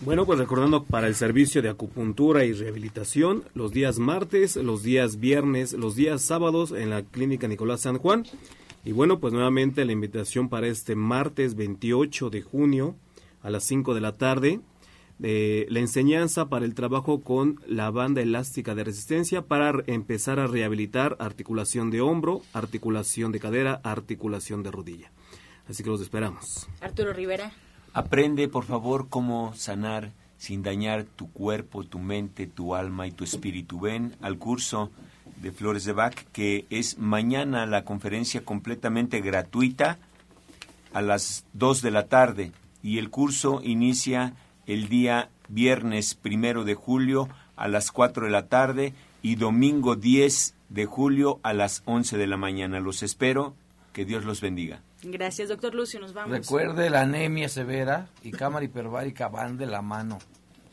Bueno, 0.00 0.26
pues 0.26 0.38
recordando 0.38 0.84
para 0.84 1.06
el 1.06 1.14
servicio 1.14 1.62
de 1.62 1.70
acupuntura 1.70 2.44
y 2.44 2.52
rehabilitación, 2.52 3.44
los 3.54 3.72
días 3.72 3.98
martes, 3.98 4.56
los 4.56 4.82
días 4.82 5.18
viernes, 5.18 5.72
los 5.72 5.96
días 5.96 6.20
sábados 6.20 6.72
en 6.72 6.90
la 6.90 7.02
Clínica 7.02 7.48
Nicolás 7.48 7.80
San 7.80 7.96
Juan. 7.96 8.24
Y 8.84 8.92
bueno, 8.92 9.20
pues 9.20 9.32
nuevamente 9.32 9.86
la 9.86 9.92
invitación 9.92 10.50
para 10.50 10.66
este 10.66 10.94
martes 10.94 11.56
28 11.56 12.28
de 12.28 12.42
junio 12.42 12.94
a 13.42 13.48
las 13.48 13.64
5 13.64 13.94
de 13.94 14.00
la 14.00 14.12
tarde. 14.12 14.60
de 15.18 15.66
la 15.70 15.80
enseñanza 15.80 16.50
para 16.50 16.66
el 16.66 16.74
trabajo 16.74 17.22
con 17.22 17.58
la 17.66 17.90
banda 17.90 18.20
elástica 18.20 18.74
de 18.74 18.84
resistencia 18.84 19.40
para 19.40 19.82
empezar 19.86 20.38
a 20.38 20.46
rehabilitar 20.46 21.16
articulación 21.18 21.90
de 21.90 22.02
hombro, 22.02 22.42
articulación 22.52 23.32
de 23.32 23.40
cadera, 23.40 23.80
articulación 23.82 24.62
de 24.62 24.70
rodilla. 24.72 25.10
Así 25.66 25.82
que 25.82 25.88
los 25.88 26.02
esperamos. 26.02 26.68
Arturo 26.82 27.14
Rivera. 27.14 27.50
Aprende, 27.96 28.46
por 28.48 28.66
favor, 28.66 29.08
cómo 29.08 29.54
sanar 29.54 30.12
sin 30.36 30.62
dañar 30.62 31.04
tu 31.04 31.32
cuerpo, 31.32 31.82
tu 31.82 31.98
mente, 31.98 32.46
tu 32.46 32.74
alma 32.74 33.06
y 33.06 33.10
tu 33.10 33.24
espíritu. 33.24 33.80
Ven 33.80 34.14
al 34.20 34.36
curso 34.36 34.90
de 35.40 35.50
Flores 35.50 35.86
de 35.86 35.94
Bach, 35.94 36.14
que 36.34 36.66
es 36.68 36.98
mañana 36.98 37.64
la 37.64 37.86
conferencia 37.86 38.44
completamente 38.44 39.22
gratuita 39.22 39.96
a 40.92 41.00
las 41.00 41.46
2 41.54 41.80
de 41.80 41.90
la 41.90 42.06
tarde. 42.06 42.52
Y 42.82 42.98
el 42.98 43.08
curso 43.08 43.62
inicia 43.64 44.34
el 44.66 44.90
día 44.90 45.30
viernes 45.48 46.14
primero 46.14 46.64
de 46.64 46.74
julio 46.74 47.30
a 47.56 47.66
las 47.66 47.92
4 47.92 48.26
de 48.26 48.30
la 48.30 48.48
tarde 48.48 48.92
y 49.22 49.36
domingo 49.36 49.96
10 49.96 50.54
de 50.68 50.84
julio 50.84 51.40
a 51.42 51.54
las 51.54 51.82
11 51.86 52.18
de 52.18 52.26
la 52.26 52.36
mañana. 52.36 52.78
Los 52.78 53.02
espero. 53.02 53.54
Que 53.94 54.04
Dios 54.04 54.26
los 54.26 54.42
bendiga. 54.42 54.82
Gracias, 55.02 55.48
doctor 55.48 55.74
Lucio. 55.74 56.00
Nos 56.00 56.12
vamos. 56.14 56.30
Recuerde, 56.36 56.90
la 56.90 57.02
anemia 57.02 57.48
severa 57.48 58.08
y 58.22 58.30
cámara 58.30 58.64
hiperbárica 58.64 59.28
van 59.28 59.56
de 59.56 59.66
la 59.66 59.82
mano. 59.82 60.18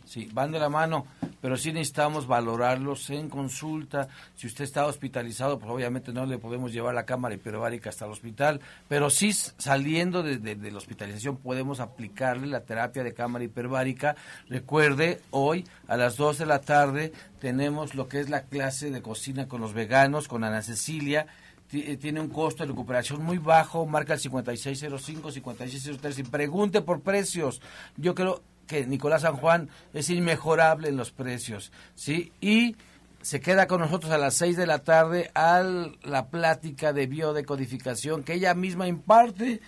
Sí, 0.05 0.29
van 0.31 0.51
de 0.51 0.59
la 0.59 0.69
mano, 0.69 1.07
pero 1.41 1.57
sí 1.57 1.71
necesitamos 1.71 2.27
valorarlos 2.27 3.09
en 3.09 3.29
consulta. 3.29 4.09
Si 4.35 4.45
usted 4.45 4.65
está 4.65 4.85
hospitalizado, 4.85 5.57
pues 5.57 5.71
obviamente 5.71 6.11
no 6.13 6.25
le 6.27 6.37
podemos 6.37 6.71
llevar 6.71 6.93
la 6.93 7.05
cámara 7.05 7.33
hiperbárica 7.33 7.89
hasta 7.89 8.05
el 8.05 8.11
hospital, 8.11 8.59
pero 8.87 9.09
sí 9.09 9.33
saliendo 9.33 10.21
de, 10.21 10.37
de- 10.37 10.71
la 10.71 10.77
hospitalización 10.77 11.37
podemos 11.37 11.79
aplicarle 11.79 12.45
la 12.47 12.59
terapia 12.61 13.01
de 13.03 13.13
cámara 13.13 13.45
hiperbárica. 13.45 14.15
Recuerde, 14.49 15.19
hoy 15.31 15.65
a 15.87 15.97
las 15.97 16.15
2 16.17 16.37
de 16.37 16.45
la 16.45 16.59
tarde 16.61 17.11
tenemos 17.39 17.95
lo 17.95 18.07
que 18.07 18.19
es 18.19 18.29
la 18.29 18.43
clase 18.43 18.91
de 18.91 19.01
cocina 19.01 19.47
con 19.47 19.61
los 19.61 19.73
veganos, 19.73 20.27
con 20.27 20.43
Ana 20.43 20.61
Cecilia 20.61 21.25
tiene 21.97 22.21
un 22.21 22.29
costo 22.29 22.63
de 22.63 22.69
recuperación 22.69 23.23
muy 23.23 23.39
bajo, 23.39 23.85
marca 23.85 24.13
el 24.13 24.19
5605, 24.19 25.31
5603 25.31 26.19
y 26.19 26.23
pregunte 26.23 26.81
por 26.81 27.01
precios. 27.01 27.61
Yo 27.97 28.13
creo 28.13 28.43
que 28.67 28.85
Nicolás 28.85 29.23
San 29.23 29.37
Juan 29.37 29.69
es 29.93 30.09
inmejorable 30.09 30.89
en 30.89 30.97
los 30.97 31.11
precios, 31.11 31.71
¿sí? 31.95 32.31
Y 32.39 32.75
se 33.21 33.39
queda 33.39 33.67
con 33.67 33.81
nosotros 33.81 34.11
a 34.11 34.17
las 34.17 34.35
6 34.35 34.57
de 34.57 34.67
la 34.67 34.79
tarde 34.79 35.31
a 35.33 35.63
la 36.03 36.27
plática 36.27 36.93
de 36.93 37.07
biodecodificación 37.07 38.23
que 38.23 38.33
ella 38.33 38.53
misma 38.53 38.87
imparte, 38.87 39.61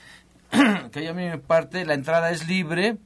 que 0.91 0.99
ella 0.99 1.13
misma 1.13 1.35
imparte, 1.35 1.85
la 1.85 1.93
entrada 1.93 2.31
es 2.31 2.47
libre 2.47 2.97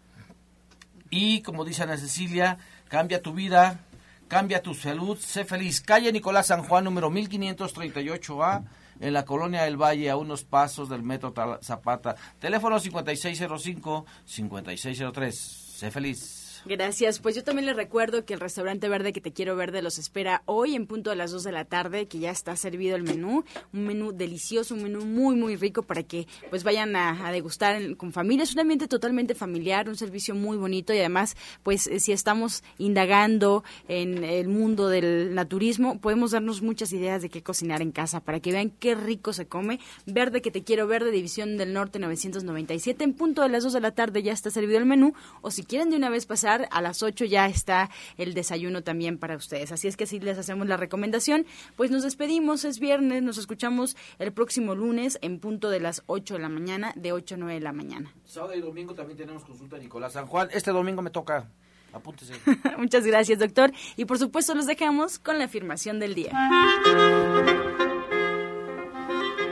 y 1.10 1.42
como 1.42 1.66
dice 1.66 1.84
Ana 1.84 1.98
Cecilia, 1.98 2.58
cambia 2.88 3.22
tu 3.22 3.34
vida, 3.34 3.80
cambia 4.28 4.62
tu 4.62 4.74
salud, 4.74 5.18
sé 5.18 5.46
feliz. 5.46 5.82
Calle 5.82 6.12
Nicolás 6.12 6.48
San 6.48 6.64
Juan, 6.64 6.84
número 6.84 7.10
1538A, 7.10 8.64
en 9.00 9.14
la 9.14 9.26
colonia 9.26 9.64
del 9.64 9.82
Valle, 9.82 10.10
a 10.10 10.18
unos 10.18 10.44
pasos 10.44 10.90
del 10.90 11.04
metro 11.04 11.34
Zapata. 11.62 12.16
Teléfono 12.40 12.80
5605-5603. 12.80 15.32
Sé 15.32 15.92
feliz. 15.92 16.39
Gracias. 16.66 17.20
Pues 17.20 17.36
yo 17.36 17.44
también 17.44 17.66
les 17.66 17.76
recuerdo 17.76 18.26
que 18.26 18.34
el 18.34 18.40
restaurante 18.40 18.90
verde 18.90 19.14
que 19.14 19.22
te 19.22 19.32
quiero 19.32 19.56
verde 19.56 19.82
los 19.82 19.98
espera 19.98 20.44
hoy 20.46 20.76
en 20.76 20.88
punto 20.88 21.10
a 21.10 21.16
las 21.16 21.32
2 21.32 21.44
de 21.44 21.52
la 21.52 21.66
tarde, 21.66 22.08
que 22.08 22.20
ya 22.20 22.32
está 22.32 22.56
servido 22.56 22.96
el 22.96 23.04
menú, 23.04 23.46
un 23.74 23.86
menú 23.86 24.12
delicioso, 24.12 24.76
un 24.76 24.84
menú 24.84 25.06
muy 25.06 25.36
muy 25.36 25.56
rico 25.56 25.84
para 25.84 26.04
que 26.04 26.28
pues 26.50 26.64
vayan 26.64 26.96
a, 26.96 27.32
degustar 27.32 27.96
con 27.96 28.12
familia. 28.12 28.44
Es 28.44 28.54
un 28.54 28.60
ambiente 28.60 28.88
totalmente 28.88 29.36
familiar, 29.36 29.88
un 29.88 29.96
servicio 29.96 30.36
muy 30.36 30.58
bonito 30.58 30.94
y 30.94 31.00
además 31.00 31.38
pues 31.64 31.88
eh, 31.88 32.00
si 32.00 32.12
estamos 32.12 32.64
indagando 32.78 33.64
en 33.88 34.24
el 34.24 34.50
mundo 34.50 34.90
del 34.90 35.34
naturismo, 35.34 36.00
podemos 36.00 36.32
darnos 36.32 36.62
muchas 36.62 36.92
ideas 36.92 37.22
de 37.22 37.30
qué 37.30 37.42
cocinar 37.42 37.82
en 37.82 37.92
casa 37.92 38.20
para 38.20 38.40
que 38.40 38.52
vean 38.52 38.70
qué 38.70 38.96
rico 38.96 39.34
se 39.34 39.48
come. 39.48 39.80
Verde 40.06 40.42
que 40.42 40.52
te 40.52 40.64
quiero 40.64 40.88
verde, 40.88 41.12
División 41.12 41.58
del 41.58 41.74
Norte 41.74 42.00
997, 42.00 43.04
en 43.04 43.14
punto 43.14 43.44
de 43.44 43.50
las 43.50 43.64
2 43.64 43.74
de 43.74 43.82
la 43.82 43.92
tarde 43.92 44.24
ya 44.24 44.34
está 44.34 44.50
servido 44.52 44.78
el 44.78 44.86
menú 44.86 45.14
o 45.42 45.52
si 45.52 45.64
quieren 45.64 45.90
de 45.90 45.96
una 45.96 46.10
vez 46.10 46.26
pasar 46.26 46.49
a 46.72 46.82
las 46.82 47.04
8 47.04 47.26
ya 47.26 47.48
está 47.48 47.90
el 48.18 48.34
desayuno 48.34 48.84
también 48.84 49.18
para 49.18 49.36
ustedes. 49.36 49.72
Así 49.72 49.88
es 49.88 49.98
que 49.98 50.06
si 50.06 50.20
les 50.20 50.38
hacemos 50.38 50.68
la 50.68 50.78
recomendación, 50.78 51.46
pues 51.76 51.92
nos 51.92 52.04
despedimos, 52.04 52.66
es 52.66 52.80
viernes, 52.80 53.24
nos 53.24 53.38
escuchamos 53.38 53.96
el 54.18 54.34
próximo 54.34 54.76
lunes 54.76 55.20
en 55.22 55.40
punto 55.40 55.70
de 55.70 55.80
las 55.80 56.04
8 56.08 56.36
de 56.36 56.40
la 56.40 56.50
mañana, 56.50 56.94
de 56.96 57.12
8 57.12 57.36
a 57.36 57.38
9 57.38 57.54
de 57.56 57.60
la 57.60 57.74
mañana. 57.74 58.14
Sábado 58.26 58.56
y 58.56 58.62
domingo 58.62 58.94
también 58.94 59.18
tenemos 59.18 59.44
consulta 59.44 59.76
de 59.76 59.84
Nicolás 59.84 60.14
San 60.14 60.28
Juan. 60.28 60.50
Este 60.52 60.72
domingo 60.72 61.02
me 61.02 61.10
toca. 61.10 61.50
Apúntese. 61.94 62.34
Muchas 62.78 63.06
gracias, 63.06 63.40
doctor. 63.40 63.72
Y 63.96 64.06
por 64.06 64.20
supuesto 64.20 64.54
los 64.56 64.66
dejamos 64.66 65.20
con 65.20 65.40
la 65.40 65.46
afirmación 65.46 66.00
del 66.00 66.16
día. 66.16 66.32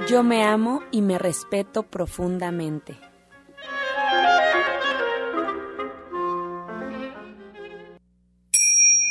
Yo 0.08 0.24
me 0.24 0.43
amo 0.43 0.84
y 0.91 1.02
me 1.02 1.18
respeto 1.18 1.84
profundamente. 1.84 3.07